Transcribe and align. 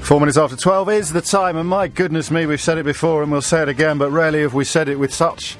Four 0.00 0.18
minutes 0.18 0.36
after 0.36 0.56
12 0.56 0.88
is 0.90 1.12
the 1.12 1.20
time, 1.20 1.56
and 1.56 1.68
my 1.68 1.86
goodness 1.86 2.28
me, 2.28 2.44
we've 2.44 2.60
said 2.60 2.76
it 2.76 2.84
before 2.84 3.22
and 3.22 3.30
we'll 3.30 3.40
say 3.40 3.62
it 3.62 3.68
again, 3.68 3.98
but 3.98 4.10
rarely 4.10 4.42
have 4.42 4.52
we 4.52 4.64
said 4.64 4.88
it 4.88 4.98
with 4.98 5.14
such 5.14 5.56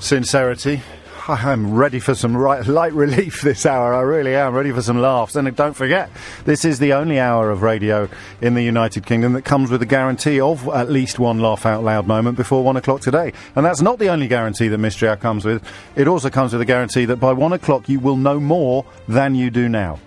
sincerity. 0.00 0.80
I'm 1.28 1.74
ready 1.74 1.98
for 1.98 2.14
some 2.14 2.34
right, 2.34 2.66
light 2.66 2.94
relief 2.94 3.42
this 3.42 3.66
hour. 3.66 3.92
I 3.92 4.00
really 4.00 4.34
am 4.34 4.54
ready 4.54 4.72
for 4.72 4.80
some 4.80 4.98
laughs. 4.98 5.36
And 5.36 5.54
don't 5.54 5.74
forget, 5.74 6.10
this 6.46 6.64
is 6.64 6.78
the 6.78 6.94
only 6.94 7.20
hour 7.20 7.50
of 7.50 7.60
radio 7.60 8.08
in 8.40 8.54
the 8.54 8.62
United 8.62 9.04
Kingdom 9.04 9.34
that 9.34 9.42
comes 9.42 9.70
with 9.70 9.82
a 9.82 9.86
guarantee 9.86 10.40
of 10.40 10.66
at 10.68 10.90
least 10.90 11.18
one 11.18 11.40
laugh 11.40 11.66
out 11.66 11.84
loud 11.84 12.06
moment 12.06 12.38
before 12.38 12.64
one 12.64 12.78
o'clock 12.78 13.02
today. 13.02 13.34
And 13.56 13.66
that's 13.66 13.82
not 13.82 13.98
the 13.98 14.08
only 14.08 14.26
guarantee 14.26 14.68
that 14.68 14.78
Mystery 14.78 15.10
Hour 15.10 15.16
comes 15.16 15.44
with. 15.44 15.62
It 15.96 16.08
also 16.08 16.30
comes 16.30 16.54
with 16.54 16.62
a 16.62 16.66
guarantee 16.66 17.04
that 17.04 17.16
by 17.16 17.34
one 17.34 17.52
o'clock 17.52 17.90
you 17.90 18.00
will 18.00 18.16
know 18.16 18.40
more 18.40 18.86
than 19.06 19.34
you 19.34 19.50
do 19.50 19.68
now. 19.68 19.98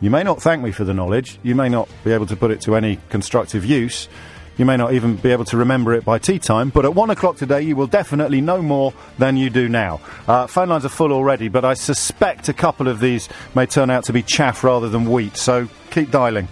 You 0.00 0.10
may 0.10 0.22
not 0.22 0.40
thank 0.40 0.62
me 0.62 0.72
for 0.72 0.84
the 0.84 0.94
knowledge. 0.94 1.38
You 1.42 1.54
may 1.54 1.68
not 1.68 1.88
be 2.04 2.12
able 2.12 2.26
to 2.26 2.36
put 2.36 2.50
it 2.50 2.62
to 2.62 2.74
any 2.74 2.98
constructive 3.10 3.66
use. 3.66 4.08
You 4.56 4.64
may 4.64 4.76
not 4.76 4.92
even 4.92 5.16
be 5.16 5.30
able 5.30 5.44
to 5.46 5.56
remember 5.56 5.94
it 5.94 6.04
by 6.04 6.18
tea 6.18 6.38
time, 6.38 6.70
but 6.70 6.84
at 6.84 6.94
one 6.94 7.10
o'clock 7.10 7.36
today, 7.36 7.62
you 7.62 7.76
will 7.76 7.86
definitely 7.86 8.40
know 8.40 8.60
more 8.60 8.92
than 9.18 9.36
you 9.36 9.50
do 9.50 9.68
now. 9.68 10.00
Uh, 10.26 10.46
phone 10.46 10.68
lines 10.68 10.84
are 10.84 10.90
full 10.90 11.12
already, 11.12 11.48
but 11.48 11.64
I 11.64 11.74
suspect 11.74 12.48
a 12.48 12.52
couple 12.52 12.88
of 12.88 13.00
these 13.00 13.28
may 13.54 13.66
turn 13.66 13.90
out 13.90 14.04
to 14.04 14.12
be 14.12 14.22
chaff 14.22 14.64
rather 14.64 14.88
than 14.88 15.10
wheat, 15.10 15.36
so 15.36 15.68
keep 15.90 16.10
dialing. 16.10 16.48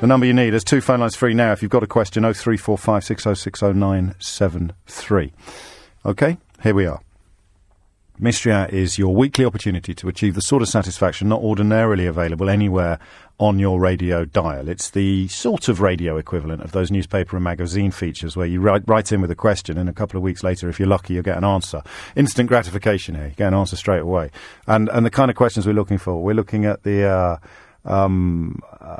The 0.00 0.06
number 0.06 0.26
you 0.26 0.34
need 0.34 0.54
is 0.54 0.62
two 0.62 0.80
phone 0.80 1.00
lines 1.00 1.16
free 1.16 1.34
now 1.34 1.52
if 1.52 1.62
you've 1.62 1.70
got 1.70 1.82
a 1.82 1.88
question 1.88 2.22
0345 2.22 3.02
6060973. 3.02 5.32
Okay, 6.04 6.36
here 6.62 6.74
we 6.74 6.86
are. 6.86 7.00
Mystery 8.18 8.52
Hour 8.52 8.66
is 8.66 8.98
your 8.98 9.14
weekly 9.14 9.44
opportunity 9.44 9.92
to 9.92 10.08
achieve 10.08 10.34
the 10.34 10.40
sort 10.40 10.62
of 10.62 10.68
satisfaction 10.68 11.28
not 11.28 11.42
ordinarily 11.42 12.06
available 12.06 12.48
anywhere 12.48 12.98
on 13.38 13.58
your 13.58 13.78
radio 13.78 14.24
dial. 14.24 14.70
It's 14.70 14.88
the 14.88 15.28
sort 15.28 15.68
of 15.68 15.82
radio 15.82 16.16
equivalent 16.16 16.62
of 16.62 16.72
those 16.72 16.90
newspaper 16.90 17.36
and 17.36 17.44
magazine 17.44 17.90
features 17.90 18.34
where 18.34 18.46
you 18.46 18.60
write, 18.60 18.84
write 18.86 19.12
in 19.12 19.20
with 19.20 19.30
a 19.30 19.34
question 19.34 19.76
and 19.76 19.86
a 19.88 19.92
couple 19.92 20.16
of 20.16 20.22
weeks 20.22 20.42
later, 20.42 20.70
if 20.70 20.78
you're 20.78 20.88
lucky, 20.88 21.12
you'll 21.12 21.22
get 21.22 21.36
an 21.36 21.44
answer. 21.44 21.82
Instant 22.14 22.48
gratification 22.48 23.16
here. 23.16 23.26
You 23.26 23.34
get 23.34 23.48
an 23.48 23.54
answer 23.54 23.76
straight 23.76 24.00
away. 24.00 24.30
And, 24.66 24.88
and 24.88 25.04
the 25.04 25.10
kind 25.10 25.30
of 25.30 25.36
questions 25.36 25.66
we're 25.66 25.74
looking 25.74 25.98
for, 25.98 26.22
we're 26.22 26.34
looking 26.34 26.64
at 26.64 26.84
the, 26.84 27.04
uh, 27.04 27.36
um, 27.84 28.62
uh, 28.80 28.96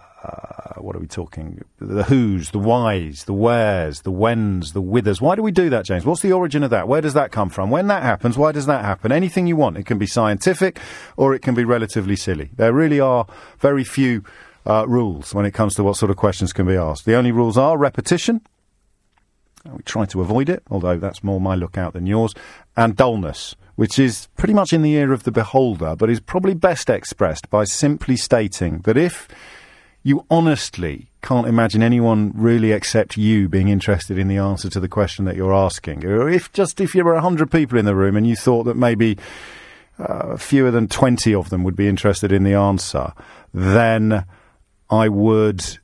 what 0.79 0.95
are 0.95 1.01
we 1.01 1.07
talking? 1.07 1.65
The 1.79 2.05
who's, 2.05 2.51
the 2.51 2.59
whys, 2.59 3.25
the 3.25 3.33
wheres, 3.33 4.03
the 4.03 4.11
whens, 4.11 4.73
the 4.73 4.81
withers. 4.81 5.21
Why 5.21 5.35
do 5.35 5.43
we 5.43 5.51
do 5.51 5.71
that, 5.71 5.85
James? 5.85 6.05
What's 6.05 6.23
the 6.23 6.33
origin 6.33 6.63
of 6.63 6.71
that? 6.71 6.89
Where 6.89 7.01
does 7.01 7.15
that 7.15 7.33
come 7.33 7.51
from? 7.51 7.71
When 7.71 7.89
that 7.89 8.03
happens, 8.03 8.39
why 8.39 8.53
does 8.53 8.67
that 8.67 8.85
happen? 8.85 9.13
Anything 9.13 9.47
you 9.47 9.57
want. 9.57 9.77
It 9.77 9.87
can 9.87 9.99
be 9.99 10.07
scientific 10.07 10.79
or 11.17 11.35
it 11.35 11.43
can 11.43 11.55
be 11.55 11.65
relatively 11.65 12.17
silly. 12.17 12.51
There 12.57 12.73
really 12.73 13.01
are 13.01 13.27
very 13.59 13.85
few 13.85 14.23
uh, 14.65 14.87
rules 14.87 15.35
when 15.35 15.47
it 15.47 15.53
comes 15.53 15.75
to 15.75 15.85
what 15.85 15.97
sort 15.97 16.11
of 16.11 16.17
questions 16.17 16.53
can 16.53 16.67
be 16.67 16.77
asked. 16.77 17.05
The 17.05 17.15
only 17.15 17.33
rules 17.33 17.59
are 17.59 17.77
repetition. 17.77 18.41
We 19.65 19.83
try 19.83 20.05
to 20.07 20.21
avoid 20.21 20.49
it, 20.49 20.63
although 20.71 20.99
that's 20.99 21.25
more 21.25 21.41
my 21.41 21.57
lookout 21.57 21.95
than 21.95 22.07
yours, 22.07 22.35
and 22.77 22.97
dullness 22.97 23.57
which 23.77 23.99
is 23.99 24.29
pretty 24.37 24.55
much 24.55 24.73
in 24.73 24.81
the 24.81 24.95
ear 24.95 25.13
of 25.13 25.25
the 25.25 25.31
beholder, 25.31 25.95
but 25.95 26.11
is 26.11 26.19
probably 26.19 26.55
best 26.55 26.89
expressed 26.91 27.49
by 27.51 27.63
simply 27.65 28.17
stating 28.17 28.79
that 28.81 28.97
if 28.97 29.29
you 30.07 30.25
honestly 30.31 31.11
can't 31.21 31.49
imagine 31.49 31.83
anyone 31.83 32.31
really 32.33 32.71
except 32.71 33.17
you 33.17 33.49
being 33.49 33.67
interested 33.67 34.17
in 34.17 34.29
the 34.29 34.37
answer 34.37 34.71
to 34.71 34.79
the 34.79 34.87
question 34.87 35.25
that 35.25 35.35
you're 35.35 35.53
asking. 35.53 36.01
If 36.05 36.53
just 36.53 36.81
if 36.81 36.93
there 36.93 37.05
were 37.05 37.15
100 37.15 37.51
people 37.51 37.77
in 37.77 37.87
the 37.87 37.95
room 37.97 38.17
and 38.17 38.25
you 38.25 38.37
thought 38.37 38.63
that 38.67 38.77
maybe 38.77 39.19
uh, 39.99 40.37
fewer 40.37 40.71
than 40.71 40.87
20 40.87 41.35
of 41.35 41.51
them 41.51 41.65
would 41.65 41.75
be 41.75 41.89
interested 41.89 42.31
in 42.31 42.45
the 42.45 42.55
answer, 42.55 43.15
then 43.53 44.25
I 44.91 45.09
would 45.09 45.79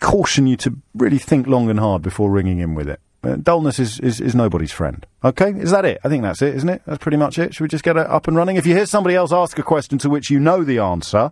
caution 0.00 0.48
you 0.48 0.56
to 0.56 0.76
really 0.92 1.18
think 1.18 1.46
long 1.46 1.70
and 1.70 1.78
hard 1.78 2.02
before 2.02 2.28
ringing 2.28 2.58
in 2.58 2.74
with 2.74 2.88
it. 2.88 2.98
Uh, 3.22 3.36
dullness 3.36 3.78
is, 3.78 4.00
is, 4.00 4.20
is 4.20 4.34
nobody's 4.34 4.72
friend. 4.72 5.06
Okay? 5.22 5.52
Is 5.52 5.70
that 5.70 5.84
it? 5.84 6.00
I 6.02 6.08
think 6.08 6.24
that's 6.24 6.42
it, 6.42 6.56
isn't 6.56 6.68
it? 6.68 6.82
That's 6.86 6.98
pretty 6.98 7.18
much 7.18 7.38
it. 7.38 7.54
Should 7.54 7.62
we 7.62 7.68
just 7.68 7.84
get 7.84 7.96
it 7.96 8.08
up 8.08 8.26
and 8.26 8.36
running? 8.36 8.56
If 8.56 8.66
you 8.66 8.74
hear 8.74 8.84
somebody 8.84 9.14
else 9.14 9.30
ask 9.30 9.56
a 9.60 9.62
question 9.62 9.96
to 9.98 10.10
which 10.10 10.28
you 10.28 10.40
know 10.40 10.64
the 10.64 10.80
answer, 10.80 11.30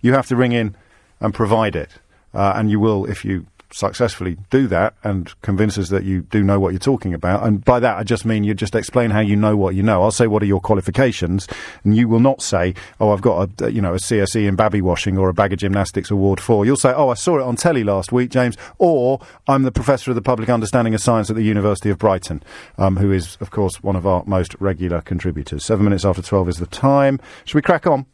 you 0.00 0.12
have 0.14 0.26
to 0.26 0.34
ring 0.34 0.50
in 0.50 0.74
and 1.20 1.34
provide 1.34 1.76
it. 1.76 1.90
Uh, 2.32 2.52
and 2.56 2.70
you 2.70 2.78
will 2.78 3.06
if 3.06 3.24
you 3.24 3.46
successfully 3.72 4.36
do 4.50 4.66
that 4.68 4.94
and 5.04 5.40
convince 5.42 5.78
us 5.78 5.88
that 5.90 6.04
you 6.04 6.22
do 6.22 6.42
know 6.42 6.58
what 6.58 6.70
you're 6.70 6.78
talking 6.78 7.14
about. 7.14 7.46
And 7.46 7.64
by 7.64 7.80
that, 7.80 7.98
I 7.98 8.02
just 8.02 8.24
mean 8.24 8.44
you 8.44 8.54
just 8.54 8.74
explain 8.74 9.10
how 9.10 9.20
you 9.20 9.36
know 9.36 9.56
what 9.56 9.74
you 9.74 9.82
know. 9.82 10.02
I'll 10.02 10.10
say, 10.10 10.26
what 10.26 10.42
are 10.42 10.46
your 10.46 10.60
qualifications? 10.60 11.46
And 11.84 11.96
you 11.96 12.08
will 12.08 12.20
not 12.20 12.42
say, 12.42 12.74
oh, 13.00 13.10
I've 13.10 13.22
got 13.22 13.62
a, 13.62 13.72
you 13.72 13.80
know, 13.80 13.94
a 13.94 13.98
CSE 13.98 14.46
in 14.46 14.56
babby 14.56 14.80
washing 14.80 15.18
or 15.18 15.28
a 15.28 15.34
BAGA 15.34 15.56
gymnastics 15.56 16.10
award 16.10 16.40
for. 16.40 16.64
You'll 16.64 16.76
say, 16.76 16.92
oh, 16.92 17.10
I 17.10 17.14
saw 17.14 17.38
it 17.38 17.42
on 17.42 17.56
telly 17.56 17.84
last 17.84 18.12
week, 18.12 18.30
James, 18.30 18.56
or 18.78 19.20
I'm 19.46 19.62
the 19.62 19.72
professor 19.72 20.10
of 20.10 20.14
the 20.14 20.22
public 20.22 20.48
understanding 20.48 20.94
of 20.94 21.00
science 21.00 21.30
at 21.30 21.36
the 21.36 21.42
University 21.42 21.90
of 21.90 21.98
Brighton, 21.98 22.42
um, 22.78 22.96
who 22.96 23.12
is, 23.12 23.36
of 23.40 23.50
course, 23.50 23.82
one 23.82 23.96
of 23.96 24.06
our 24.06 24.24
most 24.26 24.54
regular 24.60 25.00
contributors. 25.00 25.64
Seven 25.64 25.84
minutes 25.84 26.04
after 26.04 26.22
12 26.22 26.48
is 26.48 26.56
the 26.58 26.66
time. 26.66 27.20
Should 27.44 27.56
we 27.56 27.62
crack 27.62 27.86
on? 27.86 28.06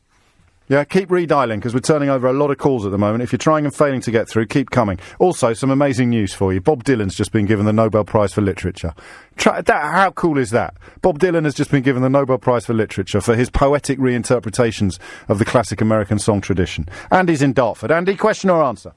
Yeah, 0.69 0.82
keep 0.82 1.10
redialing 1.10 1.56
because 1.56 1.75
we're 1.75 1.81
turning 1.81 2.09
over 2.09 2.27
a 2.27 2.32
lot 2.32 2.50
of 2.50 2.59
calls 2.59 2.84
at 2.84 2.91
the 2.91 2.99
moment. 2.99 3.22
If 3.22 3.31
you're 3.31 3.38
trying 3.38 3.65
and 3.65 3.75
failing 3.75 4.00
to 4.00 4.10
get 4.10 4.28
through, 4.28 4.47
keep 4.47 4.71
coming. 4.71 4.99
Also, 5.21 5.53
some 5.53 5.71
amazing 5.71 6.10
news 6.10 6.34
for 6.34 6.53
you. 6.53 6.60
Bob 6.60 6.82
Dylan's 6.82 7.15
just 7.15 7.31
been 7.31 7.47
given 7.47 7.66
the 7.66 7.72
Nobel 7.72 8.04
Prize 8.04 8.32
for 8.32 8.41
Literature. 8.41 8.93
Try, 9.37 9.60
that, 9.60 9.82
how 9.93 10.10
cool 10.10 10.38
is 10.38 10.50
that? 10.50 10.75
Bob 11.03 11.21
Dylan 11.21 11.44
has 11.44 11.55
just 11.55 11.71
been 11.71 11.84
given 11.84 12.03
the 12.03 12.10
Nobel 12.10 12.38
Prize 12.38 12.66
for 12.66 12.75
Literature 12.75 13.21
for 13.21 13.37
his 13.37 13.49
poetic 13.49 14.00
reinterpretations 14.00 14.99
of 15.28 15.38
the 15.38 15.44
classic 15.44 15.81
American 15.81 16.19
song 16.19 16.41
tradition. 16.41 16.88
Andy's 17.12 17.43
in 17.43 17.53
Dartford. 17.53 17.93
Andy, 17.93 18.16
question 18.16 18.50
or 18.50 18.65
answer? 18.65 18.93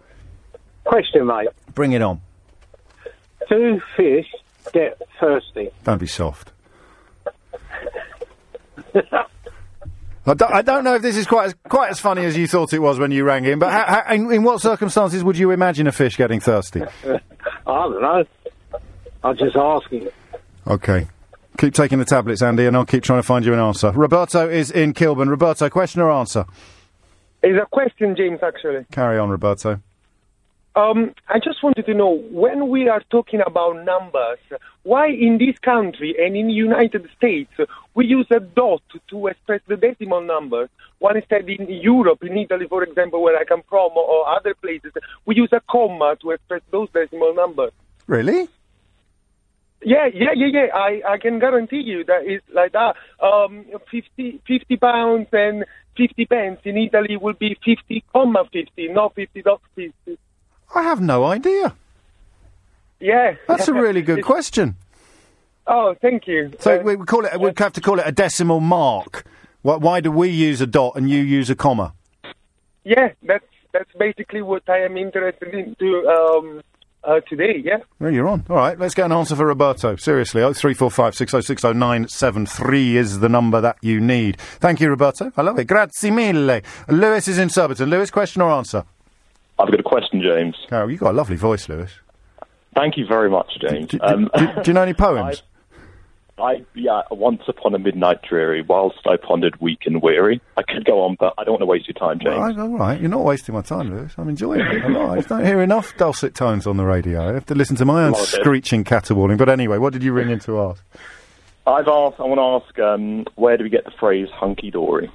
Question, 0.86 1.28
mate. 1.28 1.50
Bring 1.76 1.92
it 1.92 2.02
on. 2.02 2.22
Do 3.48 3.80
fish 3.96 4.28
get 4.74 5.00
thirsty? 5.20 5.70
Don't 5.84 6.00
be 6.00 6.08
soft. 6.08 6.52
I 10.26 10.34
don't, 10.34 10.54
I 10.54 10.62
don't 10.62 10.84
know 10.84 10.96
if 10.96 11.02
this 11.02 11.18
is 11.18 11.26
quite 11.26 11.46
as, 11.46 11.56
quite 11.70 11.90
as 11.90 12.00
funny 12.00 12.26
as 12.26 12.38
you 12.38 12.48
thought 12.48 12.74
it 12.74 12.80
was 12.80 13.00
when 13.00 13.12
you 13.12 13.24
rang 13.24 13.46
in, 13.46 13.58
but 13.58 13.72
how, 13.72 14.04
how, 14.04 14.14
in, 14.14 14.32
in 14.32 14.44
what 14.44 14.62
circumstances 14.62 15.24
would 15.24 15.38
you 15.38 15.52
imagine 15.52 15.88
a 15.88 15.92
fish 15.92 16.18
getting 16.18 16.40
thirsty? 16.40 16.82
I 17.04 17.18
don't 17.66 18.02
know. 18.02 18.24
I'm 19.24 19.38
just 19.38 19.56
asking. 19.56 20.10
Okay. 20.68 21.08
Keep 21.58 21.74
taking 21.74 22.00
the 22.00 22.06
tablets, 22.06 22.42
Andy, 22.42 22.66
and 22.66 22.76
I'll 22.76 22.86
keep 22.86 23.04
trying 23.04 23.20
to 23.20 23.24
find 23.24 23.44
you 23.44 23.54
an 23.54 23.60
answer. 23.60 23.92
Roberto 23.92 24.48
is 24.48 24.72
in 24.72 24.94
Kilburn. 24.94 25.30
Roberto, 25.30 25.70
question 25.70 26.02
or 26.02 26.12
answer? 26.12 26.46
It's 27.42 27.62
a 27.62 27.66
question, 27.66 28.16
James, 28.16 28.40
actually. 28.44 28.86
Carry 28.92 29.18
on, 29.18 29.30
Roberto. 29.30 29.82
Um, 30.80 31.14
I 31.28 31.40
just 31.40 31.62
wanted 31.62 31.86
to 31.88 31.94
know 31.94 32.24
when 32.32 32.70
we 32.70 32.88
are 32.88 33.04
talking 33.10 33.42
about 33.46 33.84
numbers, 33.84 34.40
why 34.84 35.08
in 35.08 35.38
this 35.38 35.58
country 35.60 36.16
and 36.18 36.38
in 36.38 36.48
the 36.48 36.54
United 36.54 37.10
States 37.18 37.52
we 37.96 38.06
use 38.06 38.28
a 38.32 38.40
dot 38.40 38.82
to 39.10 39.28
express 39.28 39.60
the 39.68 39.76
decimal 39.76 40.22
numbers, 40.22 40.70
while 41.00 41.18
instead 41.18 41.50
in 41.50 41.68
Europe, 41.68 42.24
in 42.24 42.38
Italy, 42.38 42.66
for 42.70 42.82
example, 42.84 43.22
where 43.22 43.38
I 43.38 43.44
come 43.44 43.64
from, 43.68 43.92
or 43.98 44.30
other 44.30 44.54
places, 44.56 44.94
we 45.26 45.36
use 45.36 45.50
a 45.52 45.62
comma 45.70 46.16
to 46.22 46.32
express 46.32 46.62
those 46.72 46.88
decimal 46.94 47.34
numbers. 47.36 47.74
Really? 48.08 48.48
Yeah, 49.82 50.08
yeah, 50.14 50.34
yeah, 50.34 50.48
yeah. 50.48 50.68
I, 50.74 51.02
I 51.06 51.18
can 51.18 51.40
guarantee 51.40 51.82
you 51.82 52.06
that 52.06 52.22
it's 52.24 52.46
like 52.54 52.72
that. 52.72 52.96
Um, 53.22 53.66
50, 53.92 54.42
50 54.48 54.78
pounds 54.78 55.28
and 55.34 55.66
50 55.98 56.26
pence 56.26 56.62
in 56.64 56.78
Italy 56.78 57.18
will 57.18 57.34
be 57.34 57.58
50 57.66 58.02
comma 58.14 58.46
50, 58.54 58.88
not 58.90 59.14
50 59.16 59.42
dot 59.42 59.62
50. 59.76 60.18
I 60.76 60.84
have 60.84 61.02
no 61.02 61.26
idea. 61.26 61.76
Yeah. 63.00 63.36
That's 63.48 63.68
a 63.68 63.74
really 63.74 64.02
good 64.02 64.24
question. 64.26 64.76
Oh, 65.68 65.96
thank 66.02 66.28
you. 66.28 66.52
So 66.60 66.80
we 66.82 66.98
call 66.98 67.26
it. 67.26 67.40
We'd 67.40 67.58
have 67.60 67.74
to 67.74 67.82
call 67.82 68.00
it 68.00 68.08
a 68.08 68.12
decimal 68.12 68.60
mark. 68.60 69.24
Why, 69.62 69.76
why 69.76 70.00
do 70.02 70.12
we 70.12 70.30
use 70.30 70.62
a 70.62 70.68
dot 70.68 70.96
and 70.96 71.10
you 71.10 71.22
use 71.22 71.50
a 71.50 71.56
comma? 71.56 71.94
Yeah, 72.84 73.10
that's 73.24 73.46
that's 73.72 73.92
basically 74.00 74.42
what 74.42 74.68
I 74.68 74.80
am 74.80 74.98
interested 74.98 75.54
in 75.54 75.76
to, 75.76 76.08
um, 76.08 76.62
uh, 77.04 77.20
today. 77.30 77.62
Yeah. 77.64 77.78
Well, 78.00 78.12
you're 78.12 78.28
on. 78.28 78.46
All 78.50 78.56
right, 78.56 78.80
let's 78.80 78.96
get 78.96 79.06
an 79.06 79.12
answer 79.12 79.36
for 79.36 79.46
Roberto. 79.46 79.96
Seriously, 79.96 80.42
oh 80.42 80.54
three 80.54 80.74
four 80.74 80.90
five 80.90 81.14
six 81.14 81.34
oh 81.36 81.42
six 81.42 81.64
oh 81.64 81.74
nine 81.74 82.08
seven 82.08 82.48
three 82.48 82.98
is 82.98 83.20
the 83.20 83.30
number 83.30 83.62
that 83.62 83.78
you 83.82 84.00
need. 84.00 84.38
Thank 84.40 84.82
you, 84.82 84.90
Roberto. 84.90 85.32
I 85.38 85.44
love 85.44 85.60
it. 85.60 85.66
Grazie 85.66 86.10
mille. 86.10 86.62
Lewis 86.88 87.28
is 87.28 87.38
in 87.38 87.50
Surbiton. 87.50 87.90
Lewis, 87.90 88.10
question 88.10 88.42
or 88.42 88.50
answer? 88.50 88.86
I've 89.60 89.70
got 89.70 89.80
a 89.80 89.84
question, 89.84 90.22
James. 90.22 90.56
Carol, 90.70 90.90
you've 90.90 91.02
got 91.02 91.12
a 91.12 91.18
lovely 91.18 91.36
voice, 91.36 91.68
Lewis. 91.70 91.92
Thank 92.76 92.98
you 92.98 93.06
very 93.06 93.30
much, 93.30 93.52
James. 93.60 93.88
Do, 93.90 94.00
Um, 94.02 94.30
do- 94.36 94.48
do 94.48 94.62
you 94.68 94.74
know 94.74 94.84
any 94.84 94.94
poems? 94.96 95.44
I, 96.42 96.64
yeah, 96.74 97.02
once 97.12 97.42
upon 97.50 97.76
a 97.76 97.80
midnight 97.80 98.22
dreary, 98.22 98.62
whilst 98.62 99.00
I 99.06 99.18
pondered 99.18 99.60
weak 99.60 99.80
and 99.86 100.02
weary. 100.02 100.40
I 100.56 100.62
could 100.64 100.86
go 100.86 101.02
on, 101.02 101.18
but 101.20 101.34
I 101.38 101.44
don't 101.44 101.52
want 101.56 101.64
to 101.64 101.66
waste 101.66 101.90
your 101.90 101.96
time, 101.96 102.18
James. 102.20 102.34
All 102.36 102.40
right, 102.46 102.58
all 102.58 102.70
right. 102.70 102.98
You're 103.02 103.10
not 103.10 103.26
wasting 103.26 103.54
my 103.56 103.62
time, 103.62 103.90
Lewis. 103.94 104.14
I'm 104.18 104.30
enjoying 104.30 104.62
it 104.62 104.86
a 104.86 104.88
lot. 104.88 105.18
I 105.18 105.22
don't 105.22 105.46
hear 105.46 105.62
enough 105.62 105.98
dulcet 105.98 106.36
tones 106.36 106.66
on 106.66 106.78
the 106.78 106.86
radio. 106.86 107.28
I 107.30 107.34
have 107.34 107.46
to 107.48 107.56
listen 107.56 107.76
to 107.76 107.84
my 107.86 108.06
own 108.06 108.16
screeching 108.16 108.86
caterwauling. 108.86 109.36
But 109.36 109.50
anyway, 109.50 109.80
what 109.80 109.92
did 109.92 110.02
you 110.02 110.14
ring 110.14 110.30
in 110.30 110.40
to 110.42 110.62
ask? 110.62 110.82
I've 111.68 111.90
asked. 111.90 112.22
I 112.22 112.24
want 112.24 112.40
to 112.64 112.66
ask, 112.70 112.80
um, 112.80 113.26
where 113.36 113.58
do 113.58 113.66
we 113.66 113.70
get 113.70 113.84
the 113.84 113.92
phrase 114.00 114.30
"hunky 114.32 114.72
dory"? 114.72 115.12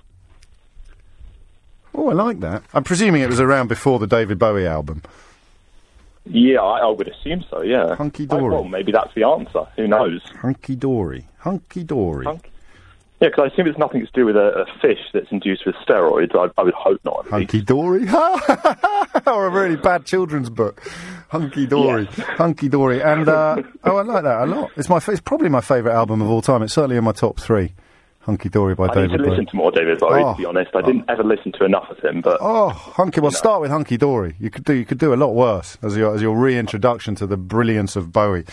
Oh, 1.95 2.09
I 2.11 2.13
like 2.13 2.41
that. 2.41 2.63
I'm 2.75 2.85
presuming 2.85 3.23
it 3.23 3.29
was 3.29 3.41
around 3.41 3.69
before 3.69 3.99
the 3.99 4.07
David 4.07 4.39
Bowie 4.39 4.67
album. 4.67 5.03
Yeah, 6.27 6.61
I, 6.63 6.79
I 6.81 6.89
would 6.91 7.07
assume 7.09 7.45
so. 7.51 7.63
Yeah. 7.63 7.95
Hunky 7.97 8.27
dory. 8.27 8.49
Well, 8.55 8.65
maybe 8.65 8.93
that's 8.93 9.13
the 9.15 9.25
answer. 9.25 9.65
Who 9.77 9.87
knows? 9.87 10.23
Hunky 10.41 10.75
dory. 10.75 11.27
Hunky 11.39 11.85
dory. 11.85 12.25
Hunky- 12.25 12.51
Yeah, 13.21 13.29
because 13.29 13.45
I 13.51 13.53
assume 13.53 13.67
it's 13.67 13.79
nothing 13.79 14.05
to 14.07 14.13
do 14.13 14.25
with 14.25 14.37
a, 14.37 14.63
a 14.63 14.67
fish 14.81 14.99
that's 15.13 15.31
induced 15.31 15.67
with 15.67 15.75
steroids. 15.87 16.35
I, 16.35 16.51
I 16.61 16.65
would 16.65 16.75
hope 16.75 17.01
not. 17.05 17.29
Hunky 17.29 17.61
dory. 17.61 18.09
or 19.27 19.47
a 19.47 19.51
really 19.51 19.77
bad 19.77 20.07
children's 20.07 20.49
book. 20.49 20.83
Hunky 21.29 21.67
dory. 21.67 22.07
Hunky 22.07 22.69
dory. 22.71 23.03
And, 23.03 23.29
uh, 23.29 23.63
oh, 23.85 23.97
I 23.99 24.03
like 24.03 24.23
that 24.25 24.43
a 24.43 24.47
lot. 24.47 24.71
It's 24.77 24.89
my, 24.89 24.97
it's 25.07 25.21
probably 25.21 25.51
my 25.51 25.61
favourite 25.61 25.95
album 25.95 26.23
of 26.23 26.31
all 26.31 26.41
time. 26.43 26.63
It's 26.63 26.73
certainly 26.73 26.97
in 26.97 27.05
my 27.05 27.13
top 27.13 27.39
three. 27.39 27.75
Hunky 28.25 28.49
dory 28.49 28.75
by 28.75 28.89
David. 28.89 28.95
Bowie. 28.95 29.03
I 29.03 29.07
need 29.07 29.09
David 29.09 29.19
to 29.19 29.23
Bowie. 29.25 29.31
listen 29.31 29.47
to 29.47 29.57
more 29.57 29.71
David 29.71 29.99
Bowie. 30.01 30.23
Oh. 30.23 30.33
To 30.33 30.39
be 30.39 30.45
honest, 30.47 30.71
I 30.75 30.83
didn't 30.83 31.05
ever 31.09 31.23
listen 31.25 31.53
to 31.53 31.65
enough 31.65 31.89
of 31.91 31.99
him. 31.99 32.21
But 32.23 32.39
Oh, 32.41 32.71
hunky. 32.71 33.21
Well, 33.21 33.31
start 33.31 33.61
with 33.61 33.71
hunky 33.71 33.97
dory. 33.97 34.35
You 34.39 34.51
could 34.51 34.65
do 34.65 34.73
you 34.75 34.85
could 34.85 34.99
do 34.99 35.13
a 35.13 35.17
lot 35.17 35.35
worse 35.35 35.77
as 35.83 35.97
your 35.97 36.15
as 36.15 36.23
your 36.23 36.37
reintroduction 36.37 37.15
to 37.17 37.27
the 37.27 37.37
brilliance 37.37 37.97
of 37.97 38.13
Bowie. 38.13 38.45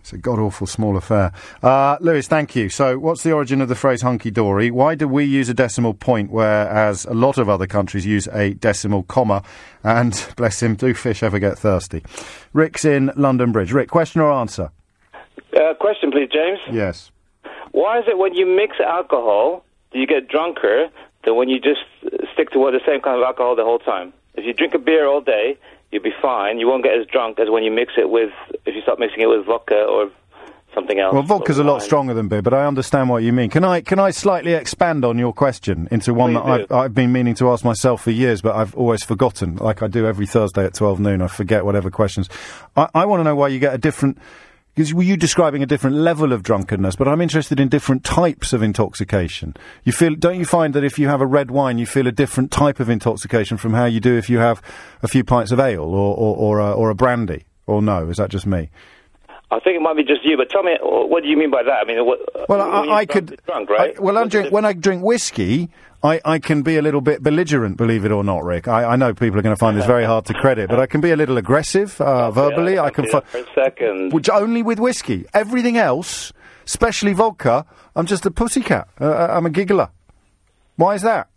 It's 0.00 0.12
a 0.12 0.18
god 0.18 0.38
awful 0.38 0.68
small 0.68 0.96
affair. 0.96 1.32
Uh, 1.64 1.96
Lewis, 2.00 2.28
thank 2.28 2.54
you. 2.54 2.68
So, 2.68 2.96
what's 2.96 3.24
the 3.24 3.32
origin 3.32 3.60
of 3.60 3.68
the 3.68 3.74
phrase 3.74 4.02
hunky 4.02 4.30
dory? 4.30 4.70
Why 4.70 4.94
do 4.94 5.08
we 5.08 5.24
use 5.24 5.48
a 5.48 5.54
decimal 5.54 5.94
point, 5.94 6.30
whereas 6.30 7.06
a 7.06 7.12
lot 7.14 7.38
of 7.38 7.48
other 7.48 7.66
countries 7.66 8.06
use 8.06 8.28
a 8.28 8.54
decimal 8.54 9.02
comma? 9.02 9.42
And 9.82 10.12
bless 10.36 10.62
him, 10.62 10.76
do 10.76 10.94
fish 10.94 11.24
ever 11.24 11.40
get 11.40 11.58
thirsty? 11.58 12.04
Rick's 12.52 12.84
in 12.84 13.10
London 13.16 13.50
Bridge. 13.50 13.72
Rick, 13.72 13.88
question 13.90 14.20
or 14.20 14.30
answer? 14.30 14.70
Uh, 15.56 15.74
question, 15.80 16.12
please, 16.12 16.28
James. 16.32 16.60
Yes. 16.70 17.10
Why 17.76 17.98
is 17.98 18.06
it 18.08 18.16
when 18.16 18.32
you 18.32 18.46
mix 18.46 18.80
alcohol, 18.80 19.62
do 19.92 19.98
you 19.98 20.06
get 20.06 20.28
drunker 20.28 20.88
than 21.26 21.36
when 21.36 21.50
you 21.50 21.60
just 21.60 21.84
uh, 22.06 22.24
stick 22.32 22.48
to 22.52 22.58
the 22.58 22.80
same 22.86 23.02
kind 23.02 23.20
of 23.20 23.22
alcohol 23.22 23.54
the 23.54 23.64
whole 23.64 23.78
time? 23.78 24.14
If 24.34 24.46
you 24.46 24.54
drink 24.54 24.72
a 24.72 24.78
beer 24.78 25.06
all 25.06 25.20
day, 25.20 25.58
you'll 25.92 26.02
be 26.02 26.14
fine. 26.22 26.58
You 26.58 26.68
won't 26.68 26.84
get 26.84 26.98
as 26.98 27.06
drunk 27.06 27.38
as 27.38 27.50
when 27.50 27.64
you 27.64 27.70
mix 27.70 27.92
it 27.98 28.08
with, 28.08 28.32
if 28.64 28.74
you 28.74 28.80
start 28.80 28.98
mixing 28.98 29.20
it 29.20 29.26
with 29.26 29.44
vodka 29.44 29.74
or 29.74 30.10
something 30.74 30.98
else. 30.98 31.12
Well, 31.12 31.22
vodka's 31.22 31.58
a 31.58 31.64
lot 31.64 31.82
stronger 31.82 32.14
than 32.14 32.28
beer, 32.28 32.40
but 32.40 32.54
I 32.54 32.64
understand 32.64 33.10
what 33.10 33.22
you 33.22 33.34
mean. 33.34 33.50
Can 33.50 33.62
I 33.62 33.82
can 33.82 33.98
I 33.98 34.10
slightly 34.10 34.54
expand 34.54 35.04
on 35.04 35.18
your 35.18 35.34
question 35.34 35.86
into 35.90 36.14
one 36.14 36.32
Please 36.32 36.44
that 36.44 36.72
I've. 36.72 36.72
I've 36.72 36.94
been 36.94 37.12
meaning 37.12 37.34
to 37.34 37.50
ask 37.50 37.62
myself 37.62 38.04
for 38.04 38.10
years, 38.10 38.40
but 38.40 38.56
I've 38.56 38.74
always 38.74 39.04
forgotten, 39.04 39.56
like 39.56 39.82
I 39.82 39.86
do 39.88 40.06
every 40.06 40.26
Thursday 40.26 40.64
at 40.64 40.72
twelve 40.72 40.98
noon. 40.98 41.20
I 41.20 41.26
forget 41.26 41.66
whatever 41.66 41.90
questions. 41.90 42.30
I, 42.74 42.88
I 42.94 43.04
want 43.04 43.20
to 43.20 43.24
know 43.24 43.36
why 43.36 43.48
you 43.48 43.58
get 43.58 43.74
a 43.74 43.78
different. 43.78 44.16
Because 44.76 44.92
were 44.92 45.02
you 45.02 45.16
describing 45.16 45.62
a 45.62 45.66
different 45.66 45.96
level 45.96 46.34
of 46.34 46.42
drunkenness? 46.42 46.96
But 46.96 47.08
I'm 47.08 47.22
interested 47.22 47.58
in 47.58 47.70
different 47.70 48.04
types 48.04 48.52
of 48.52 48.62
intoxication. 48.62 49.56
You 49.84 49.92
feel, 49.92 50.14
don't 50.14 50.38
you 50.38 50.44
find 50.44 50.74
that 50.74 50.84
if 50.84 50.98
you 50.98 51.08
have 51.08 51.22
a 51.22 51.26
red 51.26 51.50
wine, 51.50 51.78
you 51.78 51.86
feel 51.86 52.06
a 52.06 52.12
different 52.12 52.50
type 52.50 52.78
of 52.78 52.90
intoxication 52.90 53.56
from 53.56 53.72
how 53.72 53.86
you 53.86 54.00
do 54.00 54.18
if 54.18 54.28
you 54.28 54.36
have 54.36 54.60
a 55.02 55.08
few 55.08 55.24
pints 55.24 55.50
of 55.50 55.58
ale 55.58 55.80
or 55.82 56.14
or, 56.14 56.36
or, 56.36 56.58
a, 56.58 56.72
or 56.72 56.90
a 56.90 56.94
brandy? 56.94 57.46
Or 57.66 57.80
no? 57.80 58.10
Is 58.10 58.18
that 58.18 58.28
just 58.28 58.44
me? 58.44 58.68
I 59.50 59.60
think 59.60 59.76
it 59.76 59.80
might 59.80 59.96
be 59.96 60.04
just 60.04 60.22
you, 60.24 60.36
but 60.36 60.50
tell 60.50 60.62
me, 60.62 60.76
what 60.82 61.22
do 61.22 61.28
you 61.30 61.38
mean 61.38 61.50
by 61.50 61.62
that? 61.62 61.78
I 61.82 61.84
mean, 61.84 62.04
what, 62.04 62.18
Well, 62.46 62.60
I, 62.60 62.80
I 62.80 63.04
drunk, 63.06 63.10
could. 63.10 63.40
Drunk, 63.46 63.70
right? 63.70 63.96
I, 63.96 64.00
well, 64.00 64.18
I'm 64.18 64.28
drink, 64.28 64.52
when 64.52 64.66
I 64.66 64.74
drink 64.74 65.02
whiskey, 65.02 65.70
I, 66.06 66.20
I 66.24 66.38
can 66.38 66.62
be 66.62 66.76
a 66.76 66.82
little 66.82 67.00
bit 67.00 67.22
belligerent, 67.22 67.76
believe 67.76 68.04
it 68.04 68.12
or 68.12 68.22
not, 68.22 68.44
Rick. 68.44 68.68
I, 68.68 68.84
I 68.92 68.96
know 68.96 69.12
people 69.12 69.38
are 69.38 69.42
going 69.42 69.54
to 69.54 69.58
find 69.58 69.76
this 69.76 69.86
very 69.86 70.04
hard 70.04 70.24
to 70.26 70.34
credit, 70.34 70.68
but 70.68 70.78
I 70.78 70.86
can 70.86 71.00
be 71.00 71.10
a 71.10 71.16
little 71.16 71.36
aggressive 71.36 72.00
uh, 72.00 72.30
verbally. 72.30 72.74
Yeah, 72.74 72.82
I 72.84 72.90
can. 72.90 73.06
Fi- 73.08 73.20
for 73.20 73.38
a 73.38 73.46
second. 73.54 74.12
which 74.12 74.30
only 74.30 74.62
with 74.62 74.78
whiskey. 74.78 75.26
Everything 75.34 75.76
else, 75.76 76.32
especially 76.66 77.12
vodka, 77.12 77.66
I'm 77.96 78.06
just 78.06 78.24
a 78.26 78.30
pussycat. 78.30 78.88
Uh, 79.00 79.26
I'm 79.30 79.46
a 79.46 79.50
giggler. 79.50 79.90
Why 80.76 80.94
is 80.94 81.02
that? 81.02 81.28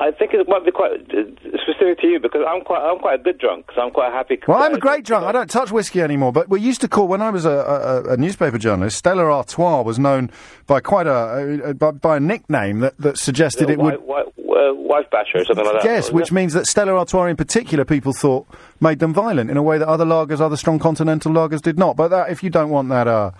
I 0.00 0.10
think 0.10 0.34
it 0.34 0.48
might 0.48 0.64
be 0.64 0.72
quite 0.72 0.92
uh, 0.92 1.22
specific 1.62 2.00
to 2.00 2.06
you 2.06 2.20
because 2.20 2.42
I'm 2.46 2.62
quite, 2.62 2.82
I'm 2.82 2.98
quite 2.98 3.20
a 3.20 3.22
good 3.22 3.38
drunk. 3.38 3.66
Because 3.66 3.80
I'm 3.82 3.90
quite 3.92 4.12
happy. 4.12 4.38
Well, 4.46 4.62
I'm 4.62 4.74
a 4.74 4.78
great 4.78 5.04
drunk. 5.04 5.24
I 5.24 5.32
don't 5.32 5.48
touch 5.48 5.70
whiskey 5.70 6.00
anymore. 6.00 6.32
But 6.32 6.48
we 6.48 6.60
used 6.60 6.80
to 6.82 6.88
call 6.88 7.08
when 7.08 7.22
I 7.22 7.30
was 7.30 7.44
a, 7.44 7.50
a, 7.50 8.12
a 8.14 8.16
newspaper 8.16 8.58
journalist. 8.58 8.98
Stella 8.98 9.24
Artois 9.24 9.82
was 9.82 9.98
known 9.98 10.30
by 10.66 10.80
quite 10.80 11.06
a, 11.06 11.70
a 11.70 11.74
by, 11.74 11.92
by 11.92 12.16
a 12.16 12.20
nickname 12.20 12.80
that, 12.80 12.98
that 12.98 13.18
suggested 13.18 13.70
it 13.70 13.78
would. 13.78 14.02
Wife, 14.02 14.26
uh, 14.38 14.74
wife 14.74 15.06
basher 15.10 15.38
or 15.38 15.44
something 15.44 15.64
like 15.64 15.82
that. 15.82 15.84
Yes, 15.84 16.12
which 16.12 16.28
it? 16.28 16.34
means 16.34 16.52
that 16.52 16.66
Stella 16.66 16.92
Artois 16.94 17.26
in 17.26 17.36
particular, 17.36 17.84
people 17.84 18.12
thought 18.12 18.46
made 18.80 18.98
them 18.98 19.14
violent 19.14 19.50
in 19.50 19.56
a 19.56 19.62
way 19.62 19.78
that 19.78 19.88
other 19.88 20.04
lagers, 20.04 20.40
other 20.40 20.56
strong 20.56 20.78
continental 20.78 21.32
lagers 21.32 21.62
did 21.62 21.78
not. 21.78 21.96
But 21.96 22.08
that, 22.08 22.30
if 22.30 22.42
you 22.42 22.50
don't 22.50 22.70
want 22.70 22.88
that, 22.90 23.08
uh, 23.08 23.30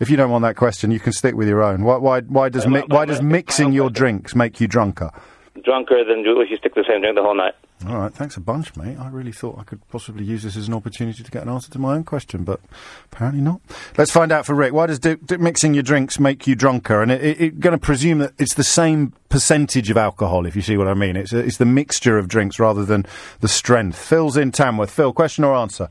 if 0.00 0.10
you 0.10 0.16
don't 0.16 0.30
want 0.30 0.42
that 0.42 0.56
question, 0.56 0.90
you 0.90 1.00
can 1.00 1.12
stick 1.12 1.34
with 1.34 1.48
your 1.48 1.62
own. 1.62 1.84
Why, 1.84 1.96
why, 1.96 2.20
why 2.20 2.48
does 2.48 2.66
mi- 2.66 2.84
why 2.88 3.04
does 3.04 3.22
mixing 3.22 3.72
your 3.72 3.90
drinks 3.90 4.34
make 4.34 4.60
you 4.60 4.68
drunker? 4.68 5.10
Drunker 5.62 6.04
than 6.04 6.24
if 6.26 6.50
you 6.50 6.56
stick 6.56 6.74
to 6.74 6.82
the 6.82 6.88
same 6.88 7.00
drink 7.00 7.16
the 7.16 7.22
whole 7.22 7.36
night. 7.36 7.54
All 7.88 7.98
right, 7.98 8.12
thanks 8.12 8.36
a 8.36 8.40
bunch, 8.40 8.76
mate. 8.76 8.98
I 8.98 9.08
really 9.08 9.32
thought 9.32 9.58
I 9.58 9.62
could 9.62 9.86
possibly 9.88 10.24
use 10.24 10.42
this 10.42 10.56
as 10.56 10.68
an 10.68 10.74
opportunity 10.74 11.22
to 11.22 11.30
get 11.30 11.42
an 11.42 11.48
answer 11.48 11.70
to 11.72 11.78
my 11.78 11.94
own 11.94 12.04
question, 12.04 12.42
but 12.44 12.60
apparently 13.12 13.42
not. 13.42 13.60
Let's 13.98 14.10
find 14.10 14.32
out 14.32 14.46
for 14.46 14.54
Rick. 14.54 14.72
Why 14.72 14.86
does 14.86 14.98
di- 14.98 15.16
di- 15.16 15.36
mixing 15.36 15.74
your 15.74 15.82
drinks 15.82 16.18
make 16.18 16.46
you 16.46 16.54
drunker? 16.54 17.02
And 17.02 17.12
it, 17.12 17.22
it, 17.22 17.40
it 17.40 17.60
going 17.60 17.72
to 17.72 17.78
presume 17.78 18.18
that 18.18 18.32
it's 18.38 18.54
the 18.54 18.64
same 18.64 19.12
percentage 19.28 19.90
of 19.90 19.96
alcohol, 19.96 20.46
if 20.46 20.56
you 20.56 20.62
see 20.62 20.76
what 20.76 20.88
I 20.88 20.94
mean. 20.94 21.16
It's 21.16 21.32
it's 21.32 21.58
the 21.58 21.66
mixture 21.66 22.16
of 22.18 22.26
drinks 22.28 22.58
rather 22.58 22.84
than 22.84 23.04
the 23.40 23.48
strength. 23.48 23.98
Phil's 23.98 24.36
in 24.36 24.50
Tamworth. 24.50 24.90
Phil, 24.90 25.12
question 25.12 25.44
or 25.44 25.54
answer? 25.54 25.88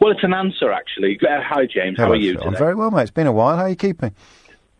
Well, 0.00 0.12
it's 0.12 0.22
an 0.22 0.32
answer, 0.34 0.70
actually. 0.70 1.18
Uh, 1.20 1.40
hi, 1.42 1.66
James. 1.66 1.98
How 1.98 2.04
Hello, 2.04 2.14
are 2.14 2.16
you 2.16 2.34
Phil. 2.34 2.42
today? 2.42 2.48
I'm 2.48 2.58
very 2.58 2.74
well, 2.76 2.90
mate. 2.92 3.02
It's 3.02 3.10
been 3.10 3.26
a 3.26 3.32
while. 3.32 3.56
How 3.56 3.64
are 3.64 3.68
you 3.70 3.76
keeping? 3.76 4.14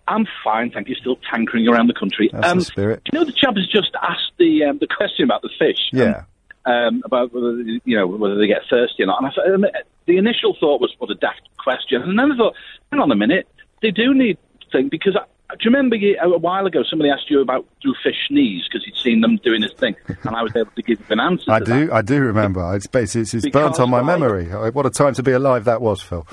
I'm 0.09 0.27
fine, 0.43 0.71
thank 0.71 0.89
you. 0.89 0.95
Still 0.95 1.17
tankering 1.31 1.69
around 1.69 1.89
the 1.89 1.95
country. 1.95 2.31
That's 2.33 2.55
the 2.55 2.61
spirit. 2.63 3.03
You 3.13 3.19
know, 3.19 3.25
the 3.25 3.33
chap 3.33 3.57
has 3.57 3.67
just 3.67 3.91
asked 4.03 4.33
the 4.39 4.65
um, 4.65 4.79
the 4.79 4.87
question 4.87 5.25
about 5.25 5.43
the 5.43 5.51
fish. 5.59 5.79
Yeah. 5.93 6.25
Um, 6.67 7.03
about 7.05 7.33
whether 7.33 7.61
you 7.61 7.97
know 7.97 8.07
whether 8.07 8.37
they 8.37 8.47
get 8.47 8.63
thirsty 8.69 9.03
or 9.03 9.07
not. 9.07 9.23
And 9.23 9.29
I 9.29 9.31
thought, 9.31 9.55
um, 9.55 9.65
the 10.07 10.17
initial 10.17 10.57
thought 10.59 10.81
was, 10.81 10.95
"What 10.99 11.11
a 11.11 11.15
daft 11.15 11.43
question," 11.59 12.03
and 12.03 12.19
then 12.19 12.33
I 12.33 12.37
thought, 12.37 12.55
"Hang 12.91 13.01
on 13.01 13.13
a 13.13 13.17
minute, 13.17 13.47
they 13.83 13.91
do 13.91 14.15
need 14.15 14.39
thing 14.73 14.89
because." 14.89 15.17
I, 15.17 15.25
do 15.53 15.57
you 15.63 15.71
remember 15.71 15.97
a 15.97 16.39
while 16.39 16.67
ago 16.67 16.83
somebody 16.83 17.11
asked 17.11 17.31
you 17.31 17.41
about 17.41 17.65
do 17.81 17.95
fish 18.03 18.17
sneeze 18.29 18.65
because 18.69 18.85
he'd 18.85 19.03
seen 19.03 19.23
them 19.23 19.39
doing 19.39 19.63
his 19.63 19.73
thing, 19.73 19.97
and 20.07 20.37
I 20.37 20.43
was 20.43 20.55
able 20.55 20.73
to 20.77 20.83
give 20.83 21.11
an 21.11 21.21
answer. 21.21 21.45
I 21.51 21.61
to 21.61 21.65
do. 21.65 21.87
That. 21.87 21.95
I 21.95 22.03
do 22.03 22.21
remember. 22.21 22.77
It's 22.77 22.87
it's, 22.93 23.17
it's, 23.17 23.33
it's 23.33 23.49
burnt 23.49 23.81
on 23.81 23.89
my 23.89 24.03
memory. 24.03 24.49
What 24.49 24.85
a 24.85 24.91
time 24.91 25.15
to 25.15 25.23
be 25.23 25.33
alive 25.33 25.65
that 25.65 25.81
was, 25.81 26.03
Phil. 26.03 26.27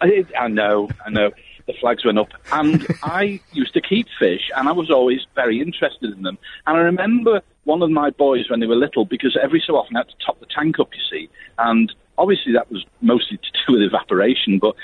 I, 0.00 0.24
I 0.38 0.48
know, 0.48 0.88
I 1.04 1.10
know. 1.10 1.30
The 1.72 1.78
flags 1.78 2.04
went 2.04 2.18
up. 2.18 2.28
And 2.52 2.86
I 3.02 3.40
used 3.52 3.74
to 3.74 3.80
keep 3.80 4.06
fish, 4.18 4.50
and 4.56 4.68
I 4.68 4.72
was 4.72 4.90
always 4.90 5.20
very 5.34 5.60
interested 5.60 6.12
in 6.12 6.22
them. 6.22 6.38
And 6.66 6.76
I 6.76 6.80
remember 6.80 7.42
one 7.64 7.82
of 7.82 7.90
my 7.90 8.10
boys 8.10 8.50
when 8.50 8.60
they 8.60 8.66
were 8.66 8.76
little, 8.76 9.04
because 9.04 9.36
every 9.40 9.62
so 9.64 9.76
often 9.76 9.96
I 9.96 10.00
had 10.00 10.08
to 10.08 10.14
top 10.24 10.40
the 10.40 10.46
tank 10.46 10.78
up, 10.80 10.90
you 10.94 11.00
see. 11.10 11.28
And 11.58 11.92
obviously 12.18 12.52
that 12.52 12.70
was 12.70 12.84
mostly 13.00 13.38
to 13.38 13.50
do 13.66 13.72
with 13.74 13.82
evaporation, 13.82 14.58
but 14.58 14.74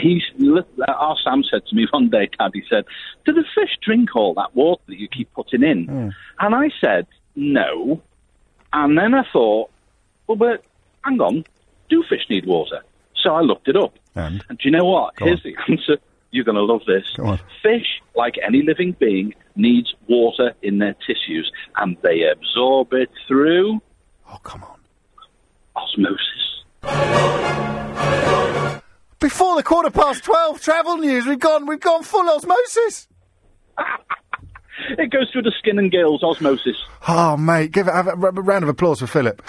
he's, 0.00 0.22
uh, 0.40 0.92
our 0.92 1.16
Sam 1.22 1.42
said 1.42 1.66
to 1.66 1.74
me 1.74 1.86
one 1.90 2.10
day, 2.10 2.28
Dad, 2.38 2.50
he 2.54 2.62
said, 2.68 2.84
do 3.24 3.32
the 3.32 3.44
fish 3.54 3.76
drink 3.82 4.14
all 4.14 4.34
that 4.34 4.54
water 4.54 4.82
that 4.86 4.98
you 4.98 5.08
keep 5.08 5.32
putting 5.32 5.62
in? 5.62 5.86
Hmm. 5.86 6.08
And 6.38 6.54
I 6.54 6.70
said, 6.80 7.06
no. 7.34 8.02
And 8.72 8.96
then 8.96 9.14
I 9.14 9.24
thought, 9.32 9.70
well, 10.26 10.36
but 10.36 10.62
hang 11.04 11.20
on, 11.20 11.44
do 11.88 12.04
fish 12.08 12.26
need 12.28 12.46
water? 12.46 12.82
So 13.16 13.34
I 13.34 13.40
looked 13.40 13.68
it 13.68 13.76
up. 13.76 13.94
And 14.14 14.42
And 14.48 14.58
do 14.58 14.68
you 14.68 14.70
know 14.70 14.84
what? 14.84 15.14
Here's 15.18 15.42
the 15.42 15.56
answer. 15.68 15.98
You're 16.30 16.44
going 16.44 16.56
to 16.56 16.62
love 16.62 16.82
this. 16.86 17.04
Fish, 17.62 18.00
like 18.14 18.34
any 18.46 18.62
living 18.62 18.96
being, 18.98 19.34
needs 19.56 19.94
water 20.08 20.54
in 20.62 20.78
their 20.78 20.94
tissues, 21.06 21.50
and 21.76 21.96
they 22.02 22.22
absorb 22.22 22.92
it 22.92 23.10
through 23.26 23.80
oh, 24.28 24.38
come 24.42 24.64
on. 24.64 24.80
osmosis. 25.76 26.26
Before 29.18 29.56
the 29.56 29.62
quarter 29.62 29.90
past 29.90 30.24
twelve, 30.24 30.60
travel 30.62 30.96
news. 30.96 31.26
We've 31.26 31.38
gone. 31.38 31.66
We've 31.66 31.80
gone 31.80 32.02
full 32.02 32.28
osmosis. 32.28 33.08
It 34.98 35.10
goes 35.10 35.30
through 35.30 35.42
the 35.42 35.52
skin 35.58 35.78
and 35.78 35.90
gills, 35.90 36.22
osmosis. 36.22 36.76
Oh, 37.06 37.36
mate, 37.36 37.70
give 37.70 37.86
it 37.86 37.92
have 37.92 38.06
a, 38.08 38.12
round 38.12 38.64
of 38.64 38.70
applause 38.70 39.00
for 39.00 39.06
Philip. 39.06 39.42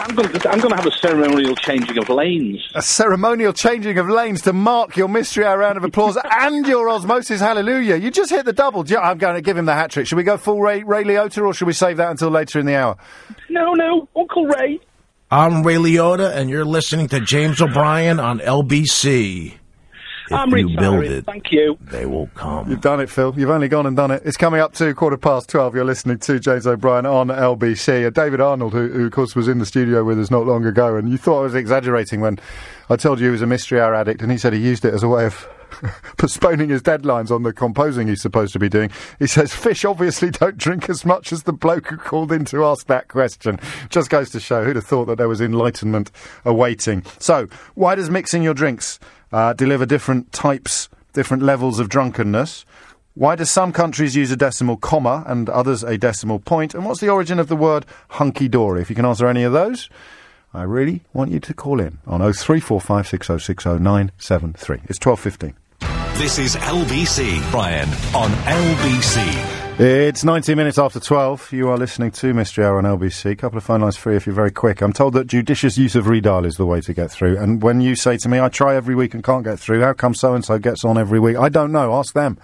I'm 0.00 0.14
going 0.16 0.28
to, 0.30 0.50
I'm 0.50 0.58
going 0.60 0.70
to 0.70 0.76
have 0.76 0.86
a 0.86 0.90
ceremonial 0.92 1.54
changing 1.56 1.98
of 1.98 2.08
lanes. 2.08 2.66
A 2.74 2.82
ceremonial 2.82 3.52
changing 3.52 3.98
of 3.98 4.08
lanes 4.08 4.42
to 4.42 4.52
mark 4.52 4.96
your 4.96 5.08
mystery 5.08 5.44
hour 5.44 5.58
round 5.58 5.76
of 5.76 5.84
applause 5.84 6.16
and 6.24 6.66
your 6.66 6.88
osmosis 6.88 7.40
hallelujah. 7.40 7.96
You 7.96 8.10
just 8.10 8.30
hit 8.30 8.44
the 8.46 8.52
double. 8.52 8.86
You- 8.88 8.98
I'm 8.98 9.18
going 9.18 9.34
to 9.34 9.42
give 9.42 9.56
him 9.56 9.66
the 9.66 9.74
hat 9.74 9.90
trick. 9.90 10.06
Should 10.06 10.16
we 10.16 10.22
go 10.24 10.36
full 10.36 10.60
Ray, 10.60 10.82
Ray 10.82 11.04
Liotta 11.04 11.44
or 11.44 11.52
should 11.54 11.66
we 11.66 11.72
save 11.74 11.98
that 11.98 12.10
until 12.10 12.30
later 12.30 12.58
in 12.58 12.66
the 12.66 12.74
hour? 12.76 12.96
No, 13.48 13.74
no, 13.74 14.08
Uncle 14.16 14.46
Ray. 14.46 14.80
I'm 15.30 15.62
Ray 15.62 15.76
Liotta, 15.76 16.34
and 16.34 16.50
you're 16.50 16.64
listening 16.64 17.06
to 17.08 17.20
James 17.20 17.62
O'Brien 17.62 18.18
on 18.18 18.40
LBC. 18.40 19.59
If 20.30 20.36
I'm 20.36 20.50
you 20.56 20.76
build 20.76 21.04
it, 21.04 21.24
Thank 21.26 21.50
you. 21.50 21.76
they 21.80 22.06
will 22.06 22.28
come. 22.34 22.70
You've 22.70 22.80
done 22.80 23.00
it, 23.00 23.10
Phil. 23.10 23.34
You've 23.36 23.50
only 23.50 23.68
gone 23.68 23.86
and 23.86 23.96
done 23.96 24.10
it. 24.12 24.22
It's 24.24 24.36
coming 24.36 24.60
up 24.60 24.74
to 24.74 24.94
quarter 24.94 25.16
past 25.16 25.48
12. 25.48 25.74
You're 25.74 25.84
listening 25.84 26.18
to 26.20 26.38
James 26.38 26.66
O'Brien 26.66 27.04
on 27.04 27.28
LBC. 27.28 28.06
Uh, 28.06 28.10
David 28.10 28.40
Arnold, 28.40 28.72
who, 28.72 28.88
who, 28.88 29.06
of 29.06 29.12
course, 29.12 29.34
was 29.34 29.48
in 29.48 29.58
the 29.58 29.66
studio 29.66 30.04
with 30.04 30.20
us 30.20 30.30
not 30.30 30.46
long 30.46 30.64
ago, 30.64 30.96
and 30.96 31.08
you 31.10 31.18
thought 31.18 31.40
I 31.40 31.42
was 31.42 31.54
exaggerating 31.54 32.20
when 32.20 32.38
I 32.88 32.96
told 32.96 33.18
you 33.18 33.26
he 33.26 33.32
was 33.32 33.42
a 33.42 33.46
mystery 33.46 33.80
hour 33.80 33.94
addict, 33.94 34.22
and 34.22 34.30
he 34.30 34.38
said 34.38 34.52
he 34.52 34.60
used 34.60 34.84
it 34.84 34.94
as 34.94 35.02
a 35.02 35.08
way 35.08 35.26
of 35.26 35.48
postponing 36.18 36.68
his 36.68 36.82
deadlines 36.82 37.30
on 37.30 37.42
the 37.42 37.52
composing 37.52 38.08
he's 38.08 38.22
supposed 38.22 38.52
to 38.52 38.58
be 38.58 38.68
doing. 38.68 38.90
He 39.18 39.26
says 39.26 39.54
fish 39.54 39.84
obviously 39.84 40.30
don't 40.30 40.56
drink 40.56 40.88
as 40.88 41.04
much 41.04 41.32
as 41.32 41.44
the 41.44 41.52
bloke 41.52 41.88
who 41.88 41.96
called 41.96 42.32
in 42.32 42.44
to 42.46 42.64
ask 42.64 42.86
that 42.86 43.08
question. 43.08 43.58
Just 43.88 44.10
goes 44.10 44.30
to 44.30 44.40
show 44.40 44.64
who'd 44.64 44.76
have 44.76 44.86
thought 44.86 45.06
that 45.06 45.18
there 45.18 45.28
was 45.28 45.40
enlightenment 45.40 46.10
awaiting. 46.44 47.04
So, 47.18 47.46
why 47.74 47.94
does 47.94 48.10
mixing 48.10 48.42
your 48.42 48.54
drinks 48.54 48.98
uh, 49.32 49.52
deliver 49.52 49.86
different 49.86 50.32
types, 50.32 50.88
different 51.12 51.42
levels 51.42 51.78
of 51.78 51.88
drunkenness? 51.88 52.64
Why 53.14 53.36
do 53.36 53.44
some 53.44 53.72
countries 53.72 54.14
use 54.14 54.30
a 54.30 54.36
decimal 54.36 54.76
comma 54.76 55.24
and 55.26 55.50
others 55.50 55.82
a 55.82 55.98
decimal 55.98 56.38
point? 56.38 56.74
And 56.74 56.86
what's 56.86 57.00
the 57.00 57.08
origin 57.08 57.40
of 57.40 57.48
the 57.48 57.56
word 57.56 57.84
hunky 58.10 58.48
dory? 58.48 58.82
If 58.82 58.88
you 58.88 58.96
can 58.96 59.04
answer 59.04 59.26
any 59.26 59.42
of 59.42 59.52
those, 59.52 59.90
I 60.54 60.62
really 60.62 61.02
want 61.12 61.30
you 61.30 61.40
to 61.40 61.54
call 61.54 61.80
in 61.80 61.98
on 62.06 62.20
03456060973. 62.20 64.84
It's 64.88 64.98
1215. 64.98 65.54
This 66.18 66.38
is 66.38 66.54
LBC, 66.56 67.50
Brian, 67.50 67.88
on 68.14 68.30
LBC. 68.30 69.80
It's 69.80 70.22
19 70.22 70.54
minutes 70.54 70.78
after 70.78 71.00
12. 71.00 71.52
You 71.52 71.70
are 71.70 71.78
listening 71.78 72.10
to 72.10 72.34
Mystery 72.34 72.66
Hour 72.66 72.76
on 72.76 72.84
LBC. 72.84 73.30
A 73.30 73.36
couple 73.36 73.56
of 73.56 73.64
phone 73.64 73.80
lines 73.80 73.96
free 73.96 74.16
if 74.16 74.26
you're 74.26 74.34
very 74.34 74.50
quick. 74.50 74.82
I'm 74.82 74.92
told 74.92 75.14
that 75.14 75.26
judicious 75.26 75.78
use 75.78 75.96
of 75.96 76.04
redial 76.04 76.44
is 76.44 76.56
the 76.56 76.66
way 76.66 76.82
to 76.82 76.92
get 76.92 77.10
through. 77.10 77.38
And 77.38 77.62
when 77.62 77.80
you 77.80 77.96
say 77.96 78.18
to 78.18 78.28
me, 78.28 78.38
I 78.38 78.50
try 78.50 78.76
every 78.76 78.94
week 78.94 79.14
and 79.14 79.24
can't 79.24 79.44
get 79.44 79.58
through, 79.58 79.80
how 79.80 79.94
come 79.94 80.12
so 80.12 80.34
and 80.34 80.44
so 80.44 80.58
gets 80.58 80.84
on 80.84 80.98
every 80.98 81.18
week? 81.18 81.38
I 81.38 81.48
don't 81.48 81.72
know. 81.72 81.94
Ask 81.94 82.12
them. 82.12 82.38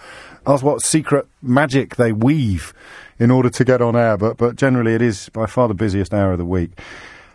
Ask 0.46 0.64
what 0.64 0.80
secret 0.80 1.26
magic 1.42 1.96
they 1.96 2.12
weave 2.12 2.73
in 3.18 3.30
order 3.30 3.50
to 3.50 3.64
get 3.64 3.82
on 3.82 3.94
air. 3.94 4.16
But, 4.16 4.38
but 4.38 4.56
generally, 4.56 4.94
it 4.94 5.02
is 5.02 5.28
by 5.28 5.44
far 5.44 5.68
the 5.68 5.75
busiest 5.75 6.14
hour 6.14 6.32
of 6.32 6.38
the 6.38 6.46
week. 6.46 6.70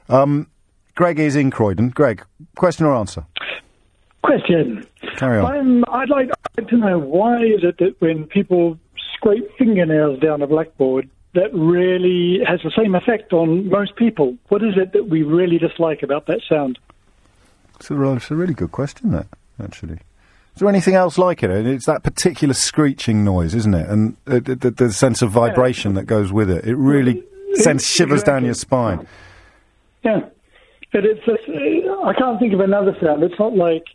Um, 0.09 0.47
Greg 0.95 1.19
is 1.19 1.35
in 1.35 1.51
Croydon. 1.51 1.89
Greg, 1.89 2.25
question 2.55 2.87
or 2.87 2.95
answer? 2.95 3.25
Question. 4.23 4.85
Carry 5.17 5.39
on. 5.39 5.45
I'm, 5.45 5.83
I'd 5.89 6.09
like, 6.09 6.29
I'd 6.29 6.61
like 6.63 6.69
to 6.69 6.77
know 6.77 6.99
why 6.99 7.43
is 7.43 7.63
it 7.63 7.77
that 7.79 7.95
when 7.99 8.25
people 8.25 8.77
scrape 9.15 9.49
fingernails 9.57 10.19
down 10.19 10.41
a 10.41 10.47
blackboard, 10.47 11.09
that 11.33 11.53
really 11.53 12.39
has 12.45 12.59
the 12.63 12.71
same 12.75 12.93
effect 12.93 13.33
on 13.33 13.69
most 13.69 13.95
people? 13.95 14.37
What 14.49 14.63
is 14.63 14.73
it 14.77 14.93
that 14.93 15.09
we 15.09 15.23
really 15.23 15.57
dislike 15.57 16.03
about 16.03 16.27
that 16.27 16.41
sound? 16.47 16.77
It's 17.75 17.89
a, 17.89 18.11
it's 18.13 18.29
a 18.29 18.35
really 18.35 18.53
good 18.53 18.71
question, 18.71 19.11
that, 19.11 19.27
actually. 19.61 19.99
Is 20.53 20.59
there 20.59 20.69
anything 20.69 20.95
else 20.95 21.17
like 21.17 21.43
it? 21.43 21.49
It's 21.49 21.85
that 21.85 22.03
particular 22.03 22.53
screeching 22.53 23.23
noise, 23.23 23.55
isn't 23.55 23.73
it? 23.73 23.89
And 23.89 24.17
uh, 24.27 24.39
the, 24.43 24.71
the, 24.71 24.91
sense 24.91 25.21
of 25.21 25.31
vibration 25.31 25.93
that 25.93 26.03
goes 26.03 26.31
with 26.31 26.49
it. 26.49 26.65
It 26.65 26.75
really 26.75 27.23
sends 27.55 27.87
shivers 27.87 28.21
down 28.21 28.43
your 28.43 28.53
spine. 28.53 29.07
Yeah. 30.03 30.19
But 30.91 31.05
it's 31.05 31.25
uh, 31.25 32.03
I 32.03 32.13
can't 32.13 32.37
think 32.37 32.53
of 32.53 32.59
another 32.59 32.95
sound. 33.01 33.23
It's 33.23 33.39
not 33.39 33.55
like 33.55 33.85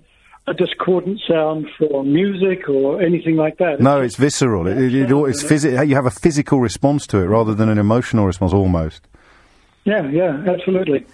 a 0.49 0.55
discordant 0.55 1.21
sound 1.26 1.69
for 1.79 2.05
music 2.05 2.69
or 2.69 3.03
anything 3.03 3.37
like 3.37 3.59
that. 3.59 3.81
No, 3.81 4.00
it's 4.00 4.17
visceral. 4.17 4.67
It, 4.67 4.79
it, 4.79 4.95
it, 4.95 5.11
it's 5.11 5.43
physi- 5.43 5.88
you 5.88 5.95
have 5.97 6.07
a 6.07 6.11
physical 6.11 6.61
response 6.61 7.07
to 7.09 7.19
it 7.19 7.26
rather 7.26 7.55
than 7.55 7.69
an 7.69 7.79
emotional 7.79 8.26
response, 8.26 8.53
almost. 8.53 9.07
Yeah, 9.85 10.09
yeah, 10.09 10.45
absolutely. 10.47 11.05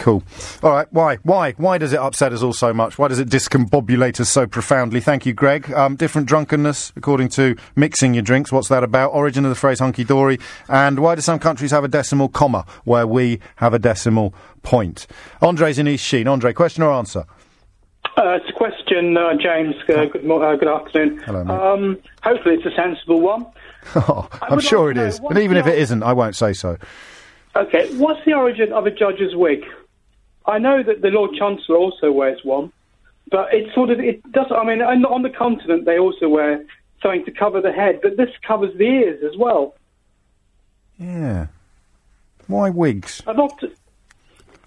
Cool. 0.00 0.22
All 0.62 0.70
right. 0.70 0.88
Why? 0.90 1.16
Why? 1.16 1.52
Why 1.52 1.76
does 1.76 1.92
it 1.92 1.98
upset 2.00 2.32
us 2.32 2.42
all 2.42 2.54
so 2.54 2.72
much? 2.72 2.98
Why 2.98 3.06
does 3.08 3.18
it 3.18 3.28
discombobulate 3.28 4.18
us 4.18 4.30
so 4.30 4.46
profoundly? 4.46 4.98
Thank 5.00 5.26
you, 5.26 5.34
Greg. 5.34 5.70
Um, 5.74 5.94
different 5.94 6.26
drunkenness, 6.26 6.94
according 6.96 7.28
to 7.30 7.54
mixing 7.76 8.14
your 8.14 8.22
drinks. 8.22 8.50
What's 8.50 8.68
that 8.68 8.82
about? 8.82 9.10
Origin 9.12 9.44
of 9.44 9.50
the 9.50 9.54
phrase 9.54 9.78
hunky 9.78 10.02
dory. 10.02 10.38
And 10.68 11.00
why 11.00 11.16
do 11.16 11.20
some 11.20 11.38
countries 11.38 11.70
have 11.70 11.84
a 11.84 11.88
decimal 11.88 12.30
comma 12.30 12.64
where 12.84 13.06
we 13.06 13.40
have 13.56 13.74
a 13.74 13.78
decimal 13.78 14.34
point? 14.62 15.06
Andre's 15.42 15.78
in 15.78 15.86
East 15.86 16.04
Sheen. 16.04 16.26
Andre, 16.26 16.54
question 16.54 16.82
or 16.82 16.90
answer? 16.92 17.26
Uh, 18.16 18.38
it's 18.40 18.48
a 18.48 18.52
question, 18.54 19.18
uh, 19.18 19.34
James. 19.38 19.74
Uh, 19.86 20.06
good, 20.06 20.24
mo- 20.24 20.40
uh, 20.40 20.56
good 20.56 20.66
afternoon. 20.68 21.18
Hello, 21.18 21.44
mate. 21.44 21.52
Um, 21.54 21.98
hopefully, 22.22 22.54
it's 22.54 22.64
a 22.66 22.74
sensible 22.74 23.20
one. 23.20 23.46
Oh, 23.94 24.28
I'm 24.42 24.60
sure 24.60 24.88
like 24.88 24.96
it 24.98 25.08
is. 25.08 25.18
And 25.20 25.38
even 25.38 25.56
if 25.56 25.66
it 25.66 25.78
isn't, 25.78 26.02
I 26.02 26.12
won't 26.12 26.36
say 26.36 26.52
so. 26.52 26.76
Okay, 27.56 27.88
what's 27.96 28.22
the 28.26 28.34
origin 28.34 28.72
of 28.74 28.86
a 28.86 28.90
judge's 28.90 29.34
wig? 29.34 29.64
I 30.50 30.58
know 30.58 30.82
that 30.82 31.02
the 31.02 31.08
Lord 31.08 31.30
Chancellor 31.38 31.76
also 31.76 32.12
wears 32.12 32.40
one, 32.44 32.72
but 33.30 33.52
it 33.52 33.72
sort 33.74 33.90
of 33.90 34.00
it 34.00 34.20
does. 34.32 34.46
I 34.50 34.64
mean, 34.64 34.82
on 34.82 35.22
the 35.22 35.30
continent 35.30 35.84
they 35.84 35.98
also 35.98 36.28
wear 36.28 36.64
something 37.02 37.24
to 37.24 37.30
cover 37.30 37.60
the 37.60 37.72
head, 37.72 38.00
but 38.02 38.16
this 38.16 38.30
covers 38.46 38.76
the 38.76 38.84
ears 38.84 39.22
as 39.24 39.38
well. 39.38 39.74
Yeah. 40.98 41.46
Why 42.46 42.70
wigs? 42.70 43.22
Love 43.26 43.56
to. 43.58 43.70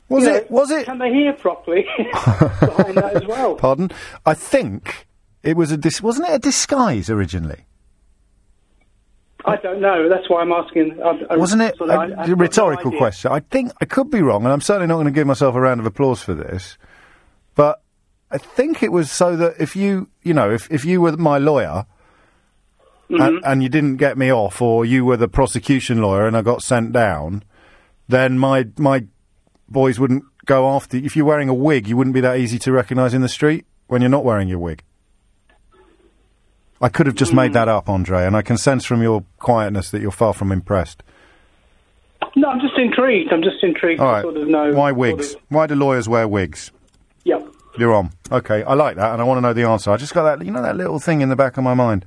Was 0.10 0.24
you 0.24 0.30
know, 0.30 0.36
it? 0.36 0.52
Was 0.52 0.72
it? 0.72 0.86
Can 0.86 1.00
they 1.00 1.12
hear 1.12 1.34
properly 1.34 1.86
behind 1.98 2.98
that 2.98 3.16
as 3.16 3.26
well? 3.26 3.56
Pardon? 3.56 3.92
I 4.26 4.34
think 4.34 5.08
it 5.44 5.58
was 5.58 5.72
a 5.72 5.78
dis- 5.78 6.02
wasn't 6.02 6.30
it 6.30 6.34
a 6.34 6.40
disguise 6.40 7.10
originally? 7.10 7.66
I 9.46 9.58
don't 9.58 9.82
know. 9.82 10.08
That's 10.10 10.30
why 10.30 10.42
I'm 10.42 10.52
asking. 10.52 11.00
I, 11.04 11.34
I, 11.34 11.38
Wasn't 11.38 11.62
it 11.62 11.76
sort 11.78 11.90
of- 11.90 11.96
a, 11.96 12.00
I- 12.00 12.04
I've 12.04 12.10
got 12.16 12.26
a 12.26 12.30
no 12.30 12.36
rhetorical 12.36 12.92
question? 12.98 13.32
I 13.32 13.40
think 13.42 13.72
I 13.82 13.86
could 13.86 14.10
be 14.10 14.22
wrong, 14.22 14.44
and 14.44 14.54
I'm 14.54 14.62
certainly 14.62 14.88
not 14.88 14.96
going 14.96 15.06
to 15.06 15.12
give 15.12 15.28
myself 15.28 15.56
a 15.56 15.62
round 15.62 15.80
of 15.80 15.86
applause 15.86 16.22
for 16.24 16.34
this. 16.34 16.78
But 17.56 17.82
I 18.32 18.38
think 18.38 18.82
it 18.84 18.92
was 18.92 19.12
so 19.12 19.36
that 19.36 19.56
if 19.60 19.76
you, 19.76 20.10
you 20.24 20.34
know, 20.34 20.50
if, 20.52 20.72
if 20.72 20.86
you 20.86 21.02
were 21.02 21.16
my 21.18 21.38
lawyer 21.38 21.86
Mm-hmm. 23.10 23.22
and, 23.22 23.46
and 23.46 23.62
you 23.64 23.70
didn't 23.70 23.98
get 23.98 24.18
me 24.18 24.32
off, 24.32 24.62
or 24.62 24.86
you 24.86 25.04
were 25.06 25.18
the 25.18 25.28
prosecution 25.28 26.02
lawyer 26.02 26.26
and 26.26 26.36
I 26.38 26.42
got 26.42 26.64
sent 26.64 26.94
down, 26.94 27.44
then 28.08 28.40
my 28.40 28.66
my 28.78 29.06
boys 29.68 30.00
wouldn't 30.00 30.24
go 30.46 30.70
after. 30.70 30.98
If 30.98 31.16
you're 31.16 31.26
wearing 31.26 31.50
a 31.50 31.54
wig, 31.54 31.88
you 31.88 31.98
wouldn't 31.98 32.14
be 32.14 32.22
that 32.22 32.38
easy 32.38 32.58
to 32.60 32.72
recognise 32.72 33.14
in 33.14 33.22
the 33.22 33.28
street 33.30 33.66
when 33.88 34.02
you're 34.02 34.10
not 34.10 34.24
wearing 34.24 34.48
your 34.48 34.58
wig. 34.58 34.84
I 36.84 36.90
could 36.90 37.08
have 37.08 37.16
just 37.16 37.32
Mm. 37.32 37.36
made 37.38 37.54
that 37.54 37.68
up, 37.68 37.88
Andre, 37.90 38.26
and 38.26 38.36
I 38.36 38.42
can 38.42 38.58
sense 38.58 38.84
from 38.86 39.02
your 39.02 39.24
quietness 39.40 39.90
that 39.92 40.02
you're 40.02 40.12
far 40.12 40.34
from 40.34 40.52
impressed. 40.52 41.02
No, 42.36 42.50
I'm 42.50 42.60
just 42.60 42.78
intrigued. 42.78 43.32
I'm 43.32 43.42
just 43.44 43.64
intrigued 43.64 44.02
All 44.02 44.08
to 44.08 44.14
right. 44.14 44.22
sort 44.24 44.38
of 44.38 44.48
know. 44.48 44.72
Why 44.74 44.90
sort 44.90 44.98
wigs? 44.98 45.34
of- 45.36 45.42
Why 45.50 45.68
do 45.68 45.76
lawyers 45.76 46.10
wear 46.10 46.28
wigs? 46.28 46.72
Yep. 47.24 47.48
You're 47.78 47.94
on. 47.94 48.10
Okay, 48.32 48.64
I 48.64 48.74
like 48.74 48.98
that, 48.98 49.14
and 49.14 49.22
I 49.22 49.26
want 49.26 49.38
to 49.38 49.42
know 49.42 49.54
the 49.54 49.64
answer. 49.64 49.92
I 49.92 49.98
just 49.98 50.14
got 50.14 50.24
that, 50.24 50.46
you 50.46 50.52
know, 50.52 50.62
that 50.62 50.76
little 50.76 51.00
thing 51.00 51.22
in 51.22 51.30
the 51.30 51.36
back 51.36 51.58
of 51.58 51.64
my 51.64 51.74
mind 51.74 52.06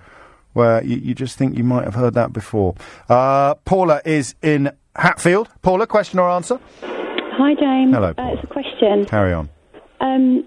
where 0.52 0.82
you, 0.84 0.96
you 0.96 1.14
just 1.14 1.36
think 1.38 1.56
you 1.56 1.64
might 1.64 1.84
have 1.84 1.94
heard 1.94 2.14
that 2.14 2.32
before. 2.32 2.74
Uh, 3.08 3.54
Paula 3.64 4.00
is 4.04 4.34
in 4.42 4.70
Hatfield. 4.96 5.48
Paula, 5.62 5.86
question 5.86 6.18
or 6.18 6.28
answer? 6.30 6.58
Hi, 6.82 7.54
James. 7.54 7.94
Hello, 7.94 8.10
Uh, 8.16 8.30
it's 8.32 8.44
a 8.44 8.46
question. 8.46 9.04
Carry 9.06 9.32
on. 9.32 9.48
Um, 10.00 10.44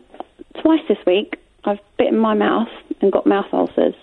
twice 0.61 0.81
this 0.87 0.97
week, 1.05 1.35
I've 1.65 1.79
bitten 1.97 2.17
my 2.17 2.33
mouth 2.33 2.69
and 3.01 3.11
got 3.11 3.25
mouth 3.27 3.45
ulcers 3.53 3.95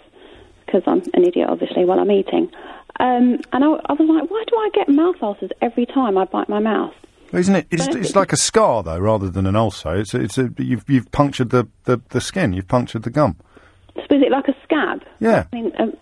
because 0.66 0.82
I'm 0.86 1.02
an 1.14 1.24
idiot, 1.24 1.48
obviously, 1.48 1.84
while 1.84 1.98
I'm 1.98 2.10
eating. 2.10 2.50
Um, 2.98 3.40
and 3.52 3.64
I, 3.64 3.68
I 3.86 3.92
was 3.92 4.08
like, 4.08 4.30
why 4.30 4.44
do 4.46 4.56
I 4.56 4.70
get 4.74 4.88
mouth 4.88 5.16
ulcers 5.22 5.50
every 5.62 5.86
time 5.86 6.18
I 6.18 6.24
bite 6.24 6.48
my 6.48 6.58
mouth? 6.58 6.94
Isn't 7.32 7.56
it? 7.56 7.66
It's, 7.70 7.86
it's 7.88 8.16
like 8.16 8.32
a 8.32 8.36
scar, 8.36 8.82
though, 8.82 8.98
rather 8.98 9.28
than 9.28 9.46
an 9.46 9.56
ulcer. 9.56 9.96
It's, 9.96 10.14
it's 10.14 10.38
a, 10.38 10.50
you've, 10.58 10.88
you've 10.88 11.10
punctured 11.12 11.50
the, 11.50 11.66
the, 11.84 12.00
the 12.10 12.20
skin. 12.20 12.52
You've 12.52 12.68
punctured 12.68 13.02
the 13.02 13.10
gum. 13.10 13.36
So 13.94 14.02
is 14.02 14.22
it 14.22 14.30
like 14.30 14.48
a 14.48 14.54
scab? 14.62 15.02
Yeah. 15.20 15.46
I 15.52 15.56
mean, 15.56 15.72
um, 15.78 15.96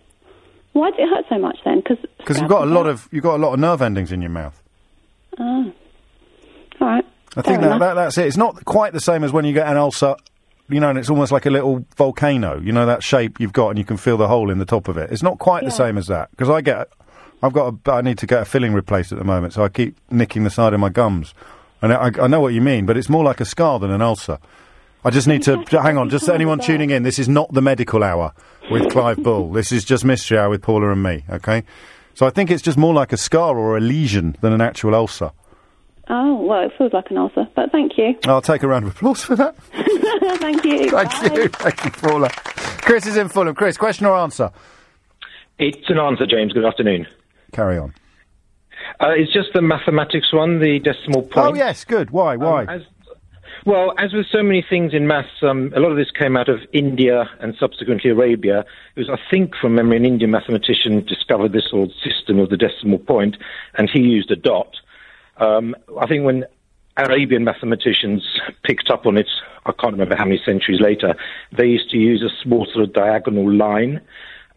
why 0.73 0.91
does 0.91 0.99
it 0.99 1.09
hurt 1.09 1.25
so 1.29 1.39
much 1.39 1.59
then? 1.65 1.79
Because 1.79 1.99
Because 2.19 2.41
you've 2.41 2.51
got 2.51 2.63
a 2.63 2.71
lot 2.71 2.87
of 2.87 3.09
you've 3.13 3.23
got 3.23 3.37
a 3.37 3.43
lot 3.43 3.55
of 3.55 3.61
nerve 3.61 3.81
endings 3.81 4.13
in 4.13 4.21
your 4.21 4.31
mouth. 4.31 4.61
Oh. 5.39 5.73
All 6.81 6.89
right. 6.89 7.05
I 7.37 7.43
think 7.43 7.61
that, 7.63 7.79
that 7.79 7.95
that's 7.95 8.19
it. 8.19 8.27
It's 8.27 8.37
not 8.37 8.65
quite 8.65 8.93
the 8.93 9.01
same 9.01 9.25
as 9.25 9.33
when 9.33 9.45
you 9.45 9.53
get 9.53 9.67
an 9.67 9.77
ulcer, 9.77 10.17
you 10.69 10.81
know, 10.81 10.91
and 10.91 10.99
it's 10.99 11.11
almost 11.11 11.33
like 11.33 11.47
a 11.47 11.51
little 11.51 11.85
volcano. 11.97 12.59
You 12.61 12.73
know 12.73 12.87
that 12.87 13.03
shape 13.03 13.39
you've 13.39 13.53
got, 13.53 13.71
and 13.71 13.79
you 13.79 13.85
can 13.85 13.97
feel 13.97 14.17
the 14.17 14.29
hole 14.29 14.51
in 14.51 14.59
the 14.59 14.65
top 14.65 14.89
of 14.89 14.97
it. 14.97 15.11
It's 15.11 15.23
not 15.23 15.39
quite 15.39 15.65
the 15.65 15.71
same 15.71 15.99
as 15.99 16.07
that 16.07 16.31
because 16.31 16.49
I 16.49 16.61
get, 16.61 16.89
I've 17.43 17.53
got, 17.53 17.75
a, 17.87 17.93
I 17.93 18.01
need 18.01 18.19
to 18.19 18.27
get 18.27 18.43
a 18.43 18.45
filling 18.45 18.73
replaced 18.73 19.13
at 19.13 19.19
the 19.19 19.25
moment, 19.25 19.53
so 19.53 19.65
I 19.65 19.69
keep 19.69 19.97
nicking 20.11 20.45
the 20.45 20.51
side 20.51 20.73
of 20.73 20.81
my 20.81 20.89
gums, 20.89 21.35
and 21.83 21.93
I, 21.93 22.11
I 22.21 22.27
know 22.27 22.41
what 22.41 22.55
you 22.55 22.61
mean, 22.61 22.87
but 22.87 22.97
it's 22.97 23.09
more 23.09 23.25
like 23.25 23.41
a 23.41 23.45
scar 23.45 23.79
than 23.79 23.91
an 23.91 24.01
ulcer. 24.01 24.39
I 25.05 25.11
just 25.11 25.29
need 25.29 25.43
to 25.43 25.63
hang 25.71 25.99
on. 25.99 26.09
Just 26.09 26.29
anyone 26.29 26.59
tuning 26.59 26.91
in, 26.91 27.03
this 27.03 27.19
is 27.19 27.29
not 27.29 27.53
the 27.53 27.61
medical 27.61 28.03
hour 28.03 28.33
with 28.71 28.91
Clive 28.91 29.23
Bull. 29.23 29.53
This 29.53 29.71
is 29.71 29.85
just 29.85 30.05
mystery 30.05 30.39
hour 30.39 30.49
with 30.49 30.63
Paula 30.63 30.91
and 30.93 31.03
me. 31.03 31.25
Okay, 31.29 31.63
so 32.15 32.27
I 32.27 32.31
think 32.31 32.51
it's 32.51 32.63
just 32.63 32.79
more 32.79 32.95
like 32.95 33.13
a 33.13 33.19
scar 33.19 33.59
or 33.59 33.77
a 33.77 33.81
lesion 33.81 34.37
than 34.41 34.55
an 34.55 34.63
actual 34.63 34.95
ulcer. 34.95 35.31
Oh, 36.09 36.35
well, 36.35 36.63
it 36.63 36.73
feels 36.77 36.93
like 36.93 37.11
an 37.11 37.17
ulcer, 37.17 37.49
but 37.57 37.73
thank 37.73 37.97
you. 37.97 38.17
I'll 38.27 38.43
take 38.43 38.63
a 38.63 38.69
round 38.69 38.85
of 38.85 38.95
applause 38.95 39.25
for 39.25 39.37
that. 39.37 39.57
thank 40.39 40.65
you. 40.65 40.91
Thank 40.91 41.11
Bye. 41.11 41.31
you. 41.35 41.49
Thank 41.49 41.85
you, 41.85 41.91
Paula. 41.93 42.29
Chris 42.83 43.07
is 43.07 43.17
in 43.17 43.29
Fulham. 43.29 43.55
Chris, 43.55 43.79
question 43.79 44.05
or 44.07 44.15
answer? 44.15 44.51
It's 45.59 45.89
an 45.89 45.99
answer, 45.99 46.27
James. 46.27 46.53
Good 46.53 46.65
afternoon. 46.65 47.07
Carry 47.53 47.79
on. 47.79 47.95
Uh, 49.01 49.11
it's 49.17 49.33
just 49.33 49.49
the 49.55 49.63
mathematics 49.63 50.33
one, 50.33 50.61
the 50.61 50.79
decimal 50.79 51.23
point. 51.23 51.37
Oh, 51.37 51.55
yes, 51.55 51.85
good. 51.85 52.11
Why? 52.11 52.37
Why? 52.37 52.65
as, 52.65 52.83
well, 53.65 53.95
as 53.99 54.13
with 54.13 54.27
so 54.31 54.43
many 54.43 54.65
things 54.69 54.93
in 54.93 55.07
maths, 55.07 55.43
um, 55.43 55.73
a 55.75 55.81
lot 55.81 55.91
of 55.91 55.97
this 55.97 56.11
came 56.11 56.37
out 56.37 56.51
of 56.51 56.61
India 56.73 57.31
and 57.41 57.55
subsequently 57.59 58.11
Arabia. 58.11 58.65
It 58.95 59.01
was, 59.01 59.09
I 59.09 59.19
think, 59.31 59.55
from 59.57 59.75
memory, 59.77 59.97
an 59.97 60.05
Indian 60.05 60.31
mathematician 60.31 61.05
discovered 61.07 61.53
this 61.53 61.69
old 61.73 61.93
system 62.05 62.39
of 62.39 62.51
the 62.51 62.59
decimal 62.59 62.99
point, 62.99 63.37
and 63.79 63.89
he 63.89 64.01
used 64.01 64.31
a 64.31 64.37
dot. 64.37 64.77
Um, 65.39 65.75
I 66.01 66.07
think 66.07 66.25
when 66.25 66.45
Arabian 66.97 67.45
mathematicians 67.45 68.25
picked 68.63 68.91
up 68.91 69.07
on 69.07 69.17
it, 69.17 69.29
I 69.67 69.73
can't 69.73 69.93
remember 69.93 70.17
how 70.17 70.25
many 70.25 70.41
centuries 70.45 70.81
later. 70.81 71.15
They 71.57 71.67
used 71.67 71.91
to 71.91 71.97
use 71.97 72.23
a 72.23 72.31
small 72.43 72.67
sort 72.73 72.85
of 72.85 72.93
diagonal 72.93 73.51
line. 73.53 74.01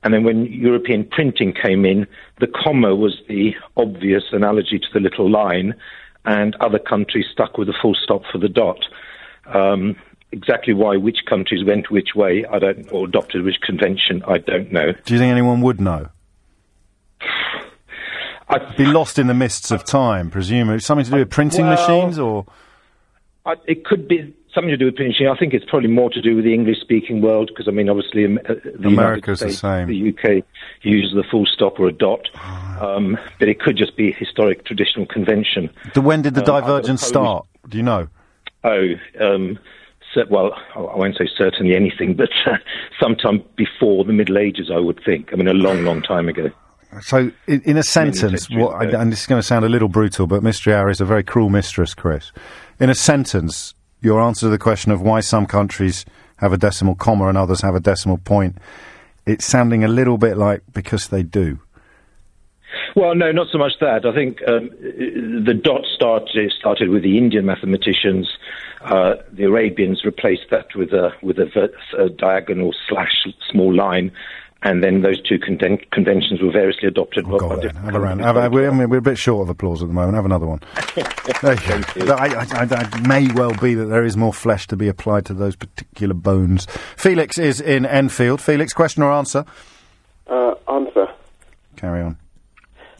And 0.03 0.13
then 0.13 0.24
when 0.24 0.46
European 0.46 1.05
printing 1.05 1.53
came 1.53 1.84
in, 1.84 2.05
the 2.39 2.48
comma 2.48 2.96
was 2.96 3.19
the 3.27 3.55
obvious 3.75 4.24
analogy 4.31 4.77
to 4.79 4.88
the 4.93 5.00
little 5.00 5.29
line, 5.29 5.74
and 6.25 6.55
other 6.57 6.79
countries 6.79 7.25
stuck 7.31 7.57
with 7.57 7.67
a 7.69 7.74
full 7.81 7.96
stop 7.96 8.22
for 8.31 8.38
the 8.38 8.50
dot. 8.50 8.79
Um, 9.48 9.96
exactly 10.31 10.74
why 10.74 10.98
which 10.98 11.19
countries 11.27 11.63
went 11.65 11.89
which 11.89 12.10
way, 12.15 12.46
I 12.46 12.60
don't, 12.60 12.91
or 12.91 13.07
adopted 13.07 13.43
which 13.43 13.62
convention, 13.62 14.22
I 14.27 14.38
don't 14.38 14.72
know. 14.72 14.91
Do 15.05 15.13
you 15.13 15.19
think 15.19 15.31
anyone 15.31 15.62
would 15.62 15.81
know? 15.81 16.10
I'd 18.50 18.75
be 18.77 18.86
lost 18.86 19.20
in 19.20 19.27
the 19.27 19.34
mists 19.34 19.72
of 19.72 19.84
time, 19.84 20.30
presumably. 20.30 20.80
Something 20.80 21.06
to 21.06 21.12
do 21.12 21.18
with 21.18 21.30
printing 21.30 21.66
Well, 21.66 21.75
machines, 21.75 22.18
or 22.18 22.46
I, 23.46 23.56
it 23.66 23.86
could 23.86 24.08
be 24.08 24.34
something 24.54 24.70
to 24.70 24.77
do 24.77 24.86
with 24.86 24.96
printing. 24.96 25.27
I 25.27 25.36
think 25.38 25.54
it's 25.54 25.66
probably 25.66 25.89
more 25.89 26.10
to 26.12 26.22
do 26.22 26.36
with 26.36 26.46
the 26.46 26.54
English-speaking 26.54 27.22
world, 27.22 27.48
because 27.54 27.68
I 27.68 27.72
mean, 27.72 27.89
obviously, 27.89 28.25
uh, 28.25 28.54
the 28.80 28.88
America's 28.88 29.39
the 29.42 29.51
same. 29.51 29.88
The 29.88 30.10
UK 30.10 30.44
uses 30.82 31.13
the 31.13 31.24
full 31.30 31.46
stop 31.46 31.80
or 31.80 31.88
a 31.88 31.92
dot, 31.92 32.30
um, 32.82 33.18
but 33.39 33.50
it 33.50 33.60
could 33.60 33.77
just 33.77 33.96
be 33.98 34.12
historic 34.13 34.66
traditional 34.66 35.06
convention. 35.06 35.70
the, 35.94 36.01
when 36.01 36.22
did 36.22 36.34
the 36.36 36.42
Um, 36.42 36.62
divergence 36.62 37.01
start? 37.01 37.46
Do 37.68 37.77
you 37.77 37.84
know? 37.84 38.08
Oh, 38.63 38.94
um, 39.20 39.60
well, 40.30 40.54
I 40.75 40.80
I 40.80 40.96
won't 40.98 41.16
say 41.18 41.27
certainly 41.38 41.75
anything, 41.75 42.13
but 42.24 42.30
uh, 42.46 42.58
sometime 43.00 43.44
before 43.56 44.04
the 44.06 44.13
Middle 44.13 44.38
Ages, 44.38 44.72
I 44.74 44.80
would 44.80 45.00
think. 45.04 45.32
I 45.34 45.36
mean, 45.36 45.48
a 45.48 45.54
long, 45.54 45.84
long 45.84 46.01
time 46.01 46.27
ago. 46.30 46.50
So, 47.01 47.32
in, 47.48 47.62
in 47.62 47.77
a 47.77 47.84
sentence, 47.84 48.50
what, 48.50 48.75
I- 48.75 49.01
and 49.01 49.12
this 49.12 49.22
is 49.22 49.27
going 49.27 49.39
to 49.39 49.48
sound 49.48 49.66
a 49.66 49.70
little 49.70 49.88
brutal, 49.89 50.27
but 50.27 50.44
Mystery 50.44 50.74
Hour 50.74 50.89
is 50.89 51.01
a 51.01 51.06
very 51.06 51.24
cruel 51.24 51.50
mistress, 51.50 51.94
Chris. 51.94 52.32
In 52.80 52.89
a 52.89 52.96
sentence, 52.96 53.74
your 54.01 54.22
answer 54.22 54.46
to 54.46 54.50
the 54.50 54.58
question 54.58 54.92
of 54.92 55.01
why 55.01 55.20
some 55.20 55.46
countries 55.46 56.06
have 56.38 56.54
a 56.54 56.58
decimal 56.58 56.96
comma 56.96 57.27
and 57.27 57.38
others 57.38 57.62
have 57.62 57.75
a 57.75 57.80
decimal 57.80 58.18
point, 58.20 58.58
it's 59.25 59.46
sounding 59.46 59.84
a 59.84 59.88
little 59.88 60.18
bit 60.18 60.38
like 60.38 60.62
because 60.74 61.08
they 61.08 61.24
do. 61.24 61.60
Well, 62.96 63.16
no, 63.16 63.32
not 63.32 63.48
so 63.51 63.58
much 63.58 63.74
that. 63.80 64.06
I 64.06 64.13
think 64.13 64.39
um, 64.48 64.70
the 64.80 65.54
dot 65.54 65.82
started 65.96 66.51
started 66.51 66.89
with 66.89 67.04
the 67.04 67.18
Indian 67.18 67.46
mathematicians. 67.46 68.30
Uh, 68.82 69.16
the 69.32 69.44
Arabians 69.46 70.04
replaced 70.06 70.50
that 70.51 70.68
with 70.75 70.94
a 70.94 71.12
with 71.22 71.38
a, 71.39 71.70
a 71.98 72.10
diagonal 72.10 72.74
slash 72.88 73.25
small 73.51 73.74
line, 73.74 74.12
and 74.64 74.84
then 74.84 75.02
those 75.02 75.22
two 75.22 75.38
conven- 75.40 75.90
conventions 75.92 76.42
were 76.42 76.52
variously 76.52 76.88
adopted. 76.88 77.26
by- 77.26 77.38
by 77.38 77.56
different 77.56 77.86
Have 77.86 77.96
a 77.96 78.00
round. 78.00 78.22
Have, 78.22 78.36
have, 78.36 78.52
we- 78.54 78.66
I 78.66 78.72
mean, 78.72 78.90
we're 78.90 78.98
a 78.98 79.02
bit 79.02 79.18
short 79.18 79.44
of 79.44 79.50
applause 79.50 79.82
at 79.84 79.88
the 79.88 79.94
moment. 79.94 80.16
Have 80.16 80.26
another 80.26 80.48
one. 80.48 80.60
There 81.42 81.54
you 81.98 82.06
go. 82.06 82.14
I, 82.16 82.28
I, 82.30 82.48
I, 82.52 82.82
it 82.98 83.08
may 83.08 83.32
well 83.34 83.54
be 83.54 83.76
that 83.76 83.86
there 83.86 84.04
is 84.04 84.18
more 84.18 84.34
flesh 84.34 84.66
to 84.68 84.76
be 84.76 84.88
applied 84.88 85.26
to 85.26 85.34
those 85.36 85.56
particular 85.56 86.16
bones. 86.16 86.66
Felix 86.96 87.38
is 87.38 87.62
in 87.62 87.86
Enfield. 87.86 88.42
Felix, 88.42 88.74
question 88.74 89.04
or 89.04 89.12
answer? 89.12 89.46
Uh, 90.26 90.56
answer. 90.68 91.08
Carry 91.76 92.02
on. 92.02 92.18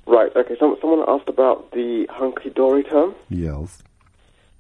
Right, 0.06 0.32
okay, 0.36 0.56
some, 0.60 0.78
someone 0.80 1.04
asked 1.08 1.28
about 1.28 1.72
the 1.72 2.06
hunky 2.12 2.50
dory 2.52 2.84
term. 2.84 3.16
Yells. 3.30 3.82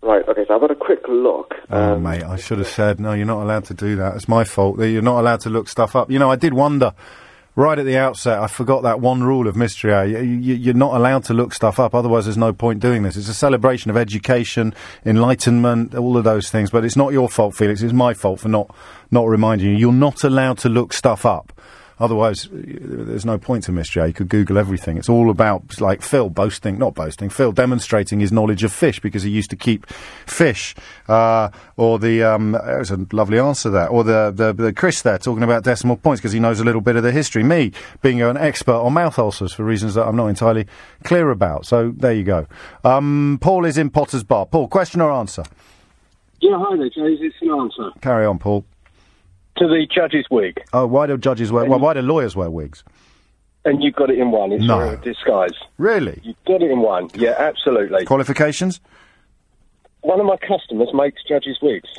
Right, 0.01 0.27
okay, 0.27 0.45
so 0.47 0.55
I've 0.55 0.61
had 0.61 0.71
a 0.71 0.75
quick 0.75 1.01
look. 1.07 1.53
Oh, 1.69 1.93
um, 1.93 2.03
mate, 2.03 2.23
I 2.23 2.37
should 2.37 2.59
have 2.59 2.67
said, 2.67 2.99
no, 2.99 3.13
you're 3.13 3.25
not 3.25 3.41
allowed 3.41 3.65
to 3.65 3.73
do 3.73 3.95
that. 3.97 4.15
It's 4.15 4.27
my 4.27 4.43
fault. 4.43 4.77
that 4.77 4.89
You're 4.89 5.01
not 5.01 5.19
allowed 5.19 5.41
to 5.41 5.49
look 5.49 5.67
stuff 5.67 5.95
up. 5.95 6.11
You 6.11 6.19
know, 6.19 6.31
I 6.31 6.35
did 6.35 6.53
wonder 6.53 6.93
right 7.57 7.79
at 7.79 7.85
the 7.85 7.97
outset, 7.97 8.39
I 8.39 8.47
forgot 8.47 8.83
that 8.83 9.01
one 9.01 9.23
rule 9.23 9.47
of 9.47 9.55
Mystery 9.55 9.91
Hour. 9.91 10.05
You, 10.05 10.19
you, 10.19 10.53
you're 10.53 10.73
not 10.75 10.93
allowed 10.93 11.25
to 11.25 11.33
look 11.33 11.53
stuff 11.53 11.79
up, 11.79 11.95
otherwise, 11.95 12.25
there's 12.25 12.37
no 12.37 12.53
point 12.53 12.79
doing 12.79 13.01
this. 13.01 13.17
It's 13.17 13.27
a 13.27 13.33
celebration 13.33 13.89
of 13.89 13.97
education, 13.97 14.75
enlightenment, 15.05 15.95
all 15.95 16.15
of 16.15 16.23
those 16.23 16.49
things. 16.51 16.69
But 16.69 16.85
it's 16.85 16.95
not 16.95 17.11
your 17.11 17.27
fault, 17.27 17.55
Felix. 17.55 17.81
It's 17.81 17.93
my 17.93 18.13
fault 18.13 18.39
for 18.39 18.47
not, 18.47 18.73
not 19.09 19.27
reminding 19.27 19.71
you. 19.71 19.75
You're 19.75 19.91
not 19.91 20.23
allowed 20.23 20.59
to 20.59 20.69
look 20.69 20.93
stuff 20.93 21.25
up. 21.25 21.51
Otherwise, 21.99 22.47
there's 22.51 23.25
no 23.25 23.37
point 23.37 23.63
to 23.63 23.71
mystery. 23.71 24.01
Hour. 24.01 24.07
You 24.07 24.13
could 24.13 24.29
Google 24.29 24.57
everything. 24.57 24.97
It's 24.97 25.09
all 25.09 25.29
about 25.29 25.81
like 25.81 26.01
Phil 26.01 26.29
boasting, 26.29 26.77
not 26.77 26.93
boasting. 26.93 27.29
Phil 27.29 27.51
demonstrating 27.51 28.19
his 28.19 28.31
knowledge 28.31 28.63
of 28.63 28.71
fish 28.71 28.99
because 28.99 29.23
he 29.23 29.31
used 29.31 29.49
to 29.49 29.55
keep 29.55 29.87
fish. 30.25 30.75
Uh, 31.07 31.49
or 31.75 31.97
the 31.97 32.23
um, 32.23 32.51
that 32.51 32.77
was 32.77 32.91
a 32.91 33.05
lovely 33.11 33.39
answer 33.39 33.69
there. 33.69 33.87
Or 33.87 34.03
the, 34.03 34.31
the 34.35 34.53
the 34.53 34.73
Chris 34.73 35.01
there 35.01 35.17
talking 35.17 35.43
about 35.43 35.63
decimal 35.63 35.97
points 35.97 36.21
because 36.21 36.33
he 36.33 36.39
knows 36.39 36.59
a 36.59 36.63
little 36.63 36.81
bit 36.81 36.95
of 36.95 37.03
the 37.03 37.11
history. 37.11 37.43
Me 37.43 37.71
being 38.01 38.21
an 38.21 38.37
expert 38.37 38.75
on 38.75 38.93
mouth 38.93 39.17
ulcers 39.17 39.53
for 39.53 39.63
reasons 39.63 39.95
that 39.95 40.05
I'm 40.07 40.15
not 40.15 40.27
entirely 40.27 40.67
clear 41.03 41.31
about. 41.31 41.65
So 41.65 41.93
there 41.97 42.13
you 42.13 42.23
go. 42.23 42.47
Um, 42.83 43.39
Paul 43.41 43.65
is 43.65 43.77
in 43.77 43.89
Potter's 43.89 44.23
Bar. 44.23 44.45
Paul, 44.45 44.67
question 44.67 45.01
or 45.01 45.11
answer? 45.11 45.43
Yeah, 46.39 46.57
hi 46.59 46.77
there, 46.77 46.89
James. 46.89 47.19
It's 47.21 47.35
an 47.41 47.49
answer. 47.49 47.89
Carry 48.01 48.25
on, 48.25 48.37
Paul. 48.37 48.63
To 49.57 49.67
the 49.67 49.87
judge's 49.93 50.25
wig. 50.29 50.61
Oh, 50.73 50.85
why 50.85 51.07
do 51.07 51.17
judges 51.17 51.51
wear? 51.51 51.65
Well, 51.65 51.79
why 51.79 51.93
do 51.93 52.01
lawyers 52.01 52.35
wear 52.35 52.49
wigs? 52.49 52.83
And 53.65 53.83
you've 53.83 53.95
got 53.95 54.09
it 54.09 54.19
in 54.19 54.31
one. 54.31 54.51
It's 54.51 54.63
No. 54.63 54.79
a 54.91 54.97
disguise. 54.97 55.53
Really? 55.77 56.19
You've 56.23 56.35
got 56.45 56.61
it 56.61 56.69
in 56.71 56.79
one. 56.79 57.09
Yeah, 57.15 57.35
absolutely. 57.37 58.05
Qualifications? 58.05 58.79
One 60.01 60.19
of 60.19 60.25
my 60.25 60.37
customers 60.37 60.89
makes 60.93 61.23
judges' 61.27 61.57
wigs. 61.61 61.89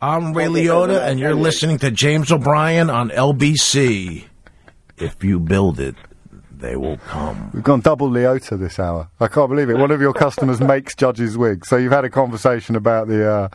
I'm 0.00 0.32
Ray 0.34 0.46
Liotta, 0.46 1.00
and 1.00 1.18
you're 1.18 1.34
listening 1.34 1.78
to 1.78 1.90
James 1.90 2.30
O'Brien 2.30 2.88
on 2.90 3.10
LBC. 3.10 4.26
If 4.96 5.24
you 5.24 5.40
build 5.40 5.80
it, 5.80 5.96
they 6.56 6.76
will 6.76 6.98
come. 6.98 7.50
We've 7.52 7.64
gone 7.64 7.80
double 7.80 8.08
Liotta 8.08 8.58
this 8.58 8.78
hour. 8.78 9.08
I 9.18 9.26
can't 9.26 9.48
believe 9.50 9.70
it. 9.70 9.76
One 9.76 9.90
of 9.90 10.00
your 10.00 10.12
customers 10.12 10.60
makes 10.74 10.94
judges' 10.94 11.36
wigs, 11.36 11.68
so 11.68 11.76
you've 11.76 11.92
had 11.92 12.04
a 12.04 12.10
conversation 12.10 12.76
about 12.76 13.08
the. 13.08 13.28
Uh, 13.28 13.48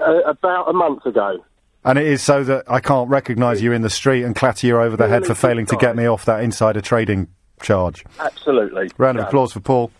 Uh, 0.00 0.20
about 0.26 0.68
a 0.68 0.72
month 0.72 1.06
ago. 1.06 1.38
and 1.84 1.98
it 1.98 2.06
is 2.06 2.22
so 2.22 2.42
that 2.44 2.64
I 2.68 2.80
can't 2.80 3.08
recognise 3.08 3.62
you 3.62 3.72
in 3.72 3.82
the 3.82 3.90
street 3.90 4.22
and 4.24 4.34
clatter 4.34 4.66
you 4.66 4.80
over 4.80 4.96
the 4.96 5.06
head 5.08 5.24
for 5.26 5.34
failing 5.34 5.66
to 5.66 5.76
get 5.76 5.94
me 5.96 6.06
off 6.06 6.24
that 6.24 6.42
insider 6.42 6.80
trading 6.80 7.28
charge. 7.62 8.04
Absolutely. 8.18 8.90
Round 8.98 9.18
of 9.18 9.22
Yeah. 9.24 9.28
applause 9.28 9.52
for 9.52 9.60
Paul. 9.60 9.90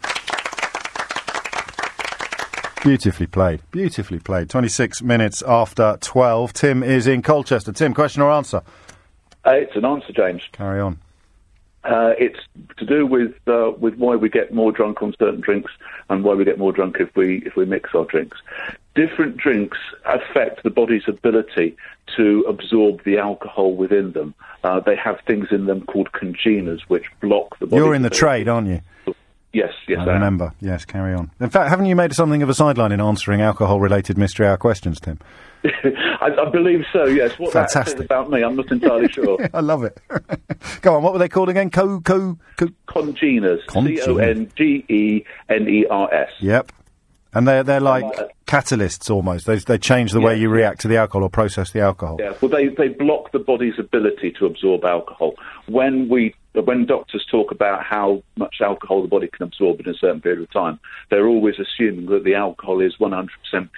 Beautifully 2.83 3.27
played. 3.27 3.61
Beautifully 3.71 4.19
played. 4.19 4.51
26 4.51 5.01
minutes 5.03 5.43
after 5.47 5.97
12. 6.03 6.53
Tim 6.53 6.83
is 6.83 7.07
in 7.07 7.23
Colchester. 7.23 7.73
Tim, 7.73 7.95
question 7.95 8.21
or 8.21 8.31
answer? 8.31 8.61
Uh, 9.47 9.53
it's 9.53 9.75
an 9.75 9.87
answer, 9.87 10.13
James. 10.13 10.43
Carry 10.53 10.81
on. 10.81 10.99
Uh, 11.85 12.15
it's 12.19 12.39
to 12.79 12.87
do 12.87 13.07
with 13.07 13.35
uh, 13.47 13.71
with 13.79 13.95
why 13.97 14.17
we 14.17 14.29
get 14.29 14.55
more 14.55 14.73
drunk 14.73 15.03
on 15.03 15.15
certain 15.19 15.41
drinks 15.41 15.71
and 16.09 16.25
why 16.25 16.35
we 16.35 16.45
get 16.45 16.59
more 16.59 16.73
drunk 16.73 16.97
if 16.99 17.15
we 17.15 17.43
if 17.45 17.57
we 17.57 17.65
mix 17.67 17.91
our 17.95 18.05
drinks. 18.07 18.39
Different 18.95 19.37
drinks 19.37 19.77
affect 20.07 20.63
the 20.63 20.71
body's 20.71 21.03
ability 21.09 21.77
to 22.17 22.45
absorb 22.49 23.03
the 23.05 23.19
alcohol 23.19 23.75
within 23.75 24.13
them. 24.13 24.35
Uh, 24.63 24.81
they 24.81 24.97
have 24.97 25.19
things 25.27 25.49
in 25.51 25.67
them 25.67 25.85
called 25.85 26.13
congeners 26.13 26.81
which 26.89 27.05
block 27.21 27.59
the 27.59 27.67
body. 27.67 27.83
You're 27.83 27.95
in 27.95 28.03
the 28.03 28.11
trade, 28.11 28.49
aren't 28.49 28.69
you? 28.69 28.81
Yes, 29.53 29.73
yes, 29.87 29.99
I 30.01 30.03
I 30.03 30.07
am. 30.07 30.15
remember. 30.15 30.53
Yes, 30.61 30.85
carry 30.85 31.13
on. 31.15 31.31
In 31.39 31.51
fact, 31.51 31.69
haven't 31.71 31.87
you 31.87 31.95
made 31.95 32.13
something 32.13 32.43
of 32.43 32.49
a 32.49 32.55
sideline 32.55 32.93
in 32.93 33.01
answering 33.01 33.41
alcohol-related 33.41 34.17
mystery 34.19 34.47
hour 34.49 34.57
questions, 34.57 34.99
Tim? 35.01 35.19
I, 35.85 36.29
I 36.47 36.51
believe 36.51 36.85
so. 36.93 37.07
Yes. 37.07 37.39
What 37.39 37.53
that 37.55 37.71
says 37.71 37.95
about 37.95 38.31
me, 38.31 38.43
I'm 38.43 38.57
not 38.57 38.71
entirely 38.71 39.09
sure. 39.13 39.39
I 39.55 39.61
love 39.61 39.83
it. 39.83 39.99
Go 40.83 40.97
on. 40.97 41.03
What 41.03 41.13
were 41.15 41.19
they 41.19 41.29
called 41.29 41.49
again? 41.49 41.71
Co 41.71 42.01
co 42.01 42.39
co. 42.57 42.69
Congeners. 42.87 43.61
Congeners. 43.69 44.09
O 44.09 44.19
N 44.19 44.51
G 44.57 44.85
E 44.89 45.25
N 45.49 45.69
E 45.69 45.87
R 45.89 46.13
S. 46.13 46.31
Yep. 46.41 46.71
And 47.33 47.49
they're 47.49 47.65
they're 47.65 47.81
like 47.81 48.05
catalysts 48.47 49.11
almost. 49.11 49.47
They 49.47 49.57
they 49.57 49.79
change 49.79 50.13
the 50.13 50.21
way 50.21 50.39
you 50.39 50.49
react 50.51 50.83
to 50.83 50.89
the 50.89 50.99
alcohol 50.99 51.25
or 51.25 51.31
process 51.31 51.73
the 51.73 51.81
alcohol. 51.81 52.19
Yeah, 52.21 52.35
well, 52.41 52.51
they, 52.51 52.69
they 52.69 52.89
block 52.89 53.33
the 53.33 53.41
body's 53.41 53.75
ability 53.79 54.35
to 54.39 54.47
absorb 54.47 54.85
alcohol. 54.85 55.35
When 55.67 56.09
we 56.09 56.35
when 56.53 56.87
doctors 56.87 57.27
talk 57.29 57.51
about 57.51 57.83
how 57.83 58.23
much 58.37 58.57
alcohol 58.61 59.03
the 59.03 59.09
body 59.09 59.29
can 59.29 59.47
absorb 59.47 59.81
in 59.81 59.89
a 59.89 59.95
certain 59.95 60.21
period 60.21 60.43
of 60.43 60.53
time, 60.53 60.79
they're 61.11 61.27
always 61.27 61.57
assuming 61.59 62.07
that 62.07 62.23
the 62.23 62.37
alcohol 62.37 62.81
is 62.81 62.95
100% 63.01 63.29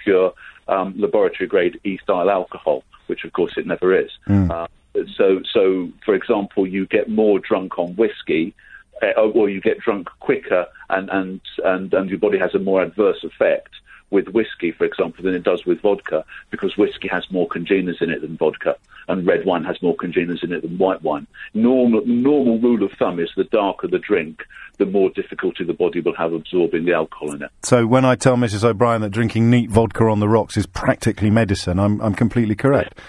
pure 0.03 0.33
um, 0.67 0.93
laboratory 0.97 1.47
grade 1.47 1.79
E-style 1.83 2.29
alcohol, 2.29 2.83
which 3.07 3.23
of 3.23 3.33
course 3.33 3.57
it 3.57 3.65
never 3.65 3.97
is. 3.97 4.11
Mm. 4.27 4.51
Uh, 4.51 4.67
so, 5.15 5.41
so 5.51 5.91
for 6.03 6.15
example, 6.15 6.65
you 6.67 6.85
get 6.87 7.09
more 7.09 7.39
drunk 7.39 7.77
on 7.77 7.95
whiskey, 7.95 8.53
uh, 9.01 9.19
or 9.21 9.49
you 9.49 9.61
get 9.61 9.79
drunk 9.79 10.09
quicker, 10.19 10.67
and, 10.89 11.09
and 11.09 11.41
and 11.63 11.93
and 11.93 12.09
your 12.09 12.19
body 12.19 12.39
has 12.39 12.55
a 12.55 12.59
more 12.59 12.81
adverse 12.81 13.23
effect 13.23 13.69
with 14.09 14.29
whiskey, 14.29 14.71
for 14.71 14.85
example, 14.85 15.23
than 15.23 15.33
it 15.33 15.43
does 15.43 15.65
with 15.65 15.81
vodka, 15.81 16.23
because 16.49 16.77
whiskey 16.77 17.07
has 17.07 17.29
more 17.29 17.47
congeners 17.47 17.97
in 18.01 18.09
it 18.09 18.21
than 18.21 18.37
vodka, 18.37 18.75
and 19.07 19.25
red 19.27 19.45
wine 19.45 19.63
has 19.63 19.81
more 19.81 19.95
congeners 19.95 20.41
in 20.43 20.51
it 20.51 20.61
than 20.61 20.77
white 20.77 21.01
wine. 21.01 21.27
Normal 21.53 22.05
normal 22.05 22.59
rule 22.59 22.83
of 22.83 22.91
thumb 22.97 23.19
is 23.19 23.29
the 23.35 23.43
darker 23.45 23.87
the 23.87 23.99
drink, 23.99 24.43
the 24.77 24.85
more 24.85 25.09
difficulty 25.09 25.63
the 25.63 25.73
body 25.73 25.99
will 25.99 26.15
have 26.15 26.33
absorbing 26.33 26.85
the 26.85 26.93
alcohol 26.93 27.33
in 27.33 27.41
it. 27.41 27.51
So 27.63 27.85
when 27.85 28.05
I 28.05 28.15
tell 28.15 28.35
Mrs. 28.35 28.63
O'Brien 28.63 29.01
that 29.01 29.09
drinking 29.09 29.49
neat 29.49 29.69
vodka 29.69 30.05
on 30.05 30.19
the 30.19 30.29
rocks 30.29 30.57
is 30.57 30.65
practically 30.65 31.29
medicine, 31.29 31.79
I'm 31.79 31.99
I'm 32.01 32.13
completely 32.13 32.55
correct. 32.55 32.99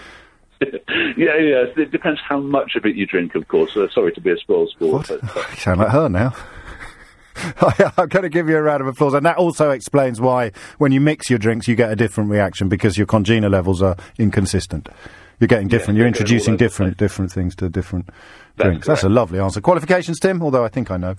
yeah, 0.61 1.37
yeah. 1.37 1.65
It 1.77 1.91
depends 1.91 2.19
how 2.27 2.39
much 2.39 2.75
of 2.75 2.85
it 2.85 2.95
you 2.95 3.05
drink, 3.05 3.35
of 3.35 3.47
course. 3.47 3.77
Uh, 3.77 3.87
sorry 3.89 4.11
to 4.13 4.21
be 4.21 4.31
a 4.31 4.37
spoil 4.37 4.67
sport. 4.67 5.07
But, 5.07 5.23
uh, 5.23 5.45
sound 5.55 5.79
like 5.79 5.89
her 5.89 6.09
now. 6.09 6.35
I'm 7.97 8.07
going 8.07 8.23
to 8.23 8.29
give 8.29 8.49
you 8.49 8.57
a 8.57 8.61
round 8.61 8.81
of 8.81 8.87
applause, 8.87 9.13
and 9.13 9.25
that 9.25 9.37
also 9.37 9.69
explains 9.71 10.19
why, 10.19 10.51
when 10.77 10.91
you 10.91 10.99
mix 10.99 11.29
your 11.29 11.39
drinks, 11.39 11.67
you 11.67 11.75
get 11.75 11.91
a 11.91 11.95
different 11.95 12.29
reaction 12.29 12.69
because 12.69 12.97
your 12.97 13.07
congener 13.07 13.49
levels 13.49 13.81
are 13.81 13.95
inconsistent. 14.17 14.89
You're 15.39 15.47
getting 15.47 15.69
different. 15.69 15.97
Yeah, 15.97 16.01
you're 16.01 16.07
introducing 16.07 16.57
different 16.57 16.97
different 16.97 17.31
things 17.31 17.55
to 17.57 17.69
different 17.69 18.09
That's 18.57 18.67
drinks. 18.67 18.87
That's 18.87 19.03
a 19.03 19.09
lovely 19.09 19.39
answer. 19.39 19.61
Qualifications, 19.61 20.19
Tim? 20.19 20.43
Although 20.43 20.65
I 20.65 20.67
think 20.67 20.91
I 20.91 20.97
know. 20.97 21.15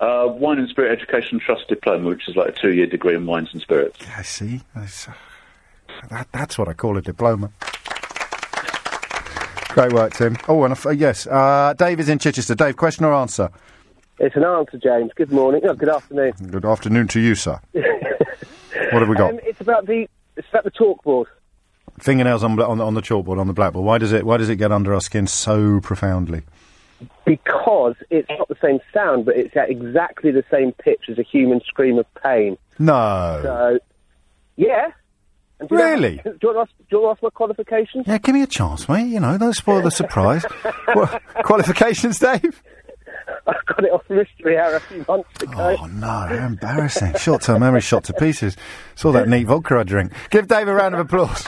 Uh, 0.00 0.28
wine 0.28 0.58
and 0.58 0.68
Spirit 0.68 0.96
Education 0.96 1.40
Trust 1.40 1.68
Diploma, 1.68 2.08
which 2.08 2.28
is 2.28 2.36
like 2.36 2.48
a 2.48 2.52
two-year 2.52 2.86
degree 2.86 3.16
in 3.16 3.26
wines 3.26 3.48
and 3.52 3.60
spirits. 3.60 3.98
I 4.16 4.22
see. 4.22 4.60
That's, 4.74 5.08
that, 6.08 6.28
that's 6.32 6.56
what 6.56 6.68
I 6.68 6.72
call 6.72 6.96
a 6.96 7.02
diploma. 7.02 7.50
Great 9.70 9.92
work, 9.92 10.14
Tim. 10.14 10.36
Oh, 10.48 10.62
and 10.64 10.78
uh, 10.86 10.90
yes, 10.90 11.26
uh, 11.26 11.74
Dave 11.76 12.00
is 12.00 12.08
in 12.08 12.18
Chichester. 12.18 12.54
Dave, 12.54 12.76
question 12.76 13.04
or 13.04 13.12
answer? 13.12 13.50
It's 14.20 14.34
an 14.36 14.44
answer, 14.44 14.78
James. 14.78 15.12
Good 15.14 15.30
morning. 15.30 15.62
Oh, 15.64 15.74
good 15.74 15.88
afternoon. 15.88 16.32
Good 16.50 16.64
afternoon 16.64 17.08
to 17.08 17.20
you, 17.20 17.34
sir. 17.34 17.60
what 17.72 19.00
have 19.00 19.08
we 19.08 19.14
got? 19.14 19.32
Um, 19.32 19.40
it's 19.44 19.60
about 19.60 19.86
the 19.86 20.08
it's 20.36 20.48
about 20.48 20.64
the 20.64 20.70
chalkboard. 20.72 21.26
Fingernails 22.00 22.42
on, 22.42 22.58
on 22.60 22.78
the 22.78 22.84
on 22.84 22.94
the 22.94 23.00
chalkboard 23.02 23.38
on 23.40 23.46
the 23.46 23.52
blackboard. 23.52 23.84
Why 23.84 23.98
does 23.98 24.12
it 24.12 24.26
Why 24.26 24.36
does 24.36 24.48
it 24.48 24.56
get 24.56 24.72
under 24.72 24.92
our 24.92 25.00
skin 25.00 25.26
so 25.26 25.80
profoundly? 25.80 26.42
Because 27.24 27.94
it's 28.10 28.28
not 28.30 28.48
the 28.48 28.56
same 28.60 28.80
sound, 28.92 29.24
but 29.24 29.36
it's 29.36 29.56
at 29.56 29.70
exactly 29.70 30.32
the 30.32 30.44
same 30.50 30.72
pitch 30.72 31.02
as 31.08 31.18
a 31.18 31.22
human 31.22 31.60
scream 31.60 31.96
of 31.98 32.06
pain. 32.20 32.58
No. 32.80 33.40
So, 33.44 33.78
yeah. 34.56 34.90
Do 35.60 35.66
you 35.70 35.76
know- 35.78 35.84
Really? 35.84 36.16
do, 36.24 36.36
you 36.42 36.48
want 36.48 36.56
to 36.56 36.60
ask, 36.60 36.70
do 36.78 36.84
you 36.96 37.00
want 37.02 37.06
to 37.06 37.18
ask 37.18 37.22
my 37.22 37.30
qualifications? 37.30 38.04
Yeah, 38.08 38.18
give 38.18 38.34
me 38.34 38.42
a 38.42 38.48
chance, 38.48 38.88
mate. 38.88 39.06
You 39.06 39.20
know, 39.20 39.38
don't 39.38 39.52
spoil 39.54 39.80
the 39.82 39.92
surprise. 39.92 40.44
What- 40.92 41.22
qualifications, 41.44 42.18
Dave? 42.18 42.62
I 43.48 43.54
got 43.66 43.84
it 43.84 43.90
off 43.92 44.02
Mystery 44.10 44.58
Hour 44.58 44.76
a 44.76 44.80
few 44.80 45.04
months 45.08 45.42
ago. 45.42 45.76
Oh 45.80 45.86
no, 45.86 46.06
how 46.06 46.46
embarrassing! 46.46 47.14
Short-term 47.16 47.60
memory 47.60 47.80
shot 47.80 48.04
to 48.04 48.12
pieces. 48.12 48.56
Saw 48.94 49.10
that 49.12 49.28
neat 49.28 49.46
vodka 49.46 49.78
I 49.78 49.84
drink. 49.84 50.12
Give 50.30 50.46
Dave 50.46 50.68
a 50.68 50.74
round 50.74 50.94
of 50.94 51.00
applause. 51.00 51.46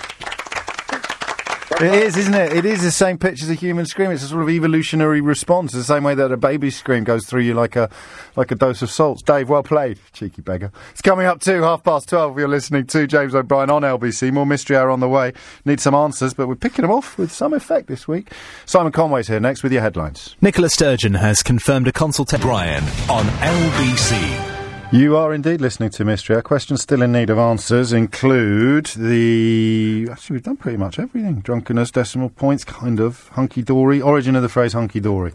It 1.81 1.95
is, 1.95 2.16
isn't 2.19 2.35
it? 2.35 2.53
It 2.53 2.66
is 2.66 2.83
the 2.83 2.90
same 2.90 3.16
pitch 3.16 3.43
as 3.43 3.49
a 3.49 3.55
human 3.55 3.87
scream. 3.87 4.11
It's 4.11 4.23
a 4.23 4.27
sort 4.27 4.43
of 4.43 4.51
evolutionary 4.51 5.23
response, 5.23 5.73
the 5.73 5.83
same 5.83 6.05
way 6.05 6.14
that 6.14 6.31
a 6.31 6.37
baby's 6.37 6.77
scream 6.77 7.05
goes 7.05 7.25
through 7.25 7.40
you 7.40 7.55
like 7.55 7.75
a 7.75 7.88
like 8.37 8.51
a 8.51 8.55
dose 8.55 8.83
of 8.83 8.90
salts. 8.90 9.23
Dave, 9.23 9.49
well 9.49 9.62
played, 9.62 9.99
cheeky 10.12 10.43
beggar. 10.43 10.73
It's 10.90 11.01
coming 11.01 11.25
up 11.25 11.40
to 11.40 11.62
half 11.62 11.83
past 11.83 12.11
twelve. 12.11 12.38
You're 12.38 12.49
listening 12.49 12.87
to 12.88 13.07
James 13.07 13.35
O'Brien 13.35 13.71
on 13.71 13.81
LBC. 13.81 14.31
More 14.31 14.45
mystery 14.45 14.77
hour 14.77 14.90
on 14.90 15.01
the 15.01 15.09
way. 15.09 15.33
Need 15.64 15.81
some 15.81 15.95
answers, 15.95 16.35
but 16.35 16.49
we're 16.49 16.55
picking 16.55 16.83
them 16.83 16.90
off 16.90 17.16
with 17.16 17.33
some 17.33 17.55
effect 17.55 17.87
this 17.87 18.07
week. 18.07 18.31
Simon 18.66 18.93
Conway's 18.93 19.29
here 19.29 19.40
next 19.40 19.62
with 19.62 19.73
your 19.73 19.81
headlines. 19.81 20.37
Nicola 20.43 20.69
Sturgeon 20.69 21.14
has 21.14 21.43
confirmed 21.43 21.88
a 21.88 21.93
consultation. 21.93 22.47
Brian 22.47 22.85
on 23.09 23.25
LBC. 23.25 24.60
You 24.92 25.16
are 25.16 25.33
indeed 25.33 25.61
listening 25.61 25.90
to 25.90 26.05
Mystery. 26.05 26.35
Our 26.35 26.42
questions 26.42 26.83
still 26.83 27.03
in 27.03 27.12
need 27.12 27.31
of 27.31 27.38
answers 27.38 27.92
include 27.92 28.87
the. 28.87 30.09
Actually, 30.11 30.35
we've 30.35 30.42
done 30.42 30.57
pretty 30.57 30.79
much 30.79 30.98
everything. 30.98 31.42
Drunkenness, 31.42 31.92
decimal 31.92 32.29
points, 32.29 32.64
kind 32.64 32.98
of. 32.98 33.29
Hunky 33.29 33.62
dory. 33.62 34.03
Origin 34.03 34.35
of 34.35 34.42
the 34.42 34.48
phrase 34.48 34.72
hunky 34.72 34.98
dory. 34.98 35.33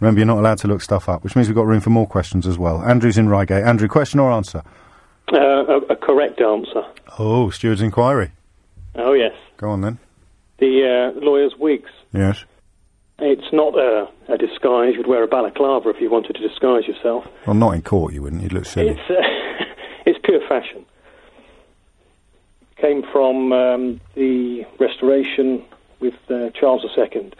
Remember, 0.00 0.20
you're 0.20 0.26
not 0.26 0.38
allowed 0.38 0.56
to 0.58 0.68
look 0.68 0.80
stuff 0.80 1.06
up, 1.06 1.22
which 1.22 1.36
means 1.36 1.48
we've 1.48 1.54
got 1.54 1.66
room 1.66 1.82
for 1.82 1.90
more 1.90 2.06
questions 2.06 2.46
as 2.46 2.56
well. 2.56 2.82
Andrew's 2.82 3.18
in 3.18 3.28
Reigate. 3.28 3.62
Andrew, 3.62 3.88
question 3.88 4.20
or 4.20 4.32
answer? 4.32 4.62
Uh, 5.30 5.36
a, 5.38 5.76
a 5.90 5.96
correct 5.96 6.40
answer. 6.40 6.82
Oh, 7.18 7.50
steward's 7.50 7.82
inquiry. 7.82 8.32
Oh, 8.94 9.12
yes. 9.12 9.34
Go 9.58 9.68
on 9.68 9.82
then. 9.82 9.98
The 10.58 11.12
uh, 11.14 11.20
lawyer's 11.20 11.56
wigs. 11.58 11.90
Yes. 12.14 12.42
It's 13.18 13.52
not 13.52 13.78
a, 13.78 14.08
a 14.28 14.36
disguise. 14.36 14.94
You'd 14.96 15.06
wear 15.06 15.22
a 15.22 15.28
balaclava 15.28 15.90
if 15.90 16.00
you 16.00 16.10
wanted 16.10 16.34
to 16.34 16.46
disguise 16.48 16.86
yourself. 16.86 17.26
Well, 17.46 17.54
not 17.54 17.74
in 17.74 17.82
court, 17.82 18.12
you 18.12 18.22
wouldn't. 18.22 18.42
You'd 18.42 18.52
look 18.52 18.64
silly. 18.66 18.90
It's, 18.90 19.10
uh, 19.10 19.22
it's 20.06 20.18
pure 20.24 20.40
fashion. 20.48 20.84
Came 22.76 23.02
from 23.12 23.52
um, 23.52 24.00
the 24.14 24.66
Restoration 24.80 25.64
with 26.00 26.14
uh, 26.28 26.50
Charles 26.50 26.84
II. 26.98 27.32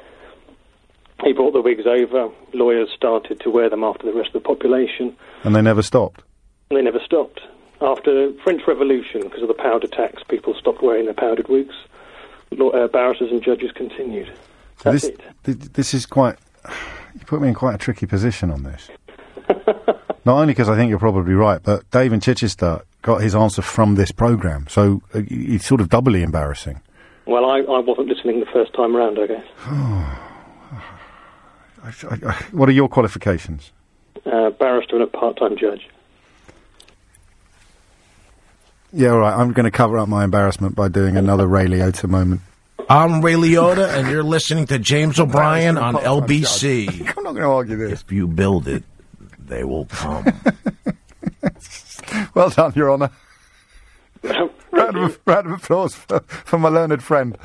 He 1.25 1.33
brought 1.33 1.53
the 1.53 1.61
wigs 1.61 1.87
over. 1.87 2.31
Lawyers 2.53 2.89
started 2.95 3.41
to 3.41 3.51
wear 3.51 3.69
them 3.69 3.83
after 3.83 4.07
the 4.07 4.13
rest 4.17 4.29
of 4.29 4.43
the 4.43 4.47
population, 4.49 5.17
And 5.43 5.55
they 5.57 5.63
never 5.63 5.83
stopped. 5.83 6.23
and 6.71 6.79
they 6.79 6.83
never 6.83 7.01
stopped. 7.05 7.41
After 7.81 8.33
French 8.45 8.63
Revolution, 8.67 9.23
because 9.23 9.43
of 9.43 9.49
the 9.49 9.55
powder 9.55 9.89
tax, 9.89 10.23
people 10.29 10.55
stopped 10.55 10.83
wearing 10.83 11.07
their 11.07 11.15
powdered 11.15 11.49
wigs. 11.49 11.75
Law, 12.53 12.71
uh, 12.71 12.87
barristers 12.89 13.31
and 13.33 13.43
judges 13.43 13.73
continued. 13.73 14.33
So 14.85 14.93
That's 14.93 15.09
this, 15.09 15.17
th- 15.45 15.59
this 15.73 15.95
is 15.95 16.07
quite. 16.07 16.37
You 17.15 17.25
put 17.27 17.41
me 17.41 17.47
in 17.47 17.55
quite 17.55 17.77
a 17.77 17.79
tricky 17.79 18.07
position 18.07 18.51
on 18.51 18.65
this. 18.65 18.91
Not 20.25 20.37
only 20.41 20.49
because 20.49 20.69
I 20.69 20.75
think 20.75 20.91
you're 20.91 20.99
probably 20.99 21.35
right, 21.35 21.63
but 21.63 21.89
Dave 21.93 22.13
in 22.13 22.19
Chichester 22.19 22.83
got 23.03 23.23
his 23.23 23.37
answer 23.37 23.63
from 23.63 23.95
this 23.95 24.11
programme, 24.11 24.67
so 24.69 25.01
uh, 25.15 25.21
it's 25.29 25.65
sort 25.65 25.81
of 25.81 25.89
doubly 25.89 26.25
embarrassing. 26.25 26.81
Well, 27.27 27.45
I, 27.45 27.59
I 27.61 27.79
wasn't 27.79 28.09
listening 28.09 28.41
the 28.41 28.47
first 28.47 28.75
time 28.75 28.97
round, 28.97 29.21
I 29.21 29.27
guess. 29.29 29.45
I, 31.85 32.29
I, 32.29 32.33
what 32.51 32.69
are 32.69 32.73
your 32.73 32.89
qualifications? 32.89 33.71
Uh, 34.27 34.51
barrister 34.51 34.97
and 34.97 35.05
a 35.05 35.07
part-time 35.07 35.57
judge. 35.57 35.89
Yeah, 38.93 39.11
all 39.11 39.19
right. 39.19 39.35
I'm 39.39 39.53
going 39.53 39.65
to 39.65 39.71
cover 39.71 39.99
up 39.99 40.09
my 40.09 40.25
embarrassment 40.25 40.75
by 40.75 40.89
doing 40.89 41.17
another 41.25 41.47
Ray 41.47 41.67
Liotta 41.67 42.09
moment. 42.09 42.41
I'm 42.89 43.23
Ray 43.23 43.35
Liotta, 43.35 43.89
and 43.97 44.09
you're 44.09 44.23
listening 44.23 44.67
to 44.67 44.79
James 44.79 45.19
O'Brien 45.19 45.79
on 45.79 45.95
LBC. 45.95 46.89
I'm 47.17 47.25
not 47.25 47.33
going 47.33 47.37
to 47.37 47.43
argue 47.45 47.77
this. 47.77 48.03
If 48.03 48.13
you 48.13 48.27
build 48.27 48.69
it, 48.69 48.85
they 49.39 49.65
will 49.65 49.87
come. 49.87 50.27
Well 52.35 52.51
done, 52.51 52.73
Your 52.77 52.93
Honour. 52.93 53.11
round, 54.23 54.97
of, 54.97 55.19
round 55.27 55.47
of 55.47 55.53
applause 55.53 55.95
for, 55.95 56.21
for 56.21 56.59
my 56.59 56.69
learned 56.69 57.03
friend. 57.03 57.37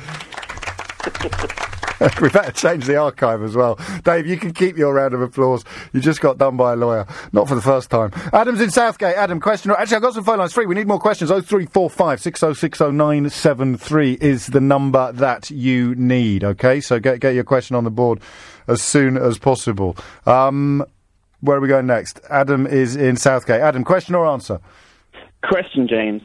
we 2.21 2.29
better 2.29 2.51
change 2.51 2.85
the 2.85 2.97
archive 2.97 3.43
as 3.43 3.55
well. 3.55 3.79
Dave, 4.03 4.27
you 4.27 4.38
can 4.38 4.53
keep 4.53 4.77
your 4.77 4.93
round 4.93 5.13
of 5.13 5.21
applause. 5.21 5.63
You 5.93 5.99
just 5.99 6.21
got 6.21 6.38
done 6.38 6.57
by 6.57 6.73
a 6.73 6.75
lawyer. 6.75 7.05
Not 7.31 7.47
for 7.47 7.55
the 7.55 7.62
first 7.62 7.89
time. 7.89 8.12
Adam's 8.33 8.62
in 8.62 8.71
Southgate. 8.71 9.15
Adam, 9.15 9.39
question. 9.39 9.71
Or 9.71 9.79
actually, 9.79 9.97
I've 9.97 10.03
got 10.03 10.13
some 10.13 10.23
phone 10.23 10.39
lines 10.39 10.53
free. 10.53 10.65
We 10.65 10.75
need 10.75 10.88
more 10.88 10.99
questions. 10.99 11.29
0345 11.29 12.19
6060973 12.19 14.21
is 14.21 14.47
the 14.47 14.62
number 14.62 15.12
that 15.13 15.51
you 15.51 15.95
need, 15.95 16.43
okay? 16.43 16.79
So 16.79 16.99
get, 16.99 17.19
get 17.19 17.35
your 17.35 17.43
question 17.43 17.75
on 17.75 17.83
the 17.83 17.91
board 17.91 18.19
as 18.67 18.81
soon 18.81 19.17
as 19.17 19.38
possible. 19.38 19.97
Um, 20.25 20.85
where 21.41 21.57
are 21.57 21.62
we 21.62 21.67
going 21.67 21.88
next? 21.88 22.19
Adam 22.29 22.67
is 22.67 22.95
in 22.95 23.17
Southgate. 23.17 23.62
Adam, 23.62 23.83
question 23.83 24.15
or 24.15 24.25
answer? 24.25 24.59
Question, 25.43 25.88
James. 25.88 26.21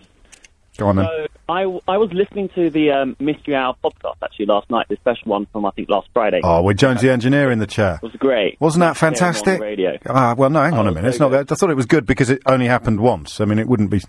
Go 0.77 0.89
on 0.89 0.97
then. 0.97 1.07
So 1.07 1.27
I, 1.49 1.63
I 1.87 1.97
was 1.99 2.13
listening 2.13 2.49
to 2.57 2.69
the 2.71 2.91
um, 2.91 3.17
Mystery 3.21 3.55
Hour 3.55 3.77
podcast 3.85 4.17
actually 4.23 4.47
last 4.47 4.69
night, 4.71 4.87
the 4.89 4.97
special 4.97 5.29
one 5.31 5.47
from 5.53 5.65
I 5.67 5.71
think 5.71 5.89
last 5.89 6.09
Friday. 6.13 6.41
Oh, 6.43 6.63
with 6.63 6.79
Jones 6.79 7.01
the 7.01 7.11
engineer 7.11 7.51
in 7.53 7.59
the 7.61 7.67
chair. 7.67 8.01
It 8.03 8.03
was 8.03 8.13
great. 8.17 8.61
Wasn't 8.61 8.81
that 8.81 8.97
fantastic? 8.97 9.61
radio. 9.61 9.99
Ah, 10.09 10.35
well, 10.37 10.51
no, 10.51 10.61
hang 10.63 10.75
on 10.75 10.87
Oh, 10.87 10.91
a 10.91 10.95
minute. 10.95 11.09
It's 11.09 11.21
not 11.21 11.31
that. 11.31 11.53
I 11.53 11.55
thought 11.55 11.71
it 11.71 11.77
was 11.77 11.87
good 11.87 12.07
because 12.07 12.29
it 12.31 12.43
only 12.47 12.67
happened 12.67 12.99
once. 13.01 13.41
I 13.41 13.45
mean, 13.45 13.59
it 13.61 13.69
wouldn't 13.69 13.91
be 13.91 14.01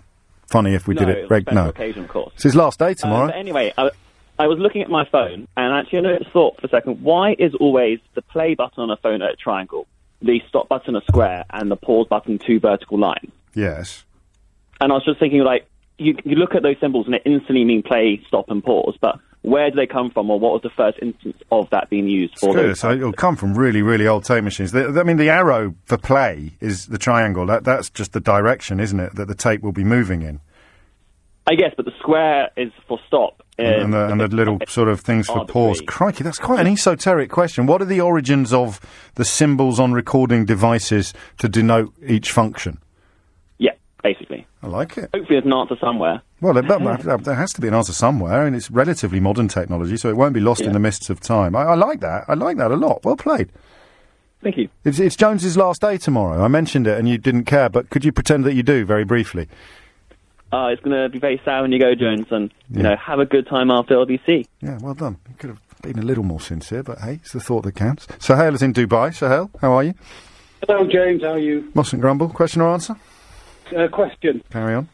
funny 0.48 0.74
if 0.74 0.88
we 0.88 0.94
no, 0.94 1.00
did 1.00 1.08
it 1.10 1.18
it. 1.18 1.22
was 1.22 1.30
reg- 1.30 1.52
no. 1.52 1.68
occasion, 1.68 2.04
of 2.04 2.08
course. 2.08 2.32
It's 2.34 2.42
his 2.44 2.56
last 2.56 2.78
day 2.80 2.90
Uh, 2.90 2.94
tomorrow. 2.94 3.26
but 3.28 3.36
anyway, 3.36 3.72
I, 3.78 3.90
I 4.38 4.46
was 4.48 4.58
looking 4.58 4.82
at 4.82 4.88
my 4.90 5.04
phone, 5.04 5.46
and 5.56 5.72
actually 5.74 6.00
I 6.00 6.02
noticed 6.02 6.30
thought 6.30 6.60
for 6.60 6.66
a 6.66 6.70
second, 6.70 7.00
why 7.02 7.36
is 7.38 7.54
always 7.54 8.00
the 8.14 8.22
play 8.22 8.54
button 8.54 8.82
on 8.82 8.90
a 8.90 8.96
phone 8.96 9.22
at 9.22 9.30
a 9.30 9.36
triangle, 9.36 9.86
the 10.20 10.42
stop 10.48 10.68
button 10.68 10.96
a 10.96 11.00
square, 11.02 11.44
and 11.50 11.70
the 11.70 11.76
pause 11.76 12.06
button 12.08 12.38
two 12.38 12.58
vertical 12.58 12.98
lines? 12.98 13.30
yes. 13.54 14.04
And 14.80 14.92
I 14.92 14.96
was 14.96 15.04
just 15.06 15.18
thinking, 15.18 15.40
like, 15.42 15.66
you, 15.98 16.16
you 16.24 16.36
look 16.36 16.54
at 16.54 16.62
those 16.62 16.76
symbols 16.80 17.06
and 17.06 17.14
it 17.14 17.22
instantly 17.24 17.64
mean 17.64 17.82
play, 17.82 18.22
stop, 18.28 18.50
and 18.50 18.62
pause, 18.62 18.96
but 19.00 19.18
where 19.42 19.70
do 19.70 19.76
they 19.76 19.86
come 19.86 20.10
from, 20.10 20.28
or 20.28 20.40
what 20.40 20.52
was 20.52 20.62
the 20.62 20.70
first 20.70 20.98
instance 21.00 21.36
of 21.52 21.70
that 21.70 21.88
being 21.88 22.08
used 22.08 22.36
for 22.38 22.52
good. 22.52 22.76
So 22.76 22.90
it'll 22.90 23.12
come 23.12 23.36
from 23.36 23.54
really, 23.54 23.80
really 23.80 24.06
old 24.06 24.24
tape 24.24 24.42
machines. 24.42 24.72
The, 24.72 24.98
I 24.98 25.04
mean, 25.04 25.18
the 25.18 25.30
arrow 25.30 25.74
for 25.84 25.96
play 25.96 26.56
is 26.60 26.86
the 26.86 26.98
triangle. 26.98 27.46
That 27.46 27.62
that's 27.62 27.88
just 27.88 28.12
the 28.12 28.20
direction, 28.20 28.80
isn't 28.80 28.98
it? 28.98 29.14
That 29.14 29.28
the 29.28 29.36
tape 29.36 29.62
will 29.62 29.72
be 29.72 29.84
moving 29.84 30.22
in, 30.22 30.40
I 31.46 31.54
guess, 31.54 31.72
but 31.76 31.84
the 31.84 31.92
square 32.00 32.50
is 32.56 32.72
for 32.88 32.98
stop. 33.06 33.42
and, 33.56 33.82
and 33.84 33.92
the, 33.94 34.04
um, 34.04 34.12
and 34.12 34.20
the 34.20 34.36
little 34.36 34.58
sort 34.66 34.88
of 34.88 35.00
things 35.00 35.28
for 35.28 35.46
pause. 35.46 35.80
Crikey, 35.86 36.24
that's 36.24 36.38
quite 36.38 36.60
an 36.60 36.66
esoteric 36.66 37.30
question. 37.30 37.66
What 37.66 37.80
are 37.80 37.86
the 37.86 38.00
origins 38.00 38.52
of 38.52 38.80
the 39.14 39.24
symbols 39.24 39.78
on 39.78 39.92
recording 39.92 40.44
devices 40.44 41.14
to 41.38 41.48
denote 41.48 41.94
each 42.04 42.32
function? 42.32 42.78
Yeah, 44.04 44.10
basically. 44.12 44.46
I 44.62 44.66
like 44.68 44.96
it. 44.98 45.10
Hopefully, 45.14 45.26
there's 45.40 45.44
an 45.44 45.52
answer 45.52 45.76
somewhere. 45.80 46.22
Well, 46.40 46.54
there, 46.54 46.62
there- 46.62 47.16
there 47.18 47.34
has 47.34 47.52
to 47.54 47.60
be 47.60 47.68
an 47.68 47.74
answer 47.74 47.92
somewhere, 47.92 48.46
and 48.46 48.54
it's 48.54 48.70
relatively 48.70 49.20
modern 49.20 49.48
technology, 49.48 49.96
so 49.96 50.08
it 50.08 50.16
won't 50.16 50.34
be 50.34 50.40
lost 50.40 50.60
in 50.62 50.72
the 50.72 50.78
mists 50.78 51.10
of 51.10 51.20
time. 51.20 51.56
I, 51.56 51.62
I 51.62 51.74
like 51.74 52.00
that. 52.00 52.24
I 52.28 52.34
like 52.34 52.56
that 52.58 52.70
a 52.70 52.76
lot. 52.76 53.04
Well 53.04 53.16
played. 53.16 53.50
Thank 54.42 54.58
you. 54.58 54.68
It's, 54.84 55.00
it's 55.00 55.16
Jones's 55.16 55.56
last 55.56 55.80
day 55.80 55.96
tomorrow. 55.96 56.42
I 56.44 56.48
mentioned 56.48 56.86
it, 56.86 56.98
and 56.98 57.08
you 57.08 57.18
didn't 57.18 57.44
care, 57.44 57.68
but 57.68 57.90
could 57.90 58.04
you 58.04 58.12
pretend 58.12 58.44
that 58.44 58.54
you 58.54 58.62
do 58.62 58.84
very 58.84 59.04
briefly? 59.04 59.48
Uh, 60.52 60.66
it's 60.68 60.80
going 60.82 60.94
to 60.96 61.08
be 61.08 61.18
very 61.18 61.40
sad 61.44 61.62
when 61.62 61.72
you 61.72 61.78
go, 61.80 61.94
Jones, 61.94 62.26
and 62.30 62.52
you 62.70 62.82
know, 62.82 62.94
have 62.96 63.18
a 63.18 63.26
good 63.26 63.46
time 63.48 63.70
after 63.70 63.94
LBC. 63.96 64.46
Yeah, 64.60 64.78
well 64.80 64.94
done. 64.94 65.16
You 65.28 65.34
could 65.38 65.50
have 65.50 65.60
been 65.82 65.98
a 65.98 66.02
little 66.02 66.22
more 66.22 66.40
sincere, 66.40 66.82
but 66.84 66.98
hey, 67.00 67.14
it's 67.14 67.32
the 67.32 67.40
thought 67.40 67.62
that 67.64 67.72
counts. 67.74 68.06
Sahel 68.20 68.54
is 68.54 68.62
in 68.62 68.72
Dubai. 68.72 69.12
Sahel, 69.14 69.50
how 69.60 69.72
are 69.72 69.82
you? 69.82 69.94
Hello, 70.66 70.86
James. 70.86 71.22
How 71.22 71.30
are 71.32 71.38
you? 71.38 71.70
Mustn't 71.74 72.00
grumble. 72.00 72.28
Question 72.28 72.60
or 72.62 72.68
answer? 72.68 72.94
Uh, 73.74 73.88
question. 73.88 74.42
Carry 74.50 74.74
on. 74.74 74.88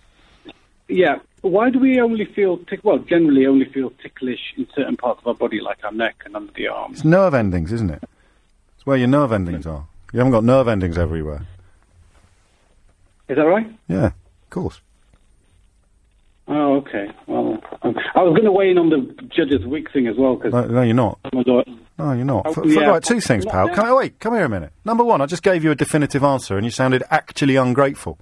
Yeah. 0.89 1.17
Why 1.43 1.71
do 1.71 1.79
we 1.81 2.01
only 2.01 2.25
feel 2.25 2.59
tick? 2.59 2.81
Well, 2.85 2.99
generally 2.99 3.47
only 3.47 3.65
feel 3.67 3.91
ticklish 4.03 4.55
in 4.57 4.67
certain 4.77 4.97
parts 4.97 5.21
of 5.23 5.27
our 5.27 5.35
body, 5.35 5.61
like 5.61 5.79
our 5.85 5.93
neck 5.93 6.23
and 6.25 6.37
under 6.37 6.53
the 6.53 6.69
arms. 6.69 6.99
It's 6.99 7.05
nerve 7.05 7.35
endings, 7.35 7.73
isn't 7.73 7.91
it? 7.91 8.03
It's 8.77 8.87
where 8.87 8.97
your 8.97 9.09
nerve 9.09 9.33
endings 9.33 9.67
are. 9.67 9.87
You 10.13 10.19
haven't 10.19 10.33
got 10.33 10.45
nerve 10.45 10.69
endings 10.69 10.99
everywhere. 10.99 11.47
Is 13.29 13.37
that 13.37 13.43
right? 13.43 13.67
Yeah, 13.89 14.07
of 14.07 14.51
course. 14.51 14.81
Oh, 16.49 16.77
okay. 16.77 17.07
Well, 17.27 17.63
um, 17.83 17.95
I 18.15 18.23
was 18.23 18.33
going 18.35 18.45
to 18.45 18.53
weigh 18.53 18.71
in 18.71 18.79
on 18.79 18.91
the 18.91 18.99
judge's 19.35 19.65
wig 19.65 19.91
thing 19.93 20.07
as 20.07 20.17
well 20.17 20.37
because 20.37 20.53
No, 20.53 20.67
no, 20.67 20.83
you're 20.83 20.95
not. 20.95 21.19
No, 21.33 22.13
you're 22.13 22.25
not. 22.25 22.47
Oh, 22.47 22.53
For, 22.53 22.63
for- 22.63 22.69
yeah. 22.69 22.87
right, 22.87 23.03
two 23.03 23.21
things, 23.21 23.47
pal. 23.47 23.69
Come, 23.71 23.97
wait, 23.97 24.19
come 24.21 24.35
here 24.35 24.45
a 24.45 24.49
minute. 24.49 24.73
Number 24.85 25.05
one, 25.05 25.21
I 25.21 25.27
just 25.27 25.43
gave 25.43 25.65
you 25.65 25.71
a 25.71 25.75
definitive 25.75 26.23
answer, 26.23 26.57
and 26.57 26.65
you 26.65 26.71
sounded 26.71 27.03
actually 27.11 27.57
ungrateful. 27.57 28.19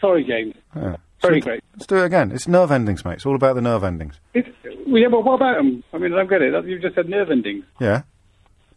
Sorry, 0.00 0.24
James. 0.24 0.54
Yeah. 0.74 0.96
Very 1.22 1.40
So- 1.40 1.44
great. 1.46 1.64
Let's 1.74 1.86
do 1.86 1.96
it 1.96 2.04
again. 2.06 2.32
It's 2.32 2.48
nerve 2.48 2.70
endings, 2.70 3.04
mate. 3.04 3.14
It's 3.14 3.26
all 3.26 3.34
about 3.34 3.54
the 3.54 3.60
nerve 3.60 3.84
endings. 3.84 4.18
It's, 4.34 4.48
yeah, 4.86 5.08
but 5.08 5.24
what 5.24 5.34
about 5.34 5.56
them? 5.56 5.82
I 5.92 5.98
mean, 5.98 6.12
I 6.12 6.16
don't 6.16 6.30
get 6.30 6.40
it. 6.42 6.64
You 6.64 6.78
just 6.78 6.94
said 6.94 7.08
nerve 7.08 7.30
endings. 7.30 7.64
Yeah, 7.78 8.02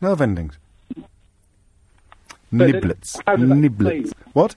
nerve 0.01 0.21
endings. 0.21 0.57
But 0.95 2.69
Niblets. 2.69 3.19
how 3.25 3.35
does 3.35 3.49
that 3.49 3.55
Niblets. 3.55 3.99
explain? 4.01 4.11
What? 4.33 4.55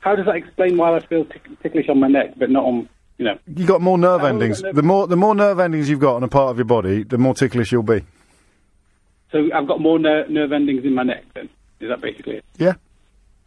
How 0.00 0.16
does 0.16 0.26
that 0.26 0.34
explain 0.36 0.76
why 0.76 0.96
I 0.96 1.00
feel 1.06 1.24
tick- 1.24 1.48
ticklish 1.62 1.88
on 1.88 1.98
my 2.00 2.08
neck, 2.08 2.34
but 2.36 2.50
not 2.50 2.64
on, 2.64 2.88
you 3.18 3.24
know? 3.24 3.38
You 3.54 3.66
got 3.66 3.80
more 3.80 3.96
nerve 3.96 4.22
endings. 4.24 4.62
nerve- 4.62 4.74
The 4.74 4.82
more 4.82 5.06
the 5.06 5.16
more 5.16 5.34
nerve 5.34 5.58
endings 5.60 5.88
you've 5.88 6.00
got 6.00 6.16
on 6.16 6.22
a 6.24 6.28
part 6.28 6.50
of 6.50 6.58
your 6.58 6.64
body, 6.66 7.02
the 7.04 7.16
more 7.18 7.34
ticklish 7.34 7.72
you'll 7.72 7.82
be. 7.82 8.02
So 9.32 9.48
I've 9.54 9.66
got 9.66 9.80
more 9.80 9.98
ner- 9.98 10.26
nerve 10.28 10.52
endings 10.52 10.84
in 10.84 10.94
my 10.94 11.04
neck. 11.04 11.24
Then 11.34 11.48
is 11.80 11.88
that 11.88 12.00
basically 12.00 12.36
it? 12.36 12.44
Yeah. 12.58 12.74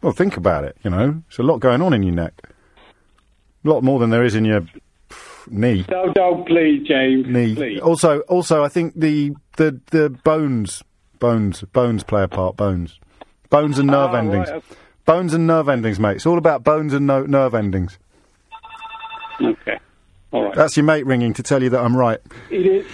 Well, 0.04 0.12
think 0.12 0.36
about 0.36 0.64
it. 0.64 0.76
You 0.84 0.90
know, 0.90 1.22
there's 1.28 1.38
a 1.38 1.42
lot 1.42 1.60
going 1.60 1.80
on 1.80 1.94
in 1.94 2.02
your 2.02 2.14
neck. 2.14 2.34
A 3.64 3.68
lot 3.70 3.82
more 3.82 3.98
than 3.98 4.10
there 4.10 4.22
is 4.22 4.34
in 4.34 4.44
your 4.44 4.60
knee. 5.48 5.86
No, 5.90 6.12
don't, 6.12 6.46
please, 6.46 6.86
James. 6.86 7.26
Knee. 7.26 7.54
Please. 7.54 7.80
Also, 7.80 8.20
also, 8.28 8.62
I 8.62 8.68
think 8.68 8.92
the 8.94 9.34
the 9.56 9.80
the 9.92 10.10
bones, 10.10 10.82
bones, 11.20 11.62
bones 11.72 12.04
play 12.04 12.22
a 12.22 12.28
part. 12.28 12.54
Bones, 12.54 13.00
bones 13.48 13.78
and 13.78 13.86
nerve 13.88 14.10
Oh, 14.12 14.16
endings. 14.18 14.50
okay. 14.50 14.66
Bones 15.06 15.32
and 15.32 15.46
nerve 15.46 15.70
endings, 15.70 15.98
mate. 15.98 16.16
It's 16.16 16.26
all 16.26 16.36
about 16.36 16.62
bones 16.64 16.92
and 16.92 17.06
no- 17.06 17.24
nerve 17.24 17.54
endings. 17.54 17.98
Okay. 19.40 19.78
All 20.34 20.46
right. 20.46 20.54
That's 20.56 20.76
your 20.76 20.82
mate 20.82 21.06
ringing 21.06 21.32
to 21.34 21.44
tell 21.44 21.62
you 21.62 21.70
that 21.70 21.80
I'm 21.80 21.96
right. 21.96 22.18
It 22.50 22.66
is. 22.66 22.86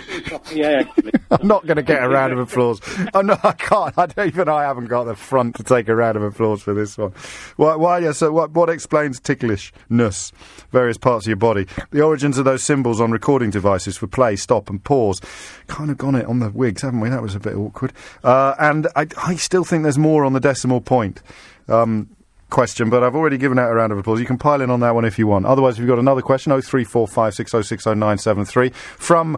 Yeah, 0.53 0.85
actually. 0.85 1.13
I'm 1.31 1.47
not 1.47 1.65
going 1.65 1.79
to 1.79 1.83
get 1.83 2.03
a 2.03 2.09
round 2.09 2.35
of 2.35 2.39
applause. 2.39 2.83
Oh 3.15 3.23
no, 3.23 3.39
I 3.43 3.53
can't. 3.53 3.97
I 3.97 4.05
don't, 4.05 4.27
even 4.27 4.51
I 4.51 4.65
haven't 4.65 4.89
got 4.89 5.05
the 5.05 5.17
front 5.17 5.57
to 5.57 5.63
take 5.63 5.89
a 5.89 5.97
round 5.97 6.19
of 6.19 6.23
applause 6.23 6.61
for 6.61 6.75
this 6.75 6.99
one. 6.99 7.15
Why? 7.57 7.77
why 7.77 7.99
yeah. 8.01 8.13
So, 8.13 8.31
what? 8.31 8.51
What 8.51 8.69
explains 8.69 9.19
ticklishness? 9.21 10.33
Various 10.71 10.99
parts 10.99 11.25
of 11.25 11.29
your 11.29 11.37
body. 11.37 11.67
The 11.93 12.03
origins 12.03 12.37
of 12.37 12.45
those 12.45 12.63
symbols 12.63 13.01
on 13.01 13.11
recording 13.11 13.49
devices 13.49 13.97
for 13.97 14.07
play, 14.07 14.37
stop, 14.37 14.69
and 14.69 14.85
pause. 14.85 15.23
Kind 15.67 15.91
of 15.91 15.97
gone 15.97 16.17
it 16.17 16.27
on 16.27 16.41
the 16.41 16.51
wigs, 16.51 16.83
haven't 16.83 17.01
we? 17.01 17.09
That 17.09 17.23
was 17.23 17.35
a 17.35 17.41
bit 17.41 17.55
awkward. 17.55 17.95
Uh, 18.23 18.55
and 18.59 18.87
I, 18.97 19.07
I 19.17 19.37
still 19.37 19.65
think 19.65 19.85
there's 19.85 19.97
more 19.97 20.27
on 20.27 20.35
the 20.35 20.41
decimal 20.41 20.83
point. 20.83 21.23
Um, 21.69 22.11
question, 22.51 22.91
but 22.91 23.03
I've 23.03 23.15
already 23.15 23.39
given 23.39 23.59
out 23.59 23.71
a 23.71 23.75
round 23.75 23.93
of 23.93 23.99
applause. 23.99 24.21
You 24.21 24.27
can 24.27 24.39
pile 24.39 24.61
in 24.61 24.71
on 24.71 24.81
that 24.81 24.95
one 24.95 25.05
if 25.05 25.19
you 25.19 25.27
want. 25.27 25.47
Otherwise, 25.47 25.75
if 25.75 25.81
you've 25.81 25.89
got 25.89 25.99
another 25.99 26.23
question, 26.23 26.53
03456060973 26.53 28.75
from 28.75 29.37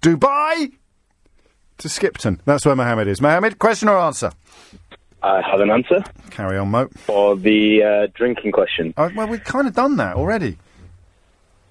Dubai 0.00 0.72
to 1.78 1.88
Skipton. 1.88 2.40
That's 2.44 2.64
where 2.64 2.76
Mohammed 2.76 3.08
is. 3.08 3.20
Mohammed, 3.20 3.58
question 3.58 3.88
or 3.88 3.98
answer? 3.98 4.30
I 5.22 5.40
have 5.48 5.60
an 5.60 5.70
answer 5.70 6.02
Carry 6.30 6.58
on, 6.58 6.70
Mo. 6.70 6.88
for 6.94 7.36
the 7.36 7.82
uh, 7.82 8.06
drinking 8.14 8.52
question. 8.52 8.92
Oh, 8.96 9.10
well, 9.14 9.28
we've 9.28 9.44
kind 9.44 9.68
of 9.68 9.74
done 9.74 9.96
that 9.96 10.16
already. 10.16 10.58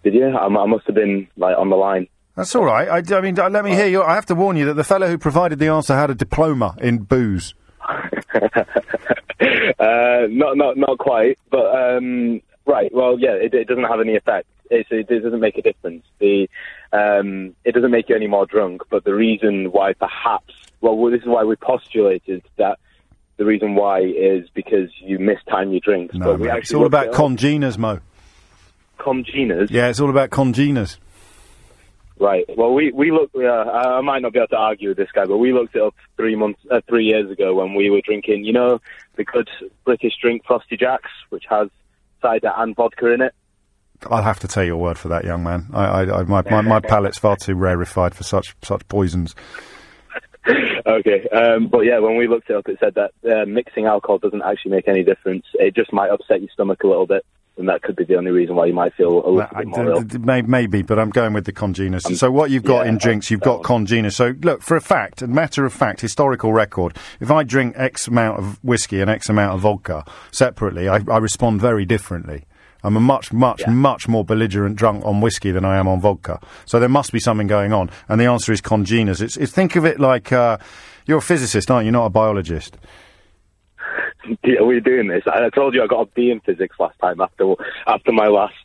Did 0.04 0.14
you? 0.14 0.28
I, 0.28 0.46
I 0.46 0.66
must 0.66 0.86
have 0.88 0.96
been 0.96 1.28
like 1.38 1.58
on 1.58 1.70
the 1.70 1.76
line. 1.76 2.08
That's 2.36 2.56
all 2.56 2.64
right. 2.64 2.88
I, 2.88 3.04
I 3.16 3.22
mean, 3.22 3.36
let 3.36 3.66
me 3.66 3.76
hear 3.76 3.88
you. 3.88 4.04
I 4.04 4.16
have 4.16 4.26
to 4.28 4.36
warn 4.36 4.56
you 4.56 4.66
that 4.66 4.76
the 4.76 4.86
fellow 4.86 5.08
who 5.08 5.18
provided 5.18 5.60
the 5.60 5.68
answer 5.68 5.96
had 5.96 6.10
a 6.10 6.16
diploma 6.16 6.76
in 6.80 7.00
booze. 7.00 7.54
Uh, 9.80 10.28
not 10.30 10.56
not 10.56 10.78
not 10.78 10.98
quite, 11.00 11.40
but 11.50 11.66
um, 11.76 12.42
right. 12.68 12.94
Well, 12.94 13.18
yeah, 13.20 13.32
it, 13.32 13.54
it 13.54 13.68
doesn't 13.68 13.86
have 13.86 14.00
any 14.00 14.16
effect. 14.16 14.48
It's, 14.70 14.88
it, 14.92 15.10
it 15.10 15.24
doesn't 15.24 15.40
make 15.40 15.58
a 15.58 15.62
difference. 15.64 16.06
The 16.20 16.48
um, 16.94 17.56
it 17.66 17.74
doesn't 17.74 17.90
make 17.90 18.10
you 18.10 18.16
any 18.16 18.28
more 18.28 18.46
drunk. 18.46 18.84
But 18.92 19.04
the 19.04 19.16
reason 19.16 19.72
why, 19.72 19.94
perhaps, 19.94 20.54
well, 20.82 21.04
this 21.10 21.22
is 21.22 21.28
why 21.28 21.44
we 21.44 21.56
postulated 21.56 22.44
that 22.58 22.78
the 23.38 23.46
reason 23.46 23.74
why 23.74 24.02
is 24.02 24.48
because 24.54 24.90
you 25.00 25.18
mistime 25.18 25.72
your 25.72 25.80
drinks. 25.80 26.14
No, 26.14 26.38
but 26.38 26.40
we 26.40 26.52
it's 26.52 26.74
all 26.74 26.86
about 26.86 27.08
it 27.08 27.14
congeners, 27.14 27.78
Mo. 27.78 28.00
congeners. 29.00 29.72
Yeah, 29.72 29.88
it's 29.88 30.00
all 30.00 30.12
about 30.12 30.30
congeners. 30.30 31.00
Right. 32.20 32.46
Well, 32.56 32.72
we 32.76 32.92
we 32.92 33.12
looked. 33.12 33.36
Uh, 33.36 33.48
I 33.48 33.98
I 33.98 34.02
might 34.02 34.22
not 34.22 34.34
be 34.34 34.38
able 34.38 34.50
to 34.50 34.58
argue 34.58 34.90
with 34.90 34.98
this 34.98 35.10
guy, 35.12 35.26
but 35.26 35.38
we 35.38 35.54
looked 35.54 35.76
it 35.76 35.82
up 35.82 35.96
three 36.18 36.36
months, 36.36 36.60
uh, 36.70 36.82
three 36.88 37.06
years 37.06 37.32
ago 37.32 37.56
when 37.56 37.74
we 37.74 37.90
were 37.90 38.02
drinking. 38.02 38.46
You 38.46 38.54
know, 38.54 38.80
the 39.22 39.32
good 39.32 39.50
British 39.86 40.14
drink 40.22 40.44
Frosty 40.46 40.78
Jacks, 40.78 41.10
which 41.30 41.44
has 41.50 41.70
cider 42.22 42.52
and 42.58 42.76
vodka 42.76 43.12
in 43.12 43.22
it. 43.22 43.34
I'll 44.10 44.24
have 44.24 44.40
to 44.40 44.48
take 44.48 44.66
your 44.66 44.78
word 44.78 44.98
for 44.98 45.10
that, 45.10 45.26
young 45.26 45.44
man. 45.44 45.68
I, 45.74 45.86
I, 45.86 46.20
I, 46.20 46.24
my, 46.24 46.42
my, 46.50 46.62
my 46.62 46.80
palate's 46.80 47.20
far 47.20 47.36
too 47.36 47.54
rarefied 47.54 48.16
for 48.16 48.24
such 48.24 48.56
such 48.64 48.88
poisons. 48.88 49.36
okay. 50.88 51.28
Um, 51.30 51.68
but 51.68 51.82
yeah, 51.82 52.00
when 52.00 52.18
we 52.18 52.28
looked 52.28 52.50
it 52.50 52.56
up, 52.56 52.68
it 52.68 52.80
said 52.80 52.96
that 52.96 53.12
uh, 53.32 53.46
mixing 53.46 53.86
alcohol 53.86 54.18
doesn't 54.18 54.42
actually 54.42 54.72
make 54.72 54.88
any 54.88 55.04
difference. 55.04 55.46
It 55.54 55.76
just 55.76 55.94
might 55.94 56.10
upset 56.10 56.42
your 56.42 56.50
stomach 56.52 56.84
a 56.84 56.88
little 56.88 57.06
bit, 57.06 57.24
and 57.62 57.70
that 57.70 57.82
could 57.82 57.96
be 57.96 58.04
the 58.04 58.16
only 58.16 58.32
reason 58.32 58.56
why 58.56 58.66
you 58.66 58.74
might 58.74 58.94
feel 58.96 59.26
a 59.26 59.30
little 59.30 59.42
I- 59.42 59.60
bit 59.60 59.68
more 59.68 59.90
ill. 59.92 60.02
d- 60.02 60.18
d- 60.18 60.42
maybe, 60.42 60.82
but 60.82 61.00
I'm 61.00 61.10
going 61.12 61.32
with 61.34 61.46
the 61.46 61.54
congeners. 61.54 62.04
so 62.20 62.30
what 62.30 62.52
you've 62.52 62.64
got 62.64 62.88
in 62.88 62.98
drinks, 62.98 63.32
you've 63.32 63.40
got 63.40 63.64
congeners. 63.64 64.16
So 64.16 64.34
look, 64.42 64.62
for 64.62 64.76
a 64.76 64.82
fact, 64.82 65.22
a 65.22 65.28
matter 65.28 65.66
of 65.66 65.72
fact, 65.72 66.02
historical 66.02 66.52
record. 66.52 66.98
If 67.22 67.32
I 67.32 67.44
drink 67.44 67.76
X 67.78 68.08
amount 68.08 68.40
of 68.40 68.62
whiskey 68.64 69.00
and 69.00 69.10
X 69.10 69.30
amount 69.30 69.54
of 69.54 69.62
vodka 69.62 70.04
separately, 70.32 70.90
I, 70.90 71.00
I 71.10 71.18
respond 71.20 71.62
very 71.62 71.86
differently. 71.86 72.46
I'm 72.84 72.98
a 72.98 73.00
much, 73.00 73.32
much, 73.32 73.68
much 73.68 74.08
more 74.08 74.26
belligerent 74.26 74.76
drunk 74.76 75.06
on 75.06 75.22
whiskey 75.22 75.52
than 75.52 75.64
I 75.64 75.78
am 75.78 75.88
on 75.88 76.02
vodka. 76.02 76.40
So 76.66 76.80
there 76.80 76.90
must 76.90 77.12
be 77.12 77.20
something 77.20 77.46
going 77.46 77.74
on. 77.74 77.92
And 78.10 78.20
the 78.20 78.26
answer 78.26 78.52
is 78.52 78.60
congeners. 78.60 79.22
It's, 79.22 79.38
it's 79.38 79.52
think 79.52 79.76
of 79.76 79.86
it 79.86 80.00
like 80.00 80.32
uh, 80.32 80.58
you're 81.06 81.20
a 81.20 81.22
physicist, 81.22 81.70
aren't 81.70 81.86
you? 81.86 81.92
Not 81.92 82.06
a 82.06 82.10
biologist. 82.10 82.78
Are 84.60 84.66
we 84.66 84.80
doing 84.80 85.08
this? 85.08 85.24
I 85.28 85.50
told 85.50 85.74
you 85.74 85.84
I 85.84 85.88
got 85.88 86.02
a 86.02 86.06
B 86.06 86.32
in 86.32 86.40
physics 86.42 86.76
last 86.80 86.98
time 87.00 87.22
after 87.22 87.54
after 87.88 88.12
my 88.12 88.28
last 88.28 88.56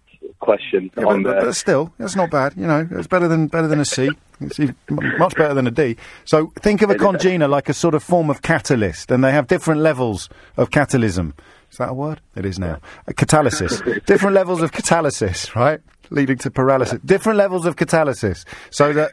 question 0.40 0.90
Yeah, 0.96 1.04
on 1.04 1.22
but, 1.22 1.40
but 1.40 1.54
still, 1.54 1.92
that's 1.98 2.16
not 2.16 2.30
bad. 2.30 2.54
You 2.56 2.66
know, 2.66 2.88
it's 2.90 3.06
better 3.06 3.28
than 3.28 3.46
better 3.48 3.68
than 3.68 3.80
a 3.80 3.84
C. 3.84 4.10
It's 4.40 4.58
much 4.90 5.34
better 5.34 5.54
than 5.54 5.66
a 5.66 5.70
D. 5.70 5.96
So 6.24 6.52
think 6.60 6.82
of 6.82 6.90
a 6.90 6.94
congener 6.94 7.48
like 7.48 7.68
a 7.68 7.74
sort 7.74 7.94
of 7.94 8.02
form 8.02 8.30
of 8.30 8.42
catalyst, 8.42 9.10
and 9.10 9.24
they 9.24 9.32
have 9.32 9.46
different 9.46 9.80
levels 9.80 10.28
of 10.56 10.70
catalysm. 10.70 11.32
Is 11.70 11.78
that 11.78 11.90
a 11.90 11.94
word? 11.94 12.20
It 12.34 12.44
is 12.44 12.58
now. 12.58 12.80
A 13.06 13.14
catalysis. 13.14 14.04
different 14.06 14.34
levels 14.34 14.62
of 14.62 14.72
catalysis, 14.72 15.54
right? 15.54 15.80
Leading 16.10 16.38
to 16.38 16.50
paralysis. 16.50 17.00
Different 17.04 17.38
levels 17.38 17.66
of 17.66 17.76
catalysis. 17.76 18.44
So 18.70 18.92
that 18.92 19.12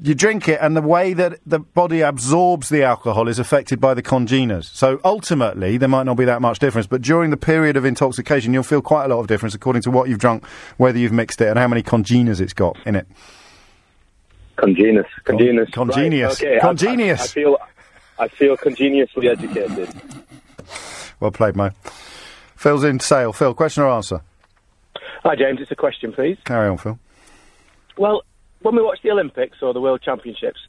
you 0.00 0.14
drink 0.14 0.48
it, 0.48 0.58
and 0.62 0.76
the 0.76 0.82
way 0.82 1.12
that 1.12 1.40
the 1.44 1.58
body 1.58 2.00
absorbs 2.02 2.68
the 2.68 2.82
alcohol 2.82 3.26
is 3.28 3.38
affected 3.38 3.80
by 3.80 3.94
the 3.94 4.02
congeners. 4.02 4.68
So 4.68 5.00
ultimately, 5.04 5.76
there 5.76 5.88
might 5.88 6.04
not 6.04 6.16
be 6.16 6.24
that 6.24 6.40
much 6.40 6.58
difference, 6.60 6.86
but 6.86 7.02
during 7.02 7.30
the 7.30 7.36
period 7.36 7.76
of 7.76 7.84
intoxication, 7.84 8.52
you'll 8.54 8.62
feel 8.62 8.82
quite 8.82 9.06
a 9.06 9.08
lot 9.08 9.20
of 9.20 9.26
difference 9.26 9.54
according 9.54 9.82
to 9.82 9.90
what 9.90 10.08
you've 10.08 10.18
drunk, 10.20 10.46
whether 10.76 10.98
you've 10.98 11.12
mixed 11.12 11.40
it, 11.40 11.48
and 11.48 11.58
how 11.58 11.66
many 11.68 11.82
congeners 11.82 12.40
it's 12.40 12.52
got 12.52 12.76
in 12.86 12.94
it. 12.94 13.06
Congenus. 14.56 15.06
Congenus. 15.24 15.70
Congenius. 15.70 16.42
Right, 16.42 16.42
okay. 16.42 16.56
I- 16.56 16.60
Congenius. 16.60 17.20
I, 17.20 17.24
I 17.24 17.26
feel. 17.26 17.58
I 18.20 18.26
feel 18.28 18.56
congenioususly 18.56 19.30
educated. 19.30 19.88
Well 21.20 21.30
played, 21.30 21.54
Mo. 21.54 21.70
Phil's 22.56 22.82
in 22.82 22.98
Sale. 22.98 23.32
Phil, 23.32 23.54
question 23.54 23.84
or 23.84 23.90
answer? 23.90 24.22
Hi, 25.22 25.36
James. 25.36 25.60
It's 25.60 25.70
a 25.70 25.76
question, 25.76 26.12
please. 26.12 26.36
Carry 26.44 26.68
on, 26.68 26.78
Phil. 26.78 26.98
Well, 27.96 28.22
when 28.62 28.76
we 28.76 28.82
watch 28.82 28.98
the 29.02 29.10
Olympics 29.10 29.58
or 29.62 29.72
the 29.72 29.80
World 29.80 30.02
Championships, 30.02 30.60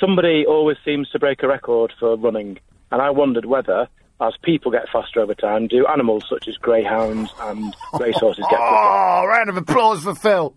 somebody 0.00 0.44
always 0.46 0.76
seems 0.84 1.08
to 1.10 1.18
break 1.18 1.42
a 1.42 1.48
record 1.48 1.92
for 1.98 2.16
running. 2.16 2.58
And 2.90 3.02
I 3.02 3.10
wondered 3.10 3.46
whether, 3.46 3.88
as 4.20 4.34
people 4.42 4.70
get 4.70 4.88
faster 4.92 5.20
over 5.20 5.34
time, 5.34 5.66
do 5.66 5.86
animals 5.86 6.24
such 6.28 6.48
as 6.48 6.56
greyhounds 6.56 7.30
and 7.40 7.74
racehorses 7.98 8.44
get 8.50 8.58
quicker? 8.58 8.62
Oh, 8.62 9.26
round 9.26 9.48
of 9.48 9.56
applause 9.56 10.02
for 10.04 10.14
Phil. 10.14 10.54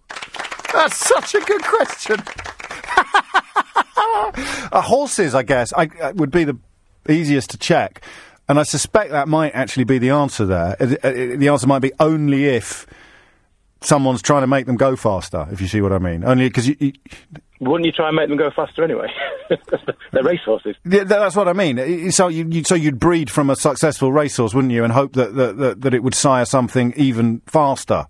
That's 0.74 0.96
such 0.98 1.36
a 1.36 1.42
good 1.42 1.64
question. 1.64 2.18
uh, 4.72 4.82
horses, 4.82 5.34
I 5.34 5.44
guess, 5.44 5.74
I, 5.74 5.90
uh, 6.02 6.14
would 6.16 6.32
be 6.32 6.44
the 6.44 6.58
easiest 7.10 7.50
to 7.52 7.58
check. 7.58 8.04
And 8.48 8.60
I 8.60 8.64
suspect 8.64 9.12
that 9.12 9.28
might 9.28 9.54
actually 9.54 9.84
be 9.84 10.00
the 10.00 10.10
answer 10.12 10.46
there. 10.46 10.76
Uh, 10.80 10.96
uh, 11.04 11.12
the 11.12 11.50
answer 11.50 11.68
might 11.68 11.80
be 11.80 11.92
only 12.00 12.46
if 12.46 12.88
someone's 13.82 14.22
trying 14.22 14.42
to 14.42 14.48
make 14.48 14.66
them 14.66 14.78
go 14.78 14.96
faster, 14.96 15.48
if 15.52 15.62
you 15.62 15.68
see 15.68 15.82
what 15.82 15.92
I 15.92 16.00
mean. 16.00 16.24
Only 16.24 16.50
because 16.50 16.68
you, 16.68 16.76
you, 16.80 16.94
Wouldn't 17.62 17.86
you 17.86 17.92
try 17.92 18.08
and 18.08 18.16
make 18.16 18.30
them 18.30 18.38
go 18.38 18.52
faster 18.52 18.84
anyway? 18.84 19.08
They're 20.12 20.24
racehorses. 20.24 20.76
Yeah, 20.86 21.04
that's 21.06 21.36
what 21.36 21.48
I 21.48 21.54
mean. 21.54 22.12
So 22.12 22.28
you, 22.28 22.48
you 22.50 22.64
so 22.64 22.76
you'd 22.76 23.00
breed 23.00 23.30
from 23.30 23.50
a 23.50 23.56
successful 23.56 24.12
racehorse, 24.12 24.54
wouldn't 24.54 24.74
you, 24.74 24.84
and 24.84 24.94
hope 24.94 25.14
that 25.14 25.36
that, 25.36 25.58
that, 25.58 25.82
that 25.82 25.94
it 25.94 26.04
would 26.04 26.16
sire 26.16 26.46
something 26.46 26.94
even 26.96 27.42
faster. 27.46 28.06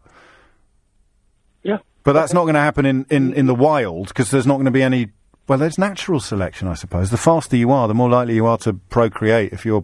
Yeah. 1.63 1.77
But 2.03 2.13
that's 2.13 2.33
not 2.33 2.43
going 2.43 2.55
to 2.55 2.61
happen 2.61 2.85
in, 2.85 3.05
in, 3.09 3.33
in 3.33 3.45
the 3.45 3.55
wild 3.55 4.07
because 4.07 4.31
there's 4.31 4.47
not 4.47 4.55
going 4.55 4.65
to 4.65 4.71
be 4.71 4.81
any. 4.81 5.09
Well, 5.47 5.57
there's 5.57 5.77
natural 5.79 6.19
selection, 6.19 6.67
I 6.67 6.75
suppose. 6.75 7.09
The 7.09 7.17
faster 7.17 7.57
you 7.57 7.71
are, 7.71 7.87
the 7.87 7.95
more 7.95 8.09
likely 8.09 8.35
you 8.35 8.45
are 8.45 8.57
to 8.59 8.73
procreate. 8.73 9.51
If 9.51 9.65
you're, 9.65 9.83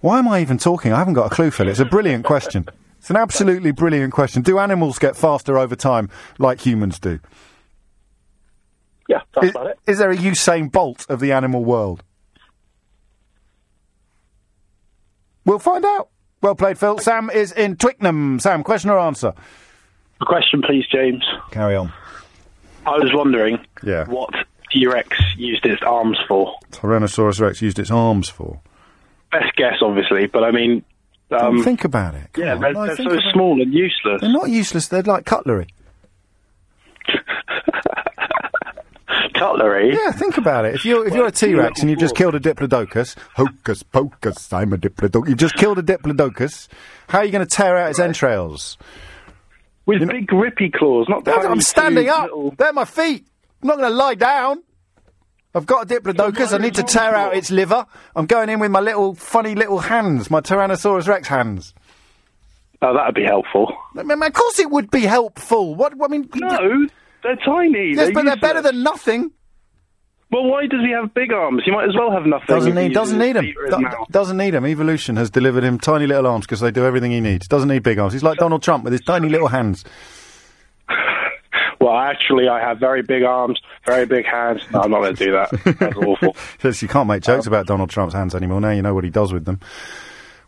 why 0.00 0.18
am 0.18 0.26
I 0.26 0.40
even 0.40 0.58
talking? 0.58 0.92
I 0.92 0.98
haven't 0.98 1.14
got 1.14 1.30
a 1.30 1.34
clue, 1.34 1.52
Phil. 1.52 1.68
It's 1.68 1.78
a 1.78 1.84
brilliant 1.84 2.24
question. 2.24 2.66
It's 3.02 3.10
an 3.10 3.16
absolutely 3.16 3.72
brilliant 3.72 4.12
question. 4.12 4.42
Do 4.42 4.60
animals 4.60 5.00
get 5.00 5.16
faster 5.16 5.58
over 5.58 5.74
time 5.74 6.08
like 6.38 6.60
humans 6.60 7.00
do? 7.00 7.18
Yeah, 9.08 9.22
that's 9.34 9.46
is, 9.46 9.50
about 9.50 9.66
it. 9.66 9.78
Is 9.88 9.98
there 9.98 10.12
a 10.12 10.16
Usain 10.16 10.70
Bolt 10.70 11.04
of 11.08 11.18
the 11.18 11.32
animal 11.32 11.64
world? 11.64 12.04
We'll 15.44 15.58
find 15.58 15.84
out. 15.84 16.10
Well 16.42 16.54
played, 16.54 16.78
Phil. 16.78 16.98
Sam 16.98 17.28
is 17.28 17.50
in 17.50 17.74
Twickenham. 17.74 18.38
Sam, 18.38 18.62
question 18.62 18.88
or 18.88 19.00
answer? 19.00 19.32
A 20.20 20.24
question, 20.24 20.62
please, 20.62 20.86
James. 20.86 21.24
Carry 21.50 21.74
on. 21.74 21.92
I 22.86 22.98
was 22.98 23.10
wondering 23.12 23.58
Yeah. 23.82 24.04
what 24.06 24.30
T 24.70 24.86
Rex 24.86 25.08
used 25.36 25.66
its 25.66 25.82
arms 25.82 26.20
for. 26.28 26.54
Tyrannosaurus 26.70 27.40
Rex 27.40 27.60
used 27.62 27.80
its 27.80 27.90
arms 27.90 28.28
for. 28.28 28.60
Best 29.32 29.56
guess, 29.56 29.78
obviously, 29.82 30.26
but 30.26 30.44
I 30.44 30.52
mean. 30.52 30.84
Um, 31.32 31.62
think 31.62 31.84
about 31.84 32.14
it. 32.14 32.28
yeah, 32.36 32.54
on, 32.54 32.60
they're, 32.60 32.72
no, 32.72 32.86
they're 32.86 32.96
so 32.96 33.18
small 33.32 33.60
and 33.62 33.72
useless. 33.72 34.20
They're 34.20 34.32
not 34.32 34.48
useless. 34.50 34.88
They're 34.88 35.02
like 35.02 35.24
cutlery. 35.24 35.68
Cutlery? 39.34 39.92
Yeah, 39.94 40.12
think 40.12 40.36
about 40.38 40.64
it. 40.64 40.74
If 40.74 40.84
you're 40.84 41.06
if 41.06 41.14
you're 41.14 41.26
a 41.26 41.32
T 41.32 41.52
Rex 41.54 41.80
and 41.80 41.90
you've 41.90 41.98
just 41.98 42.14
killed 42.14 42.34
a 42.34 42.40
Diplodocus, 42.40 43.16
hocus 43.34 43.82
pocus, 43.82 44.52
I'm 44.52 44.72
a 44.72 44.76
Diplodocus. 44.78 45.28
You've 45.28 45.38
just 45.38 45.56
killed 45.56 45.78
a 45.78 45.82
Diplodocus. 45.82 46.68
How 47.08 47.18
are 47.18 47.24
you 47.24 47.32
going 47.32 47.44
to 47.46 47.50
tear 47.50 47.76
out 47.76 47.90
its 47.90 47.98
entrails? 47.98 48.78
With 49.84 50.06
big 50.08 50.28
grippy 50.28 50.70
claws, 50.70 51.08
not 51.08 51.26
I'm 51.28 51.60
standing 51.60 52.08
up. 52.08 52.24
little- 52.24 52.54
They're 52.56 52.72
my 52.72 52.84
feet. 52.84 53.26
I'm 53.62 53.68
not 53.68 53.78
going 53.78 53.90
to 53.90 53.96
lie 53.96 54.14
down. 54.14 54.62
I've 55.54 55.66
got 55.66 55.90
a 55.90 55.94
Diplodocus. 55.94 56.52
I 56.52 56.58
need 56.58 56.74
to 56.76 56.82
tear 56.82 57.14
out 57.14 57.36
its 57.36 57.50
liver. 57.50 57.86
I'm 58.16 58.26
going 58.26 58.48
in 58.48 58.58
with 58.58 58.70
my 58.70 58.80
little 58.80 59.14
funny 59.14 59.54
little 59.54 59.80
hands, 59.80 60.30
my 60.30 60.40
Tyrannosaurus 60.40 61.06
Rex 61.08 61.28
hands. 61.28 61.74
Oh, 62.80 62.94
that 62.94 63.06
would 63.06 63.14
be 63.14 63.24
helpful. 63.24 63.72
I 63.96 64.02
mean, 64.02 64.20
of 64.22 64.32
course, 64.32 64.58
it 64.58 64.70
would 64.70 64.90
be 64.90 65.02
helpful. 65.02 65.74
What? 65.74 65.92
I 66.02 66.08
mean, 66.08 66.28
no, 66.34 66.86
they're 67.22 67.36
tiny. 67.36 67.88
Yes, 67.90 67.96
they're 67.96 68.12
but 68.12 68.24
they're 68.24 68.36
better 68.36 68.62
than 68.62 68.82
nothing. 68.82 69.30
Well, 70.32 70.44
why 70.44 70.66
does 70.66 70.80
he 70.80 70.90
have 70.92 71.12
big 71.12 71.30
arms? 71.30 71.62
He 71.64 71.70
might 71.70 71.84
as 71.86 71.94
well 71.94 72.10
have 72.10 72.24
nothing. 72.24 72.46
Doesn't 72.48 72.74
need 72.74 72.94
doesn't 72.94 73.18
need 73.18 73.36
him. 73.36 73.44
his 73.44 73.52
feet 73.54 73.58
or 73.58 73.64
his 73.66 73.74
Do- 73.90 74.04
doesn't 74.10 74.36
need 74.38 74.54
him. 74.54 74.64
Evolution 74.66 75.16
has 75.16 75.28
delivered 75.30 75.62
him 75.62 75.78
tiny 75.78 76.06
little 76.06 76.26
arms 76.26 76.46
because 76.46 76.60
they 76.60 76.70
do 76.70 76.86
everything 76.86 77.10
he 77.10 77.20
needs. 77.20 77.46
Doesn't 77.46 77.68
need 77.68 77.82
big 77.82 77.98
arms. 77.98 78.14
He's 78.14 78.22
like 78.22 78.38
Donald 78.38 78.62
Trump 78.62 78.82
with 78.84 78.94
his 78.94 79.02
tiny 79.02 79.28
little 79.28 79.48
hands. 79.48 79.84
Actually, 81.96 82.48
I 82.48 82.60
have 82.60 82.78
very 82.78 83.02
big 83.02 83.22
arms, 83.22 83.60
very 83.86 84.06
big 84.06 84.24
hands. 84.24 84.62
No, 84.72 84.80
I'm 84.80 84.90
not 84.90 85.00
going 85.00 85.16
to 85.16 85.24
do 85.24 85.32
that. 85.32 85.78
That's 85.78 85.96
awful. 85.96 86.36
You 86.62 86.88
can't 86.88 87.08
make 87.08 87.22
jokes 87.22 87.46
about 87.46 87.66
Donald 87.66 87.90
Trump's 87.90 88.14
hands 88.14 88.34
anymore. 88.34 88.60
Now 88.60 88.70
you 88.70 88.82
know 88.82 88.94
what 88.94 89.04
he 89.04 89.10
does 89.10 89.32
with 89.32 89.44
them. 89.44 89.60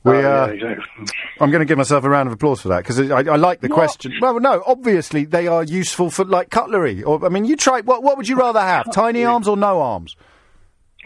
We, 0.04 0.12
Oh, 0.12 0.20
yeah, 0.20 0.42
uh, 0.42 0.46
exactly. 0.48 1.06
I'm 1.40 1.50
going 1.50 1.60
to 1.60 1.64
give 1.64 1.78
myself 1.78 2.04
a 2.04 2.10
round 2.10 2.26
of 2.26 2.34
applause 2.34 2.60
for 2.60 2.68
that 2.68 2.78
because 2.78 3.00
I, 3.10 3.20
I 3.20 3.36
like 3.36 3.60
the 3.60 3.70
question. 3.70 4.12
Well, 4.20 4.38
no, 4.38 4.62
obviously 4.66 5.24
they 5.24 5.46
are 5.46 5.64
useful 5.64 6.10
for 6.10 6.26
like 6.26 6.50
cutlery. 6.50 7.02
Or 7.02 7.24
I 7.24 7.30
mean, 7.30 7.46
you 7.46 7.56
try. 7.56 7.80
What 7.80 8.02
what 8.02 8.18
would 8.18 8.28
you 8.28 8.36
rather 8.36 8.60
have? 8.60 8.92
Tiny 8.92 9.24
arms 9.24 9.48
or 9.48 9.56
no 9.56 9.80
arms? 9.80 10.14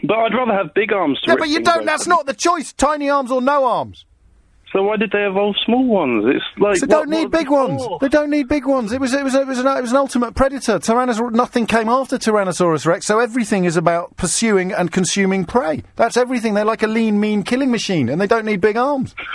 But 0.03 0.17
I'd 0.17 0.33
rather 0.33 0.53
have 0.53 0.73
big 0.73 0.91
arms. 0.91 1.19
Yeah, 1.25 1.35
but 1.37 1.49
you 1.49 1.61
don't. 1.61 1.85
That's 1.85 2.07
not 2.07 2.25
the 2.25 2.33
choice. 2.33 2.73
Tiny 2.73 3.09
arms 3.09 3.31
or 3.31 3.41
no 3.41 3.65
arms. 3.65 4.05
So 4.71 4.83
why 4.83 4.97
did 4.97 5.11
they 5.11 5.23
evolve 5.25 5.55
small 5.65 5.83
ones? 5.85 6.25
It's 6.27 6.45
like 6.59 6.77
So 6.77 6.85
what- 6.85 6.89
don't 6.89 7.09
need 7.09 7.23
what 7.23 7.31
big 7.31 7.49
ones. 7.49 7.81
They 8.01 8.07
don't 8.09 8.29
need 8.29 8.47
big 8.47 8.65
ones. 8.67 8.91
It 8.93 9.01
was 9.01 9.13
it 9.13 9.23
was 9.23 9.33
it 9.33 9.47
was 9.47 9.59
an, 9.59 9.65
it 9.67 9.81
was 9.81 9.91
an 9.91 9.97
ultimate 9.97 10.35
predator. 10.35 10.77
Tyrannosaurus. 10.79 11.31
Nothing 11.33 11.65
came 11.65 11.89
after 11.89 12.17
Tyrannosaurus 12.17 12.85
Rex. 12.85 13.05
So 13.07 13.19
everything 13.19 13.65
is 13.65 13.77
about 13.77 14.15
pursuing 14.17 14.71
and 14.71 14.91
consuming 14.91 15.45
prey. 15.45 15.83
That's 15.95 16.17
everything. 16.17 16.53
They're 16.53 16.65
like 16.65 16.83
a 16.83 16.87
lean, 16.87 17.19
mean 17.19 17.43
killing 17.43 17.71
machine, 17.71 18.09
and 18.09 18.21
they 18.21 18.27
don't 18.27 18.45
need 18.45 18.61
big 18.61 18.77
arms. 18.77 19.15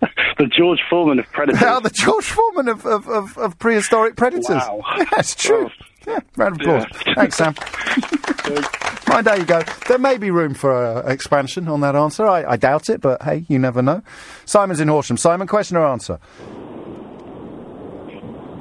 the 0.38 0.46
George 0.46 0.80
Foreman 0.90 1.18
of 1.18 1.26
predators. 1.32 1.60
They 1.60 1.66
are 1.76 1.80
the 1.80 1.90
George 1.90 2.24
Foreman 2.26 2.68
of 2.68 2.84
of, 2.84 3.08
of, 3.08 3.38
of 3.38 3.58
prehistoric 3.58 4.16
predators. 4.16 4.48
Wow. 4.48 4.82
Yeah, 4.98 5.04
it's 5.18 5.34
true. 5.34 5.70
Yeah, 6.06 6.20
round 6.36 6.60
of 6.60 6.60
applause. 6.60 6.84
Yeah. 7.06 7.14
Thanks, 7.14 7.36
Sam. 7.36 7.54
Right, 9.08 9.24
there 9.24 9.38
you 9.38 9.44
go. 9.44 9.62
There 9.88 9.98
may 9.98 10.18
be 10.18 10.30
room 10.30 10.54
for 10.54 10.72
uh, 10.72 11.00
expansion 11.02 11.68
on 11.68 11.80
that 11.80 11.94
answer. 11.96 12.26
I, 12.26 12.52
I 12.52 12.56
doubt 12.56 12.88
it, 12.88 13.00
but 13.00 13.22
hey, 13.22 13.44
you 13.48 13.58
never 13.58 13.82
know. 13.82 14.02
Simon's 14.44 14.80
in 14.80 14.88
Horsham. 14.88 15.16
Simon, 15.16 15.46
question 15.46 15.76
or 15.76 15.86
answer? 15.86 16.18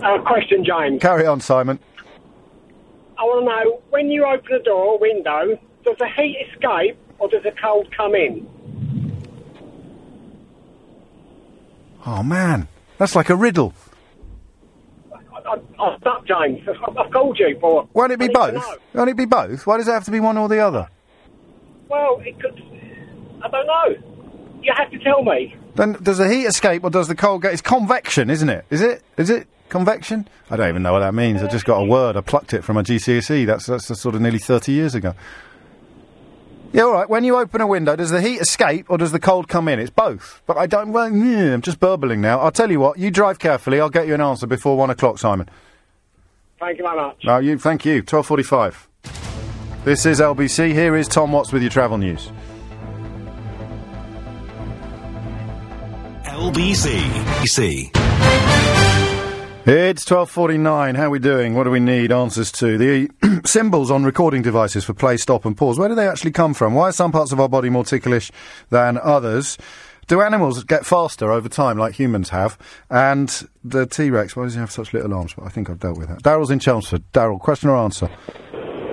Uh, 0.03 0.21
question, 0.21 0.63
James. 0.63 1.01
Carry 1.01 1.25
on, 1.25 1.41
Simon. 1.41 1.79
I 3.17 3.23
want 3.23 3.45
to 3.45 3.45
know 3.45 3.81
when 3.89 4.11
you 4.11 4.25
open 4.25 4.53
a 4.53 4.59
door 4.59 4.85
or 4.85 4.99
window, 4.99 5.57
does 5.83 5.95
the 5.97 6.07
heat 6.15 6.37
escape 6.51 6.97
or 7.17 7.29
does 7.29 7.43
the 7.43 7.51
cold 7.51 7.87
come 7.95 8.13
in? 8.13 8.47
Oh 12.05 12.21
man, 12.21 12.67
that's 12.97 13.15
like 13.15 13.29
a 13.29 13.35
riddle. 13.35 13.73
I, 15.47 15.59
I, 15.79 15.97
stop, 15.99 16.25
James. 16.25 16.67
I've, 16.67 17.11
called 17.11 17.37
you 17.39 17.57
for. 17.59 17.87
Won't 17.93 18.11
it 18.11 18.19
be 18.19 18.25
I 18.25 18.27
need 18.27 18.33
to 18.33 18.39
both? 18.39 18.77
Won't 18.93 19.09
it 19.09 19.17
be 19.17 19.25
both? 19.25 19.67
Why 19.67 19.77
does 19.77 19.87
it 19.87 19.91
have 19.91 20.05
to 20.05 20.11
be 20.11 20.19
one 20.19 20.37
or 20.37 20.49
the 20.49 20.59
other? 20.59 20.89
Well, 21.87 22.21
it 22.25 22.39
could. 22.39 22.61
I 23.43 23.49
don't 23.49 23.67
know. 23.67 23.95
You 24.61 24.73
have 24.75 24.89
to 24.91 24.99
tell 24.99 25.23
me. 25.23 25.55
Then 25.75 25.93
does 26.01 26.17
the 26.17 26.27
heat 26.27 26.45
escape 26.45 26.83
or 26.83 26.89
does 26.89 27.07
the 27.07 27.15
cold 27.15 27.43
get? 27.43 27.53
It's 27.53 27.61
convection, 27.61 28.29
isn't 28.29 28.49
it? 28.49 28.65
Is 28.69 28.81
it? 28.81 29.03
Is 29.17 29.29
it 29.29 29.47
convection? 29.69 30.27
I 30.49 30.55
don't 30.55 30.69
even 30.69 30.83
know 30.83 30.93
what 30.93 30.99
that 30.99 31.13
means. 31.13 31.43
I 31.43 31.47
just 31.47 31.65
got 31.65 31.77
a 31.77 31.85
word. 31.85 32.17
I 32.17 32.21
plucked 32.21 32.53
it 32.53 32.63
from 32.63 32.77
a 32.77 32.83
GCSE. 32.83 33.45
That's 33.45 33.67
that's 33.67 33.85
sort 33.99 34.15
of 34.15 34.21
nearly 34.21 34.39
thirty 34.39 34.71
years 34.71 34.95
ago. 34.95 35.13
Yeah, 36.75 36.83
all 36.83 36.91
right. 36.91 37.09
When 37.09 37.23
you 37.23 37.37
open 37.37 37.61
a 37.61 37.67
window, 37.67 37.95
does 37.95 38.09
the 38.09 38.19
heat 38.21 38.41
escape 38.41 38.87
or 38.89 38.97
does 38.97 39.13
the 39.13 39.19
cold 39.19 39.47
come 39.47 39.69
in? 39.69 39.79
It's 39.79 39.89
both. 39.89 40.41
But 40.45 40.57
I 40.57 40.67
don't. 40.67 40.91
Well, 40.91 41.09
yeah, 41.09 41.53
I'm 41.53 41.61
just 41.61 41.79
burbling 41.79 42.19
now. 42.19 42.41
I'll 42.41 42.51
tell 42.51 42.69
you 42.69 42.81
what. 42.81 42.99
You 42.99 43.11
drive 43.11 43.39
carefully. 43.39 43.79
I'll 43.79 43.89
get 43.89 44.07
you 44.07 44.13
an 44.13 44.19
answer 44.19 44.45
before 44.45 44.75
one 44.75 44.89
o'clock, 44.89 45.17
Simon. 45.17 45.47
Thank 46.59 46.77
you 46.79 46.83
very 46.83 46.97
much. 46.97 47.23
No, 47.23 47.37
you. 47.37 47.57
Thank 47.57 47.85
you. 47.85 48.01
Twelve 48.01 48.27
forty-five. 48.27 48.89
This 49.85 50.05
is 50.05 50.19
LBC. 50.19 50.73
Here 50.73 50.97
is 50.97 51.07
Tom 51.07 51.31
Watts 51.31 51.53
with 51.53 51.61
your 51.61 51.71
travel 51.71 51.97
news. 51.97 52.29
LBC. 56.25 57.47
C. 57.47 57.89
It's 59.67 60.05
12.49. 60.05 60.95
How 60.95 61.05
are 61.05 61.09
we 61.09 61.17
doing? 61.17 61.55
What 61.55 61.63
do 61.63 61.71
we 61.71 61.79
need 61.79 62.11
answers 62.11 62.51
to? 62.51 62.77
The 62.77 63.41
symbols 63.45 63.89
on 63.89 64.03
recording 64.03 64.43
devices 64.43 64.85
for 64.85 64.93
play, 64.93 65.17
stop 65.17 65.43
and 65.43 65.57
pause, 65.57 65.79
where 65.79 65.89
do 65.89 65.95
they 65.95 66.07
actually 66.07 66.33
come 66.33 66.53
from? 66.53 66.75
Why 66.75 66.89
are 66.89 66.91
some 66.91 67.11
parts 67.11 67.31
of 67.31 67.39
our 67.39 67.49
body 67.49 67.71
more 67.71 67.83
ticklish 67.83 68.31
than 68.69 68.99
others? 69.01 69.57
Do 70.05 70.21
animals 70.21 70.63
get 70.65 70.85
faster 70.85 71.31
over 71.31 71.49
time 71.49 71.79
like 71.79 71.95
humans 71.95 72.29
have? 72.29 72.59
And 72.91 73.27
the 73.63 73.87
T-Rex, 73.87 74.35
why 74.35 74.43
does 74.43 74.53
he 74.53 74.59
have 74.59 74.69
such 74.69 74.93
little 74.93 75.11
arms? 75.15 75.33
I 75.41 75.49
think 75.49 75.71
I've 75.71 75.79
dealt 75.79 75.97
with 75.97 76.09
that. 76.09 76.21
Daryl's 76.21 76.51
in 76.51 76.59
Chelmsford. 76.59 77.01
Daryl, 77.11 77.39
question 77.39 77.71
or 77.71 77.77
answer? 77.77 78.07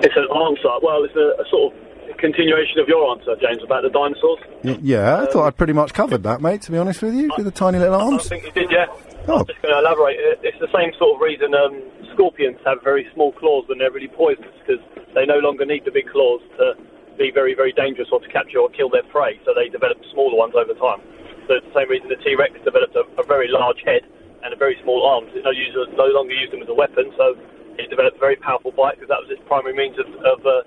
It's 0.01 0.15
an 0.15 0.25
answer. 0.35 0.69
Well, 0.81 1.03
it's 1.03 1.15
a, 1.15 1.39
a 1.39 1.45
sort 1.51 1.71
of 1.71 1.79
continuation 2.23 2.79
of 2.79 2.87
your 2.87 3.03
answer, 3.11 3.35
James, 3.35 3.59
about 3.61 3.83
the 3.83 3.91
dinosaurs. 3.91 4.39
Y- 4.63 4.79
yeah, 4.95 5.21
I 5.21 5.25
thought 5.27 5.43
I'd 5.43 5.59
pretty 5.59 5.75
much 5.75 5.93
covered 5.93 6.23
that, 6.23 6.39
mate, 6.39 6.63
to 6.63 6.71
be 6.71 6.79
honest 6.79 7.03
with 7.03 7.13
you, 7.13 7.27
with 7.35 7.43
the 7.43 7.51
tiny 7.51 7.79
little 7.83 7.99
arms. 7.99 8.31
I 8.31 8.39
think 8.39 8.47
you 8.47 8.55
did, 8.55 8.71
yeah. 8.71 8.87
Oh. 9.27 9.43
I'm 9.43 9.47
just 9.51 9.59
going 9.59 9.75
to 9.75 9.79
elaborate. 9.83 10.15
It's 10.39 10.59
the 10.63 10.71
same 10.71 10.95
sort 10.95 11.15
of 11.15 11.21
reason 11.21 11.51
um, 11.51 11.83
scorpions 12.15 12.63
have 12.63 12.79
very 12.81 13.03
small 13.13 13.35
claws 13.35 13.67
when 13.67 13.83
they're 13.83 13.91
really 13.91 14.07
poisonous, 14.07 14.55
because 14.63 14.79
they 15.11 15.27
no 15.27 15.43
longer 15.43 15.67
need 15.67 15.83
the 15.83 15.91
big 15.91 16.07
claws 16.07 16.39
to 16.63 16.79
be 17.19 17.27
very, 17.29 17.53
very 17.53 17.75
dangerous 17.75 18.07
or 18.11 18.23
to 18.23 18.29
capture 18.31 18.59
or 18.63 18.69
kill 18.71 18.87
their 18.87 19.03
prey, 19.11 19.35
so 19.43 19.51
they 19.53 19.67
develop 19.67 19.99
smaller 20.15 20.39
ones 20.39 20.55
over 20.55 20.73
time. 20.79 21.03
So 21.51 21.59
it's 21.59 21.67
the 21.75 21.75
same 21.75 21.91
reason 21.91 22.07
the 22.07 22.23
T-Rex 22.23 22.55
developed 22.63 22.95
a, 22.95 23.03
a 23.19 23.25
very 23.27 23.51
large 23.51 23.83
head 23.83 24.07
and 24.47 24.55
a 24.55 24.57
very 24.57 24.79
small 24.81 25.03
arms. 25.03 25.27
It 25.35 25.43
no, 25.43 25.51
use, 25.51 25.75
no 25.75 26.07
longer 26.07 26.33
used 26.33 26.55
them 26.55 26.63
as 26.63 26.71
a 26.71 26.73
weapon, 26.73 27.11
so 27.19 27.35
it 27.75 27.91
developed 27.91 28.15
a 28.15 28.23
very 28.23 28.39
powerful 28.39 28.71
bite 28.71 28.95
because 28.95 29.11
that 29.11 29.19
was 29.19 29.27
its 29.27 29.43
primary 29.43 29.75
means 29.75 29.99
of, 29.99 30.07
of, 30.23 30.39
uh, 30.47 30.63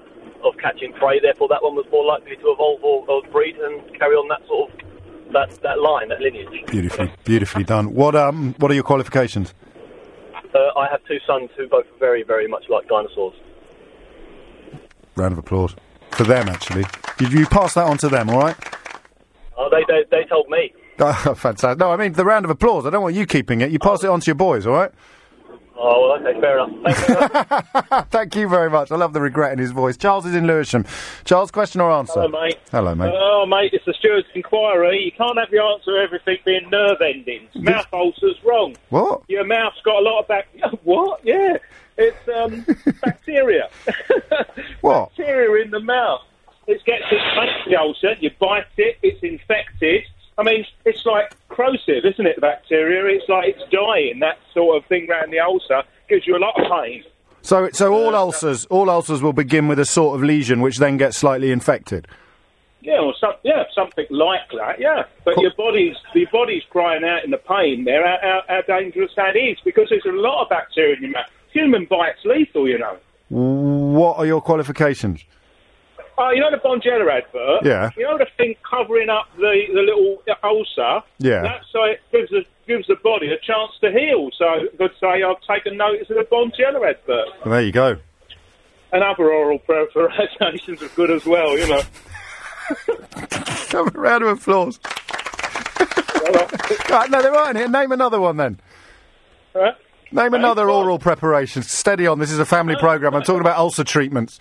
of 0.54 0.60
catching 0.60 0.92
prey. 0.92 1.20
Therefore, 1.20 1.48
that 1.48 1.62
one 1.62 1.74
was 1.74 1.86
more 1.90 2.04
likely 2.04 2.36
to 2.36 2.52
evolve 2.52 2.82
or, 2.82 3.04
or 3.08 3.22
breed 3.30 3.56
and 3.56 3.80
carry 3.98 4.14
on 4.14 4.28
that 4.28 4.46
sort 4.46 4.70
of 4.70 4.86
that, 5.32 5.50
that 5.62 5.80
line, 5.80 6.08
that 6.08 6.20
lineage. 6.20 6.66
Beautifully, 6.66 7.12
beautifully 7.24 7.64
done. 7.64 7.94
What 7.94 8.14
um, 8.14 8.54
what 8.58 8.70
are 8.70 8.74
your 8.74 8.84
qualifications? 8.84 9.54
Uh, 10.54 10.78
I 10.78 10.88
have 10.90 11.04
two 11.06 11.18
sons 11.26 11.50
who 11.56 11.68
both 11.68 11.86
are 11.86 11.98
very, 11.98 12.22
very 12.22 12.48
much 12.48 12.64
like 12.70 12.88
dinosaurs. 12.88 13.34
Round 15.16 15.32
of 15.32 15.38
applause 15.38 15.74
for 16.12 16.24
them, 16.24 16.48
actually. 16.48 16.84
Did 17.18 17.32
you 17.32 17.46
pass 17.46 17.74
that 17.74 17.84
on 17.84 17.98
to 17.98 18.08
them? 18.08 18.30
All 18.30 18.38
right. 18.38 18.56
Uh, 19.58 19.68
they, 19.70 19.84
they, 19.88 20.04
they 20.10 20.24
told 20.28 20.48
me. 20.48 20.72
Oh, 20.98 21.12
fantastic. 21.36 21.78
No, 21.78 21.90
I 21.90 21.96
mean 21.96 22.12
the 22.12 22.24
round 22.24 22.44
of 22.44 22.50
applause. 22.50 22.86
I 22.86 22.90
don't 22.90 23.02
want 23.02 23.14
you 23.14 23.26
keeping 23.26 23.60
it. 23.60 23.70
You 23.70 23.78
pass 23.78 24.04
it 24.04 24.10
on 24.10 24.20
to 24.20 24.26
your 24.26 24.34
boys, 24.34 24.66
all 24.66 24.74
right? 24.74 24.92
Oh, 25.78 26.18
well, 26.22 26.28
okay, 26.28 26.40
fair 26.40 26.58
enough. 26.58 28.08
Thank 28.10 28.34
you 28.34 28.48
very 28.48 28.70
much. 28.70 28.90
I 28.90 28.96
love 28.96 29.12
the 29.12 29.20
regret 29.20 29.52
in 29.52 29.58
his 29.58 29.72
voice. 29.72 29.96
Charles 29.96 30.24
is 30.24 30.34
in 30.34 30.46
Lewisham. 30.46 30.86
Charles, 31.24 31.50
question 31.50 31.80
or 31.80 31.90
answer? 31.90 32.20
Hello, 32.20 32.28
mate. 32.28 32.58
Hello, 32.70 32.94
mate. 32.94 33.12
Oh, 33.14 33.44
mate, 33.46 33.72
it's 33.74 33.84
the 33.84 33.94
steward's 33.94 34.26
inquiry. 34.34 35.04
You 35.04 35.12
can't 35.12 35.38
have 35.38 35.50
the 35.50 35.62
answer 35.62 35.92
to 35.92 35.98
everything 36.02 36.38
being 36.44 36.70
nerve 36.70 37.00
endings. 37.02 37.54
Mouth 37.54 37.86
ulcers, 37.92 38.36
wrong. 38.44 38.76
What? 38.88 39.22
Your 39.28 39.44
mouth's 39.44 39.80
got 39.84 39.96
a 39.96 40.02
lot 40.02 40.20
of 40.20 40.28
bac. 40.28 40.48
what? 40.84 41.20
Yeah. 41.24 41.58
It's 41.98 42.28
um, 42.34 42.64
bacteria. 43.04 43.68
What? 44.80 45.10
Bacteria 45.16 45.64
in 45.64 45.70
the 45.70 45.80
mouth. 45.80 46.22
It 46.66 46.84
gets 46.84 47.04
it 47.10 47.20
makes 47.36 47.64
the 47.66 47.76
ulcer. 47.76 48.14
You 48.20 48.30
bite 48.38 48.64
it. 48.76 48.98
It's 49.02 49.22
infected. 49.22 50.02
I 50.38 50.42
mean, 50.42 50.66
it's 50.84 51.04
like 51.06 51.34
corrosive, 51.48 52.04
isn't 52.04 52.26
it? 52.26 52.36
The 52.36 52.42
bacteria. 52.42 53.16
It's 53.16 53.28
like 53.28 53.56
it's 53.56 53.70
dying. 53.70 54.20
That 54.20 54.38
sort 54.52 54.76
of 54.76 54.86
thing 54.86 55.08
around 55.10 55.32
the 55.32 55.40
ulcer 55.40 55.82
gives 56.08 56.26
you 56.26 56.36
a 56.36 56.38
lot 56.38 56.60
of 56.60 56.70
pain. 56.70 57.04
So, 57.42 57.70
so 57.72 57.94
uh, 57.94 57.96
all 57.96 58.14
uh, 58.14 58.18
ulcers, 58.18 58.66
all 58.66 58.90
ulcers 58.90 59.22
will 59.22 59.32
begin 59.32 59.68
with 59.68 59.78
a 59.78 59.84
sort 59.84 60.16
of 60.16 60.22
lesion, 60.22 60.60
which 60.60 60.78
then 60.78 60.96
gets 60.96 61.16
slightly 61.16 61.52
infected. 61.52 62.06
Yeah, 62.82 63.00
or 63.00 63.14
some, 63.20 63.32
yeah, 63.42 63.64
something 63.74 64.06
like 64.10 64.48
that. 64.56 64.78
Yeah, 64.78 65.04
but 65.24 65.38
your 65.38 65.52
body's 65.56 65.96
your 66.14 66.28
body's 66.30 66.62
crying 66.70 67.02
out 67.04 67.24
in 67.24 67.30
the 67.30 67.38
pain 67.38 67.84
there. 67.84 68.06
How, 68.06 68.18
how, 68.20 68.42
how 68.48 68.78
dangerous 68.78 69.10
that 69.16 69.36
is 69.36 69.58
because 69.64 69.88
there's 69.90 70.04
a 70.06 70.12
lot 70.12 70.42
of 70.42 70.48
bacteria 70.50 70.96
in 70.96 71.02
your 71.02 71.10
mouth. 71.12 71.26
Human 71.52 71.86
bite's 71.86 72.24
lethal, 72.24 72.68
you 72.68 72.78
know. 72.78 72.98
What 73.28 74.18
are 74.18 74.26
your 74.26 74.40
qualifications? 74.40 75.24
Oh, 76.18 76.30
you 76.30 76.40
know 76.40 76.50
the 76.50 76.56
Bonjela 76.56 77.10
advert? 77.12 77.64
Yeah. 77.64 77.90
You 77.96 78.04
know 78.04 78.16
the 78.16 78.26
thing 78.36 78.54
covering 78.68 79.10
up 79.10 79.26
the, 79.36 79.64
the 79.72 79.80
little 79.80 80.22
ulcer? 80.42 81.04
Yeah. 81.18 81.42
That's 81.42 81.64
so 81.70 81.84
it 81.84 82.00
gives 82.10 82.30
the, 82.30 82.44
gives 82.66 82.86
the 82.86 82.96
body 82.96 83.28
a 83.28 83.38
chance 83.38 83.72
to 83.82 83.90
heal. 83.90 84.30
So 84.38 84.44
I 84.46 84.66
could 84.78 84.92
say 84.98 85.22
I've 85.22 85.40
taken 85.42 85.76
notice 85.76 86.08
of 86.08 86.16
the 86.16 86.24
Bonjela 86.24 86.88
advert. 86.88 87.28
Well, 87.44 87.52
there 87.52 87.62
you 87.62 87.72
go. 87.72 87.96
And 88.92 89.02
other 89.02 89.30
oral 89.30 89.58
preparations 89.66 90.82
are 90.82 90.88
good 90.88 91.10
as 91.10 91.26
well, 91.26 91.58
you 91.58 91.68
know. 91.68 91.82
Have 93.70 93.94
a 93.94 93.98
round 93.98 94.24
of 94.24 94.38
applause. 94.38 94.80
right, 96.90 97.10
no, 97.10 97.20
they're 97.20 97.30
right 97.30 97.54
here. 97.54 97.68
Name 97.68 97.92
another 97.92 98.20
one 98.20 98.38
then. 98.38 98.58
Huh? 99.54 99.72
Name 100.12 100.34
another 100.34 100.70
oral 100.70 100.98
preparation. 100.98 101.62
Steady 101.62 102.06
on. 102.06 102.18
This 102.18 102.30
is 102.30 102.38
a 102.38 102.46
family 102.46 102.74
uh, 102.74 102.80
program. 102.80 103.14
I'm 103.14 103.22
uh, 103.22 103.24
talking 103.24 103.40
about 103.40 103.58
ulcer 103.58 103.84
treatments. 103.84 104.38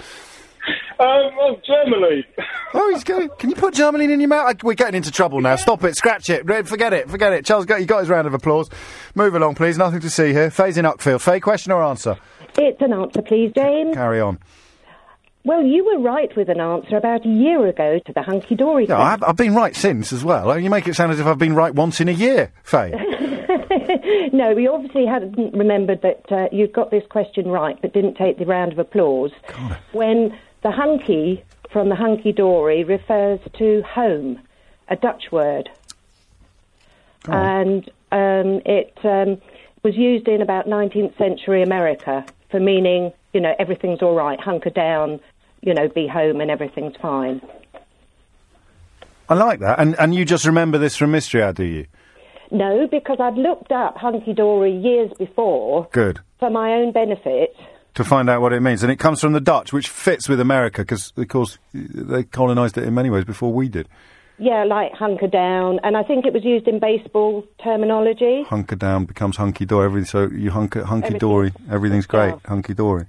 Um, 1.00 1.32
oh, 1.40 1.56
Germany. 1.66 2.26
Oh, 2.78 2.90
he's 2.94 3.06
going. 3.06 3.30
Can 3.40 3.50
you 3.50 3.56
put 3.56 3.74
Germany 3.74 4.04
in 4.12 4.20
your 4.20 4.28
mouth? 4.28 4.54
I- 4.62 4.66
We're 4.66 4.74
getting 4.74 4.96
into 4.96 5.10
trouble 5.10 5.40
now. 5.40 5.56
Stop 5.56 5.86
it. 5.86 5.96
Scratch 5.96 6.30
it. 6.30 6.46
Forget 6.68 6.92
it. 6.92 7.10
Forget 7.10 7.32
it. 7.32 7.46
Charles, 7.46 7.66
got, 7.66 7.80
you 7.80 7.86
got 7.86 8.00
his 8.02 8.10
round 8.10 8.28
of 8.28 8.34
applause. 8.34 8.70
Move 9.16 9.34
along, 9.34 9.56
please. 9.56 9.78
Nothing 9.78 10.02
to 10.02 10.10
see 10.10 10.34
here. 10.34 10.50
Faye's 10.52 10.78
in 10.78 10.84
Uckfield. 10.84 11.22
Faye, 11.22 11.40
question 11.40 11.72
or 11.72 11.82
answer? 11.82 12.18
It's 12.58 12.82
an 12.82 12.92
answer, 12.92 13.22
please, 13.22 13.54
James. 13.56 13.96
Carry 13.96 14.20
on. 14.20 14.40
Well, 15.46 15.64
you 15.64 15.86
were 15.86 16.00
right 16.02 16.36
with 16.36 16.50
an 16.50 16.60
answer 16.60 16.98
about 16.98 17.26
a 17.26 17.30
year 17.30 17.66
ago 17.66 17.98
to 18.06 18.12
the 18.12 18.24
hunky 18.24 18.56
dory. 18.56 18.88
Yeah, 18.88 19.00
I've, 19.00 19.24
I've 19.24 19.38
been 19.38 19.56
right 19.56 19.74
since 19.76 20.12
as 20.12 20.26
well. 20.26 20.60
You 20.60 20.70
make 20.70 20.86
it 20.86 20.96
sound 20.96 21.14
as 21.14 21.20
if 21.22 21.26
I've 21.26 21.38
been 21.38 21.56
right 21.56 21.74
once 21.74 22.02
in 22.02 22.10
a 22.10 22.14
year, 22.14 22.52
Faye. 22.64 22.92
no, 24.34 24.54
we 24.54 24.68
obviously 24.68 25.06
hadn't 25.06 25.54
remembered 25.54 26.02
that 26.02 26.30
uh, 26.30 26.48
you'd 26.52 26.74
got 26.74 26.92
this 26.92 27.04
question 27.10 27.48
right, 27.48 27.82
but 27.82 27.94
didn't 27.94 28.16
take 28.16 28.38
the 28.38 28.46
round 28.46 28.74
of 28.74 28.80
applause. 28.80 29.32
When 29.94 30.38
the 30.66 30.72
hunky 30.72 31.44
from 31.72 31.90
the 31.90 31.96
hunky 31.96 32.32
dory 32.32 32.84
refers 32.84 33.40
to 33.60 33.84
home, 33.84 34.42
a 34.90 34.96
Dutch 34.96 35.26
word, 35.32 35.70
and 37.28 37.88
um, 38.12 38.62
it 38.66 38.98
um, 39.04 39.40
was 39.84 39.96
used 39.96 40.28
in 40.28 40.42
about 40.42 40.66
19th 40.66 41.16
century 41.20 41.62
America 41.62 42.26
for 42.50 42.60
meaning, 42.60 43.14
you 43.32 43.40
know, 43.40 43.54
everything's 43.60 44.02
all 44.02 44.16
right, 44.16 44.40
hunker 44.40 44.72
down, 44.72 45.20
you 45.62 45.76
know, 45.76 45.88
be 45.88 46.08
home 46.08 46.42
and 46.42 46.50
everything's 46.50 46.96
fine. 47.00 47.42
I 49.30 49.36
like 49.36 49.60
that. 49.60 49.80
And 49.80 49.96
and 50.00 50.16
you 50.16 50.26
just 50.26 50.46
remember 50.46 50.80
this 50.80 50.96
from 50.96 51.12
Mystery 51.12 51.44
Hour, 51.44 51.54
do 51.54 51.64
you? 51.64 51.86
No, 52.50 52.88
because 52.88 53.18
I'd 53.20 53.38
looked 53.38 53.72
up 53.72 53.98
hunky 53.98 54.34
dory 54.34 54.76
years 54.76 55.12
before 55.20 55.88
Good. 55.92 56.22
for 56.40 56.50
my 56.50 56.74
own 56.74 56.92
benefit. 56.92 57.56
To 57.96 58.04
find 58.04 58.30
out 58.30 58.42
what 58.42 58.52
it 58.52 58.60
means. 58.62 58.84
And 58.84 58.92
it 58.92 58.98
comes 58.98 59.22
from 59.22 59.32
the 59.32 59.40
Dutch, 59.40 59.72
which 59.72 59.88
fits 59.88 60.28
with 60.28 60.42
America, 60.42 60.82
because, 60.82 61.14
of 61.16 61.28
course, 61.30 61.58
they 61.74 62.24
colonised 62.24 62.78
it 62.78 62.84
in 62.84 62.94
many 62.94 63.10
ways 63.10 63.24
before 63.24 63.54
we 63.54 63.70
did. 63.70 63.88
Yeah, 64.38 64.66
like 64.66 64.92
hunker 64.92 65.28
down, 65.28 65.80
and 65.82 65.96
I 65.96 66.04
think 66.04 66.26
it 66.26 66.34
was 66.34 66.44
used 66.44 66.68
in 66.68 66.80
baseball 66.80 67.46
terminology. 67.64 68.44
Hunker 68.50 68.76
down 68.76 69.06
becomes 69.06 69.38
hunky 69.38 69.64
dory. 69.66 69.86
Everything, 69.86 70.08
so 70.08 70.28
you 70.28 70.52
hunker, 70.52 70.84
hunky 70.84 71.18
dory. 71.18 71.54
Everything's 71.72 72.06
great. 72.06 72.36
Hunky 72.46 72.74
dory. 72.74 73.06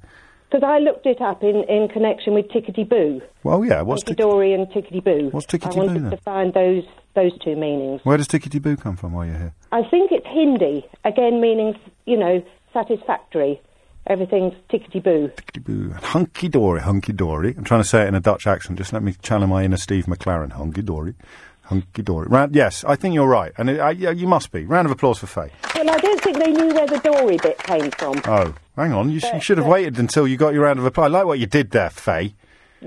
Because 0.48 0.62
I 0.62 0.78
looked 0.78 1.04
it 1.06 1.20
up 1.20 1.42
in, 1.42 1.64
in 1.64 1.88
connection 1.88 2.32
with 2.34 2.46
tickety 2.50 2.88
boo. 2.88 3.20
Well, 3.42 3.64
yeah. 3.64 3.82
What's 3.82 4.04
hunky 4.04 4.14
dory 4.14 4.52
and 4.52 4.68
tickety 4.68 5.02
boo. 5.02 5.30
What's 5.32 5.46
tickety-boo 5.46 5.80
I 5.80 5.84
wanted 5.84 6.04
then? 6.04 6.10
to 6.12 6.16
find 6.18 6.54
those 6.54 6.84
those 7.14 7.36
two 7.40 7.56
meanings. 7.56 8.02
Where 8.04 8.16
does 8.16 8.28
tickety 8.28 8.62
boo 8.62 8.76
come 8.76 8.96
from 8.96 9.14
while 9.14 9.26
you're 9.26 9.36
here? 9.36 9.54
I 9.72 9.82
think 9.82 10.12
it's 10.12 10.26
Hindi, 10.26 10.86
again 11.04 11.40
meaning 11.40 11.74
you 12.04 12.16
know 12.16 12.44
satisfactory. 12.72 13.60
Everything's 14.08 14.54
tickety 14.70 15.02
boo. 15.02 15.30
Boo. 15.62 15.90
Hunky 16.00 16.48
dory, 16.48 16.80
hunky 16.80 17.12
dory. 17.12 17.54
I'm 17.56 17.64
trying 17.64 17.82
to 17.82 17.88
say 17.88 18.02
it 18.02 18.08
in 18.08 18.14
a 18.14 18.20
Dutch 18.20 18.46
accent. 18.46 18.78
Just 18.78 18.92
let 18.92 19.02
me 19.02 19.14
channel 19.22 19.48
my 19.48 19.64
inner 19.64 19.76
Steve 19.76 20.06
McClaren. 20.06 20.52
Hunky 20.52 20.82
dory. 20.82 21.14
Hunky 21.62 22.02
dory. 22.02 22.28
Round, 22.28 22.54
yes, 22.54 22.84
I 22.84 22.94
think 22.94 23.14
you're 23.14 23.26
right. 23.26 23.52
And 23.58 23.68
it, 23.68 23.80
I, 23.80 23.90
yeah, 23.90 24.10
you 24.10 24.28
must 24.28 24.52
be. 24.52 24.64
Round 24.64 24.86
of 24.86 24.92
applause 24.92 25.18
for 25.18 25.26
Faye. 25.26 25.50
Well, 25.74 25.90
I 25.90 25.98
don't 25.98 26.20
think 26.22 26.38
they 26.38 26.52
knew 26.52 26.68
where 26.72 26.86
the 26.86 26.98
dory 27.00 27.38
bit 27.38 27.58
came 27.58 27.90
from. 27.90 28.20
Oh, 28.26 28.54
hang 28.76 28.92
on. 28.92 29.10
You, 29.10 29.18
sh- 29.18 29.24
you 29.34 29.40
should 29.40 29.58
have 29.58 29.66
but- 29.66 29.72
waited 29.72 29.98
until 29.98 30.28
you 30.28 30.36
got 30.36 30.54
your 30.54 30.62
round 30.62 30.78
of 30.78 30.84
applause. 30.84 31.06
I 31.06 31.08
like 31.18 31.26
what 31.26 31.40
you 31.40 31.46
did 31.46 31.72
there, 31.72 31.90
Faye. 31.90 32.34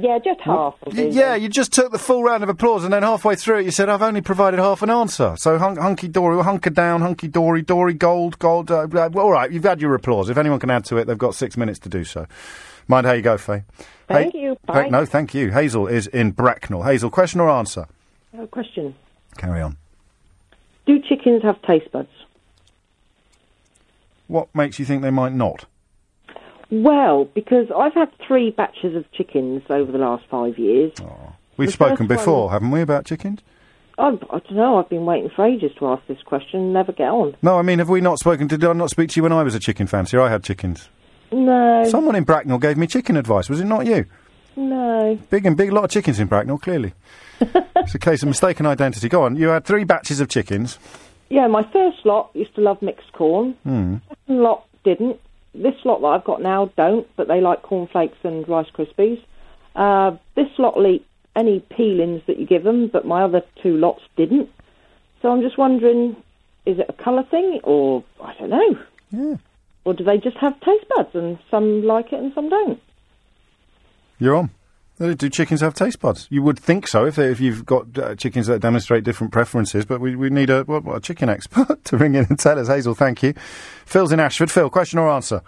Yeah, 0.02 0.18
just 0.20 0.40
half. 0.42 0.76
will 0.86 0.94
yeah, 0.96 1.36
you 1.36 1.50
just 1.50 1.74
took 1.74 1.92
the 1.92 2.00
full 2.00 2.24
round 2.24 2.42
of 2.42 2.48
applause, 2.50 2.86
and 2.86 2.94
then 2.94 3.04
halfway 3.04 3.36
through 3.36 3.60
it, 3.60 3.66
you 3.66 3.72
said, 3.72 3.90
"I've 3.90 4.02
only 4.02 4.22
provided 4.22 4.58
half 4.60 4.82
an 4.82 4.90
answer." 4.90 5.36
So 5.38 5.58
hun- 5.58 5.76
hunky 5.76 6.08
dory, 6.08 6.42
hunker 6.42 6.70
down, 6.70 7.02
hunky 7.02 7.28
dory, 7.28 7.62
dory 7.62 7.94
gold, 7.94 8.40
gold. 8.40 8.72
Uh, 8.72 8.84
uh, 8.84 9.10
well, 9.12 9.20
all 9.26 9.32
right, 9.32 9.52
you've 9.52 9.66
had 9.66 9.82
your 9.82 9.94
applause. 9.96 10.30
If 10.30 10.38
anyone 10.38 10.60
can 10.60 10.70
add 10.70 10.86
to 10.86 10.98
it, 10.98 11.06
they've 11.06 11.18
got 11.18 11.36
six 11.36 11.58
minutes 11.58 11.80
to 11.80 11.90
do 11.90 12.06
so. 12.06 12.28
Mind 12.88 13.06
how 13.08 13.12
you 13.14 13.22
go, 13.22 13.38
Faye. 13.38 13.64
Thank 14.08 14.34
Hey- 14.34 14.40
you. 14.40 14.58
Hey, 14.68 14.84
Bye. 14.84 14.90
no, 14.90 15.06
thank 15.06 15.34
you. 15.34 15.52
Hazel 15.52 15.86
is 15.88 16.08
in 16.08 16.32
Bracknell. 16.32 16.84
Hazel, 16.84 17.10
question 17.10 17.42
or 17.42 17.50
answer? 17.50 17.86
A 18.40 18.48
question. 18.48 18.96
Carry 19.38 19.62
on. 19.62 19.76
Do 20.86 21.00
chickens 21.02 21.44
have 21.44 21.62
taste 21.64 21.92
buds? 21.92 22.10
What 24.28 24.48
makes 24.56 24.80
you 24.80 24.86
think 24.86 25.02
they 25.02 25.12
might 25.12 25.34
not? 25.34 25.66
Well, 26.72 27.26
because 27.26 27.68
I've 27.76 27.94
had 27.94 28.10
three 28.28 28.52
batches 28.52 28.96
of 28.96 29.12
chickens 29.12 29.64
over 29.70 29.92
the 29.92 29.98
last 29.98 30.24
five 30.30 30.58
years. 30.60 30.94
We've 31.58 31.68
The 31.68 31.74
spoken 31.74 32.08
before, 32.08 32.46
one- 32.46 32.54
haven't 32.54 32.72
we, 32.72 32.82
about 32.82 33.06
chickens? 33.06 33.42
I, 33.98 34.10
I 34.10 34.40
don't 34.40 34.52
know. 34.52 34.78
I've 34.78 34.88
been 34.88 35.06
waiting 35.06 35.30
for 35.36 35.46
ages 35.46 35.72
to 35.80 35.88
ask 35.90 36.06
this 36.08 36.22
question 36.24 36.60
and 36.62 36.74
never 36.74 36.94
get 36.94 37.10
on. 37.10 37.36
No, 37.42 37.58
I 37.60 37.64
mean, 37.64 37.80
have 37.80 37.90
we 37.90 38.00
not 38.00 38.18
spoken? 38.18 38.48
Did 38.48 38.64
I 38.64 38.72
not 38.74 38.90
speak 38.90 39.10
to 39.10 39.16
you 39.18 39.24
when 39.24 39.34
I 39.34 39.44
was 39.44 39.56
a 39.56 39.60
chicken 39.60 39.88
fancier? 39.88 40.22
I 40.22 40.30
had 40.30 40.42
chickens. 40.44 40.88
No. 41.34 41.84
Someone 41.90 42.16
in 42.16 42.24
Bracknell 42.24 42.60
gave 42.60 42.78
me 42.78 42.88
chicken 42.88 43.18
advice. 43.18 43.50
Was 43.50 43.60
it 43.60 43.66
not 43.66 43.86
you? 43.86 44.06
No. 44.56 45.20
Big 45.30 45.46
and 45.46 45.58
big, 45.58 45.72
lot 45.74 45.84
of 45.84 45.90
chickens 45.92 46.20
in 46.20 46.28
Bracknell, 46.28 46.60
clearly. 46.60 46.94
it's 47.42 47.94
a 47.96 48.00
case 48.00 48.22
of 48.24 48.30
mistaken 48.30 48.66
identity. 48.66 49.10
Go 49.10 49.24
on. 49.24 49.36
You 49.36 49.50
had 49.50 49.66
three 49.66 49.84
batches 49.84 50.22
of 50.22 50.30
chickens. 50.30 50.80
Yeah, 51.30 51.48
my 51.48 51.64
first 51.74 52.06
lot 52.06 52.30
used 52.34 52.56
to 52.56 52.62
love 52.62 52.82
mixed 52.82 53.12
corn. 53.14 53.54
Hmm. 53.64 53.98
Second 54.08 54.42
lot 54.44 54.66
didn't. 54.86 55.20
This 55.54 55.76
lot 55.84 56.02
that 56.02 56.08
I've 56.08 56.24
got 56.24 56.42
now 56.42 56.72
don't, 56.78 57.08
but 57.16 57.28
they 57.28 57.42
like 57.42 57.62
cornflakes 57.64 58.18
and 58.24 58.48
Rice 58.48 58.70
Krispies. 58.70 59.22
Uh, 59.76 60.18
this 60.36 60.50
lot 60.58 60.78
will 60.78 60.88
eat 60.88 61.06
any 61.36 61.60
peelings 61.60 62.22
that 62.28 62.38
you 62.38 62.46
give 62.46 62.64
them, 62.64 62.88
but 62.88 63.06
my 63.06 63.24
other 63.24 63.42
two 63.62 63.78
lots 63.78 64.02
didn't. 64.16 64.50
So 65.22 65.32
I'm 65.32 65.42
just 65.42 65.58
wondering, 65.58 66.16
is 66.66 66.80
it 66.80 66.86
a 66.90 66.94
colour 66.94 67.24
thing, 67.24 67.60
or 67.64 68.04
I 68.22 68.34
don't 68.36 68.50
know? 68.50 68.80
Yeah. 69.12 69.36
Or 69.86 69.94
do 69.94 70.04
they 70.04 70.18
just 70.18 70.38
have 70.38 70.60
taste 70.62 70.86
buds 70.96 71.16
and 71.16 71.40
some 71.50 71.84
like 71.84 72.14
it 72.14 72.20
and 72.20 72.34
some 72.34 72.50
don't? 72.50 72.80
You're 74.20 74.36
on. 74.36 74.50
Do 75.00 75.30
chickens 75.30 75.62
have 75.62 75.74
taste 75.76 76.02
buds? 76.02 76.28
You 76.30 76.44
would 76.44 76.60
think 76.60 76.86
so 76.86 77.06
if, 77.06 77.16
they, 77.16 77.32
if 77.32 77.40
you've 77.40 77.66
got 77.66 77.98
uh, 77.98 78.16
chickens 78.16 78.48
that 78.48 78.60
demonstrate 78.60 79.06
different 79.06 79.32
preferences, 79.32 79.86
but 79.86 80.02
we, 80.02 80.18
we 80.18 80.30
need 80.30 80.50
a, 80.50 80.64
what, 80.64 80.84
what, 80.84 80.98
a 80.98 81.00
chicken 81.00 81.30
expert 81.30 81.84
to 81.86 81.98
ring 81.98 82.16
in 82.16 82.26
and 82.26 82.38
tell 82.38 82.60
us. 82.60 82.68
Hazel, 82.68 82.96
thank 82.96 83.24
you. 83.24 83.34
Phil's 83.86 84.12
in 84.12 84.20
Ashford. 84.20 84.52
Phil, 84.52 84.70
question 84.70 85.00
or 85.00 85.10
answer? 85.10 85.42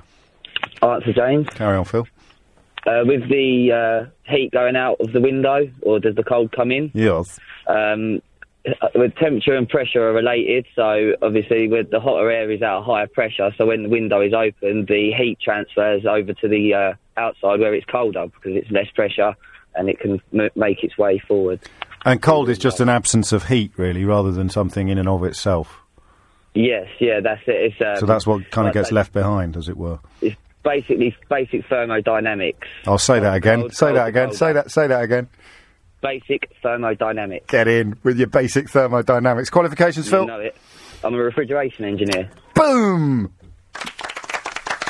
Answer, 0.81 1.11
James. 1.11 1.47
Carry 1.49 1.75
on, 1.77 1.83
Phil. 1.83 2.07
Uh, 2.87 3.03
with 3.05 3.27
the 3.29 3.71
uh, 4.07 4.09
heat 4.31 4.51
going 4.51 4.77
out 4.77 4.95
of 5.01 5.11
the 5.11 5.19
window, 5.19 5.69
or 5.81 5.99
does 5.99 6.15
the 6.15 6.23
cold 6.23 6.53
come 6.53 6.71
in? 6.71 6.89
Yes. 6.93 7.37
Um, 7.67 8.21
with 8.93 9.15
temperature 9.15 9.55
and 9.55 9.67
pressure 9.67 10.07
are 10.09 10.13
related, 10.13 10.65
so 10.75 11.13
obviously 11.21 11.67
with 11.67 11.89
the 11.89 11.99
hotter 11.99 12.29
air 12.29 12.51
is 12.51 12.61
at 12.61 12.77
a 12.77 12.81
higher 12.81 13.07
pressure, 13.07 13.51
so 13.57 13.65
when 13.65 13.83
the 13.83 13.89
window 13.89 14.21
is 14.21 14.33
open, 14.33 14.85
the 14.85 15.11
heat 15.17 15.39
transfers 15.43 16.05
over 16.05 16.33
to 16.33 16.47
the 16.47 16.73
uh, 16.73 16.93
outside 17.17 17.59
where 17.59 17.73
it's 17.73 17.85
colder 17.85 18.27
because 18.27 18.55
it's 18.55 18.69
less 18.71 18.89
pressure 18.93 19.33
and 19.75 19.89
it 19.89 19.99
can 19.99 20.21
m- 20.33 20.49
make 20.55 20.83
its 20.83 20.97
way 20.97 21.17
forward. 21.27 21.59
And 22.05 22.21
cold 22.21 22.49
is 22.49 22.57
just 22.57 22.79
an 22.79 22.89
absence 22.89 23.31
of 23.31 23.47
heat, 23.47 23.71
really, 23.77 24.05
rather 24.05 24.31
than 24.31 24.49
something 24.49 24.89
in 24.89 24.97
and 24.97 25.07
of 25.07 25.23
itself. 25.23 25.79
Yes, 26.53 26.87
yeah, 26.99 27.19
that's 27.21 27.41
it. 27.47 27.73
It's 27.79 27.81
um, 27.81 27.97
so 27.99 28.05
that's 28.05 28.27
what 28.27 28.49
kind 28.51 28.67
of 28.67 28.73
gets 28.73 28.91
left 28.91 29.13
behind, 29.13 29.55
as 29.55 29.69
it 29.69 29.77
were. 29.77 29.99
It's 30.21 30.35
basically 30.63 31.15
basic 31.29 31.65
thermodynamics. 31.67 32.67
I'll 32.85 32.97
say 32.97 33.19
that 33.19 33.35
again. 33.35 33.61
Cold, 33.61 33.73
Say 33.75 33.85
cold, 33.87 33.97
that 33.97 34.07
again. 34.07 34.27
cold. 34.27 34.37
Say 34.37 34.53
that. 34.53 34.71
Say 34.71 34.87
that 34.87 35.01
again. 35.01 35.29
Basic 36.01 36.51
thermodynamics. 36.63 37.45
Get 37.47 37.67
in 37.67 37.95
with 38.03 38.17
your 38.17 38.27
basic 38.27 38.69
thermodynamics 38.69 39.49
qualifications, 39.49 40.07
You 40.07 40.11
Phil. 40.11 40.27
know 40.27 40.39
it. 40.39 40.55
I'm 41.03 41.13
a 41.13 41.17
refrigeration 41.17 41.85
engineer. 41.85 42.29
Boom. 42.55 43.31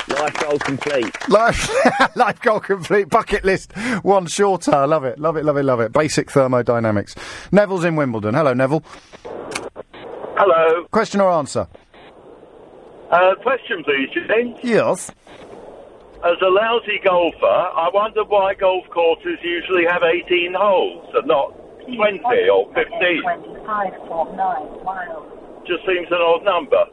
Life 0.08 0.34
goal 0.40 0.58
complete. 0.58 1.28
Life, 1.28 1.70
life 2.16 2.40
goal 2.42 2.60
complete. 2.60 3.08
Bucket 3.08 3.44
list 3.44 3.72
one 4.02 4.26
shorter. 4.26 4.86
Love 4.86 5.04
it. 5.04 5.18
Love 5.18 5.36
it. 5.36 5.44
Love 5.44 5.56
it. 5.56 5.62
Love 5.64 5.80
it. 5.80 5.92
Basic 5.92 6.30
thermodynamics. 6.30 7.14
Neville's 7.50 7.84
in 7.84 7.96
Wimbledon. 7.96 8.34
Hello, 8.34 8.52
Neville. 8.52 8.82
Hello. 9.24 10.84
Question 10.90 11.20
or 11.20 11.30
answer? 11.30 11.66
Uh, 13.10 13.34
question, 13.42 13.84
please, 13.84 14.08
James. 14.28 14.58
Yes. 14.62 15.10
As 16.24 16.38
a 16.40 16.48
lousy 16.48 17.00
golfer, 17.02 17.46
I 17.46 17.90
wonder 17.92 18.22
why 18.22 18.54
golf 18.54 18.84
courses 18.90 19.38
usually 19.42 19.84
have 19.90 20.02
18 20.04 20.54
holes 20.54 21.10
and 21.14 21.26
not 21.26 21.50
20 21.84 22.22
or 22.48 22.72
15. 22.74 23.22
Just 25.66 25.84
seems 25.84 26.06
an 26.10 26.18
odd 26.20 26.44
number. 26.44 26.84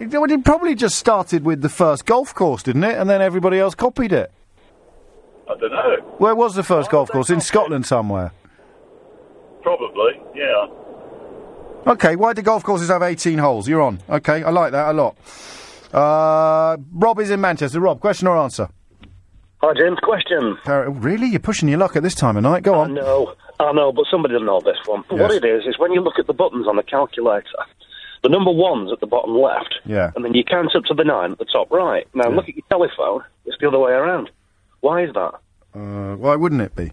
It, 0.00 0.10
well, 0.10 0.30
it 0.30 0.42
probably 0.42 0.74
just 0.74 0.96
started 0.96 1.44
with 1.44 1.60
the 1.60 1.68
first 1.68 2.06
golf 2.06 2.34
course, 2.34 2.62
didn't 2.62 2.84
it? 2.84 2.96
And 2.96 3.10
then 3.10 3.20
everybody 3.20 3.58
else 3.58 3.74
copied 3.74 4.12
it. 4.12 4.32
I 5.50 5.54
don't 5.58 5.70
know. 5.70 5.96
Where 6.16 6.34
was 6.34 6.54
the 6.54 6.62
first 6.62 6.90
golf 6.90 7.10
course? 7.10 7.28
In 7.28 7.42
Scotland 7.42 7.84
somewhere. 7.84 8.32
Probably, 9.62 10.12
yeah. 10.34 10.66
Okay, 11.92 12.16
why 12.16 12.32
do 12.32 12.40
golf 12.40 12.62
courses 12.62 12.88
have 12.88 13.02
18 13.02 13.38
holes? 13.38 13.68
You're 13.68 13.82
on. 13.82 14.00
Okay, 14.08 14.42
I 14.42 14.50
like 14.50 14.72
that 14.72 14.90
a 14.90 14.92
lot. 14.94 15.16
Uh, 15.92 16.78
Rob 16.92 17.18
is 17.20 17.30
in 17.30 17.40
Manchester. 17.40 17.80
Rob, 17.80 18.00
question 18.00 18.28
or 18.28 18.36
answer? 18.38 18.68
Hi, 19.60 19.72
James. 19.76 19.98
Question. 20.02 20.56
Uh, 20.66 20.90
really? 20.90 21.26
You're 21.26 21.40
pushing 21.40 21.68
your 21.68 21.78
luck 21.78 21.96
at 21.96 22.02
this 22.02 22.14
time 22.14 22.36
of 22.36 22.42
night. 22.44 22.62
Go 22.62 22.74
on. 22.74 22.94
No, 22.94 23.34
I 23.58 23.72
know, 23.72 23.92
but 23.92 24.04
somebody 24.10 24.34
will 24.34 24.44
know 24.44 24.60
this 24.60 24.76
one. 24.86 25.02
What 25.08 25.32
it 25.32 25.44
is 25.44 25.64
is 25.66 25.78
when 25.78 25.92
you 25.92 26.00
look 26.00 26.18
at 26.18 26.26
the 26.28 26.32
buttons 26.32 26.68
on 26.68 26.76
the 26.76 26.82
calculator, 26.84 27.48
the 28.22 28.28
number 28.28 28.52
one's 28.52 28.92
at 28.92 29.00
the 29.00 29.06
bottom 29.06 29.36
left, 29.36 29.74
Yeah. 29.84 30.12
and 30.14 30.24
then 30.24 30.34
you 30.34 30.44
count 30.44 30.74
up 30.76 30.84
to 30.84 30.94
the 30.94 31.04
nine 31.04 31.32
at 31.32 31.38
the 31.38 31.44
top 31.44 31.70
right. 31.72 32.06
Now 32.14 32.28
look 32.30 32.48
at 32.48 32.54
your 32.56 32.64
telephone; 32.68 33.22
it's 33.46 33.56
the 33.60 33.66
other 33.68 33.78
way 33.80 33.92
around. 33.92 34.30
Why 34.80 35.02
is 35.02 35.12
that? 35.14 35.34
Uh, 35.74 36.14
why 36.16 36.36
wouldn't 36.36 36.60
it 36.62 36.76
be? 36.76 36.92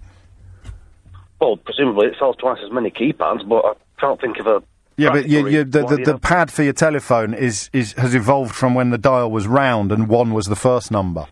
Well, 1.39 1.57
presumably 1.57 2.07
it 2.07 2.15
sells 2.17 2.35
twice 2.37 2.59
as 2.65 2.71
many 2.71 2.89
keypads, 2.89 3.47
but 3.47 3.63
I 3.63 3.73
can't 3.99 4.19
think 4.19 4.39
of 4.39 4.47
a. 4.47 4.63
Yeah, 4.97 5.11
but 5.11 5.27
you, 5.27 5.47
you, 5.47 5.63
the, 5.65 5.85
the, 5.85 5.97
the 5.97 6.17
pad 6.17 6.49
for 6.51 6.63
your 6.63 6.73
telephone 6.73 7.33
is, 7.33 7.69
is 7.73 7.93
has 7.93 8.15
evolved 8.15 8.55
from 8.55 8.73
when 8.73 8.91
the 8.91 8.97
dial 8.97 9.29
was 9.29 9.45
round 9.45 9.91
and 9.91 10.07
one 10.07 10.31
was 10.33 10.45
the 10.45 10.55
first 10.55 10.89
number, 10.89 11.25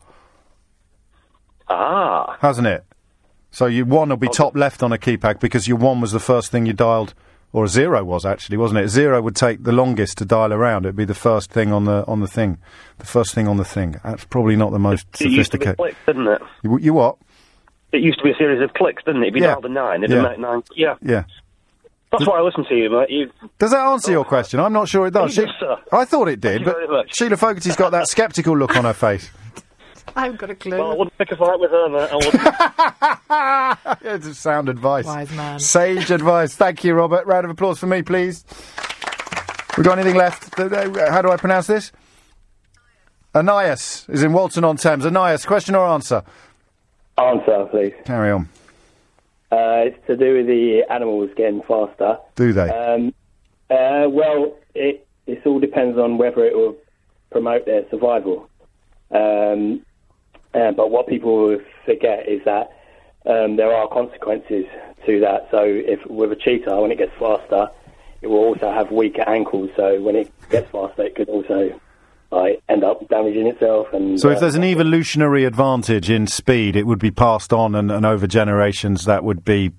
Ah, 1.74 2.38
hasn't 2.41 2.67
it? 2.67 2.84
So 3.51 3.65
your 3.67 3.86
one 3.86 4.09
will 4.09 4.17
be 4.17 4.28
top 4.30 4.55
left 4.55 4.82
on 4.84 4.91
a 4.91 4.97
keypad 4.97 5.39
because 5.39 5.67
your 5.67 5.78
one 5.78 6.01
was 6.01 6.11
the 6.11 6.19
first 6.19 6.51
thing 6.51 6.65
you 6.65 6.74
dialed, 6.74 7.13
or 7.51 7.65
a 7.65 7.67
zero 7.67 8.03
was 8.03 8.26
actually, 8.26 8.57
wasn't 8.57 8.80
it? 8.80 8.88
Zero 8.89 9.21
would 9.21 9.36
take 9.36 9.63
the 9.63 9.71
longest 9.71 10.17
to 10.19 10.26
dial 10.26 10.51
around. 10.53 10.86
It'd 10.86 10.95
be 10.95 11.05
the 11.05 11.13
first 11.13 11.51
thing 11.51 11.71
on 11.71 11.86
the 11.86 12.03
on 12.07 12.19
the 12.19 12.28
thing, 12.28 12.57
the 12.99 13.05
first 13.05 13.34
thing 13.36 13.47
on 13.47 13.57
the 13.57 13.65
thing. 13.65 13.95
That's 14.03 14.26
probably 14.26 14.55
not 14.55 14.71
the 14.71 14.80
most 14.80 15.05
it 15.19 15.30
used 15.30 15.51
to 15.51 15.57
be 15.59 15.65
sophisticated. 15.65 15.78
clicks, 15.78 15.97
didn't 16.05 16.28
it? 16.28 16.41
You, 16.63 16.78
you 16.80 16.93
what? 16.93 17.17
It 17.91 18.01
used 18.01 18.17
to 18.19 18.24
be 18.24 18.32
a 18.32 18.36
series 18.36 18.61
of 18.63 18.74
clicks, 18.74 19.03
didn't 19.03 19.24
it? 19.24 19.36
You 19.36 19.41
Yeah. 19.41 19.47
dialed 19.53 19.65
a 19.65 19.69
nine, 19.69 20.03
it'd 20.03 20.15
Yeah. 20.15 20.24
make 20.24 20.39
nine. 20.39 20.63
Yeah, 20.76 20.95
Yeah. 21.03 21.24
that's 22.11 22.26
why 22.26 22.39
I 22.39 22.41
listen 22.41 22.65
to 22.69 22.76
you, 22.76 22.89
mate. 22.89 23.32
Does 23.59 23.69
that 23.69 23.86
answer 23.86 24.11
your 24.11 24.26
question? 24.26 24.59
I'm 24.59 24.74
not 24.74 24.88
sure 24.88 25.05
it 25.05 25.11
does. 25.13 25.32
She-. 25.36 25.45
I 25.91 26.05
thought 26.05 26.28
it 26.28 26.41
did, 26.41 26.65
but. 26.65 26.76
Sheila 27.15 27.38
Fogarty's 27.38 27.76
got 27.76 27.91
that 27.91 28.07
sceptical 28.07 28.57
look 28.57 28.76
on 28.76 28.86
her 28.86 28.93
face. 28.93 29.30
I 30.15 30.23
haven't 30.23 30.39
got 30.39 30.49
a 30.49 30.55
clue. 30.55 30.77
Well, 30.77 30.91
I 30.91 30.95
wouldn't 30.95 31.17
pick 31.17 31.31
a 31.31 31.35
fight 31.35 31.59
with 31.59 31.71
her, 31.71 31.89
mate. 31.89 32.09
I 32.11 32.15
wouldn't. 34.01 34.27
it's 34.29 34.37
sound 34.37 34.69
advice. 34.69 35.05
Wise 35.05 35.31
man. 35.31 35.59
Sage 35.59 36.11
advice. 36.11 36.55
Thank 36.55 36.83
you, 36.83 36.93
Robert. 36.93 37.25
Round 37.25 37.45
of 37.45 37.51
applause 37.51 37.79
for 37.79 37.87
me, 37.87 38.01
please. 38.01 38.45
We 39.77 39.83
got 39.83 39.97
anything 39.97 40.17
left? 40.17 40.55
Th- 40.55 40.69
th- 40.69 41.09
How 41.09 41.21
do 41.21 41.31
I 41.31 41.37
pronounce 41.37 41.67
this? 41.67 41.91
Anias 43.33 44.07
is 44.09 44.21
in 44.21 44.31
Walton 44.33 44.63
on 44.63 44.77
Thames. 44.77 45.05
Anias, 45.05 45.45
question 45.47 45.73
or 45.73 45.87
answer? 45.87 46.23
Answer, 47.17 47.65
please. 47.71 47.93
Carry 48.05 48.31
on. 48.31 48.49
Uh, 49.51 49.85
it's 49.85 50.07
to 50.07 50.15
do 50.17 50.35
with 50.37 50.47
the 50.47 50.83
animals 50.89 51.29
getting 51.35 51.61
faster. 51.63 52.17
Do 52.35 52.53
they? 52.53 52.69
Um, 52.69 53.13
uh, 53.69 54.07
well, 54.09 54.55
it 54.75 55.07
it 55.25 55.45
all 55.45 55.59
depends 55.59 55.97
on 55.97 56.17
whether 56.17 56.43
it 56.43 56.55
will 56.55 56.75
promote 57.31 57.65
their 57.65 57.87
survival. 57.89 58.49
Um, 59.11 59.85
uh, 60.53 60.71
but 60.71 60.91
what 60.91 61.07
people 61.07 61.59
forget 61.85 62.27
is 62.27 62.41
that 62.45 62.71
um, 63.25 63.55
there 63.55 63.73
are 63.73 63.87
consequences 63.87 64.65
to 65.05 65.19
that. 65.21 65.47
So, 65.51 65.63
if 65.63 66.05
with 66.09 66.31
a 66.31 66.35
cheetah, 66.35 66.81
when 66.81 66.91
it 66.91 66.97
gets 66.97 67.13
faster, 67.19 67.67
it 68.21 68.27
will 68.27 68.37
also 68.37 68.71
have 68.71 68.91
weaker 68.91 69.23
ankles. 69.27 69.69
So, 69.75 70.01
when 70.01 70.15
it 70.15 70.31
gets 70.49 70.69
faster, 70.71 71.03
it 71.03 71.15
could 71.15 71.29
also 71.29 71.79
like 72.31 72.61
end 72.67 72.83
up 72.83 73.07
damaging 73.09 73.47
itself. 73.47 73.87
And 73.93 74.19
So, 74.19 74.29
if 74.29 74.37
uh, 74.37 74.41
there's 74.41 74.55
an 74.55 74.63
evolutionary 74.63 75.45
advantage 75.45 76.09
in 76.09 76.27
speed, 76.27 76.75
it 76.75 76.85
would 76.85 76.99
be 76.99 77.11
passed 77.11 77.53
on, 77.53 77.75
and, 77.75 77.91
and 77.91 78.05
over 78.05 78.27
generations, 78.27 79.05
that 79.05 79.23
would 79.23 79.45
be 79.45 79.71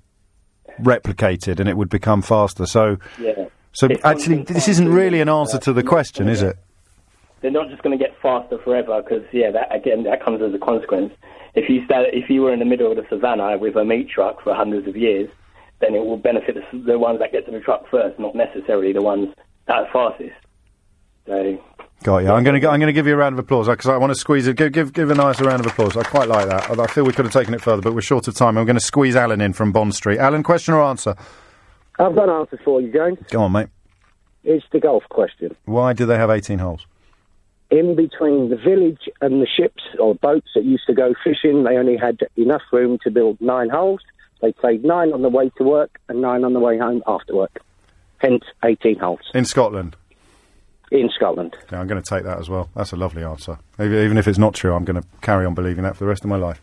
replicated, 0.80 1.60
and 1.60 1.68
it 1.68 1.76
would 1.76 1.90
become 1.90 2.22
faster. 2.22 2.66
So, 2.66 2.96
yeah. 3.20 3.46
so 3.72 3.86
It's 3.86 4.04
actually, 4.04 4.42
this 4.42 4.68
isn't 4.68 4.88
really 4.88 5.20
an 5.20 5.28
answer 5.28 5.58
to 5.58 5.72
the 5.72 5.82
question, 5.82 6.28
is 6.28 6.42
it? 6.42 6.56
They're 7.44 7.52
not 7.52 7.68
just 7.68 7.82
going 7.82 7.96
to 7.96 8.02
get 8.02 8.16
faster 8.22 8.56
forever 8.64 9.02
because 9.02 9.22
yeah 9.30 9.50
that 9.50 9.68
again 9.74 10.02
that 10.04 10.24
comes 10.24 10.40
as 10.40 10.54
a 10.54 10.58
consequence 10.58 11.12
if 11.54 11.68
you 11.68 11.84
sta 11.84 12.04
if 12.10 12.30
you 12.30 12.40
were 12.40 12.54
in 12.54 12.58
the 12.58 12.64
middle 12.64 12.90
of 12.90 12.96
the 12.96 13.04
savannah 13.10 13.58
with 13.58 13.76
a 13.76 13.84
meat 13.84 14.08
truck 14.08 14.42
for 14.42 14.54
hundreds 14.54 14.88
of 14.88 14.96
years 14.96 15.28
then 15.80 15.94
it 15.94 16.02
will 16.02 16.16
benefit 16.16 16.54
the, 16.54 16.78
the 16.78 16.98
ones 16.98 17.18
that 17.18 17.32
get 17.32 17.44
to 17.44 17.52
the 17.52 17.60
truck 17.60 17.84
first 17.90 18.18
not 18.18 18.34
necessarily 18.34 18.94
the 18.94 19.02
ones 19.02 19.28
that 19.66 19.76
are 19.76 19.88
fastest 19.92 20.34
so 21.26 21.58
Got 22.02 22.18
you. 22.18 22.30
I'm 22.32 22.44
going 22.44 22.60
to 22.60 22.68
I'm 22.68 22.80
going 22.80 22.88
to 22.88 22.92
give 22.92 23.06
you 23.06 23.14
a 23.14 23.16
round 23.16 23.32
of 23.32 23.38
applause 23.38 23.66
because 23.66 23.88
I 23.88 23.96
want 23.96 24.10
to 24.10 24.18
squeeze 24.18 24.46
it. 24.46 24.56
Give 24.56 24.70
give 24.70 24.92
give 24.92 25.10
a 25.10 25.14
nice 25.14 25.40
round 25.40 25.60
of 25.60 25.66
applause. 25.66 25.96
I 25.96 26.02
quite 26.02 26.28
like 26.28 26.46
that. 26.48 26.68
I 26.68 26.82
I 26.82 26.86
feel 26.86 27.02
we 27.04 27.14
could 27.14 27.24
have 27.24 27.32
taken 27.32 27.54
it 27.54 27.62
further, 27.62 27.80
but 27.80 27.94
we're 27.94 28.02
short 28.02 28.28
of 28.28 28.34
time. 28.34 28.58
I'm 28.58 28.66
going 28.66 28.76
to 28.76 28.84
squeeze 28.84 29.16
Alan 29.16 29.40
in 29.40 29.54
from 29.54 29.72
Bond 29.72 29.94
Street. 29.94 30.18
Alan, 30.18 30.42
question 30.42 30.74
or 30.74 30.82
answer? 30.82 31.14
I've 31.98 32.14
got 32.14 32.28
an 32.28 32.40
answer 32.40 32.60
for 32.62 32.82
you, 32.82 32.92
James. 32.92 33.18
Go 33.30 33.44
on, 33.44 33.52
mate. 33.52 33.68
It's 34.42 34.66
the 34.70 34.80
golf 34.80 35.04
question. 35.08 35.56
Why 35.64 35.94
do 35.94 36.04
they 36.04 36.16
have 36.16 36.28
18 36.28 36.58
holes? 36.58 36.86
In 37.70 37.96
between 37.96 38.50
the 38.50 38.56
village 38.56 39.08
and 39.20 39.40
the 39.42 39.46
ships 39.46 39.82
or 39.98 40.14
boats 40.14 40.48
that 40.54 40.64
used 40.64 40.84
to 40.86 40.94
go 40.94 41.14
fishing, 41.24 41.64
they 41.64 41.76
only 41.76 41.96
had 41.96 42.20
enough 42.36 42.62
room 42.72 42.98
to 43.04 43.10
build 43.10 43.40
nine 43.40 43.68
holes. 43.70 44.00
They 44.42 44.52
played 44.52 44.84
nine 44.84 45.12
on 45.12 45.22
the 45.22 45.28
way 45.30 45.50
to 45.56 45.64
work 45.64 45.98
and 46.08 46.20
nine 46.20 46.44
on 46.44 46.52
the 46.52 46.60
way 46.60 46.78
home 46.78 47.02
after 47.06 47.34
work. 47.34 47.62
Hence, 48.18 48.44
18 48.64 48.98
holes 48.98 49.20
In 49.34 49.44
Scotland. 49.44 49.96
in 50.92 51.08
Scotland. 51.10 51.56
Yeah, 51.72 51.80
I'm 51.80 51.86
going 51.86 52.00
to 52.02 52.08
take 52.08 52.24
that 52.24 52.38
as 52.38 52.48
well. 52.48 52.68
That's 52.76 52.92
a 52.92 52.96
lovely 52.96 53.24
answer. 53.24 53.58
Even, 53.80 53.94
even 54.04 54.18
if 54.18 54.28
it's 54.28 54.38
not 54.38 54.54
true, 54.54 54.74
I'm 54.74 54.84
going 54.84 55.00
to 55.00 55.08
carry 55.22 55.44
on 55.46 55.54
believing 55.54 55.82
that 55.84 55.96
for 55.96 56.04
the 56.04 56.08
rest 56.08 56.22
of 56.24 56.30
my 56.30 56.36
life. 56.36 56.60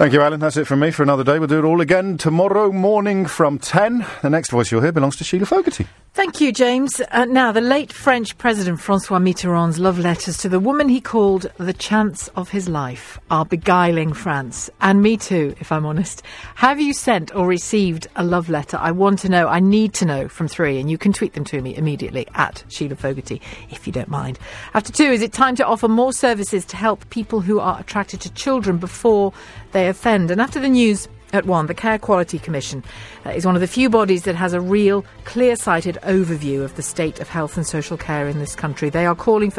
Thank 0.00 0.14
you, 0.14 0.22
Alan. 0.22 0.40
That's 0.40 0.56
it 0.56 0.66
from 0.66 0.80
me 0.80 0.92
for 0.92 1.02
another 1.02 1.24
day. 1.24 1.38
We'll 1.38 1.46
do 1.46 1.58
it 1.58 1.64
all 1.66 1.82
again 1.82 2.16
tomorrow 2.16 2.72
morning 2.72 3.26
from 3.26 3.58
10. 3.58 4.06
The 4.22 4.30
next 4.30 4.50
voice 4.50 4.72
you'll 4.72 4.80
hear 4.80 4.92
belongs 4.92 5.16
to 5.16 5.24
Sheila 5.24 5.44
Fogarty. 5.44 5.86
Thank 6.12 6.40
you, 6.40 6.52
James. 6.52 7.00
Uh, 7.12 7.26
now, 7.26 7.52
the 7.52 7.60
late 7.60 7.92
French 7.92 8.36
President 8.36 8.80
Francois 8.80 9.18
Mitterrand's 9.18 9.78
love 9.78 9.98
letters 9.98 10.38
to 10.38 10.48
the 10.48 10.58
woman 10.58 10.88
he 10.88 11.00
called 11.00 11.52
the 11.58 11.72
chance 11.72 12.28
of 12.28 12.48
his 12.48 12.68
life 12.68 13.18
are 13.30 13.44
beguiling 13.44 14.12
France. 14.12 14.68
And 14.80 15.02
me 15.02 15.16
too, 15.16 15.54
if 15.60 15.70
I'm 15.70 15.86
honest. 15.86 16.22
Have 16.56 16.80
you 16.80 16.92
sent 16.92 17.32
or 17.34 17.46
received 17.46 18.08
a 18.16 18.24
love 18.24 18.48
letter? 18.48 18.76
I 18.78 18.90
want 18.90 19.20
to 19.20 19.28
know, 19.28 19.48
I 19.48 19.60
need 19.60 19.94
to 19.94 20.04
know 20.04 20.28
from 20.28 20.48
three, 20.48 20.80
and 20.80 20.90
you 20.90 20.98
can 20.98 21.12
tweet 21.12 21.34
them 21.34 21.44
to 21.44 21.62
me 21.62 21.76
immediately 21.76 22.26
at 22.34 22.64
Sheila 22.68 22.96
Fogarty, 22.96 23.40
if 23.70 23.86
you 23.86 23.92
don't 23.92 24.08
mind. 24.08 24.38
After 24.74 24.92
two, 24.92 25.12
is 25.12 25.22
it 25.22 25.32
time 25.32 25.54
to 25.56 25.66
offer 25.66 25.88
more 25.88 26.12
services 26.12 26.64
to 26.66 26.76
help 26.76 27.08
people 27.10 27.40
who 27.40 27.60
are 27.60 27.78
attracted 27.78 28.20
to 28.22 28.32
children 28.32 28.78
before 28.78 29.32
they 29.72 29.88
offend? 29.88 30.30
And 30.30 30.40
after 30.40 30.60
the 30.60 30.68
news, 30.68 31.08
at 31.32 31.46
one, 31.46 31.66
the 31.66 31.74
Care 31.74 31.98
Quality 31.98 32.38
Commission 32.38 32.82
uh, 33.24 33.30
is 33.30 33.46
one 33.46 33.54
of 33.54 33.60
the 33.60 33.66
few 33.66 33.88
bodies 33.88 34.24
that 34.24 34.34
has 34.34 34.52
a 34.52 34.60
real, 34.60 35.04
clear 35.24 35.54
sighted 35.56 35.96
overview 36.02 36.64
of 36.64 36.74
the 36.74 36.82
state 36.82 37.20
of 37.20 37.28
health 37.28 37.56
and 37.56 37.66
social 37.66 37.96
care 37.96 38.26
in 38.26 38.38
this 38.38 38.56
country. 38.56 38.90
They 38.90 39.06
are 39.06 39.14
calling 39.14 39.48
for 39.48 39.48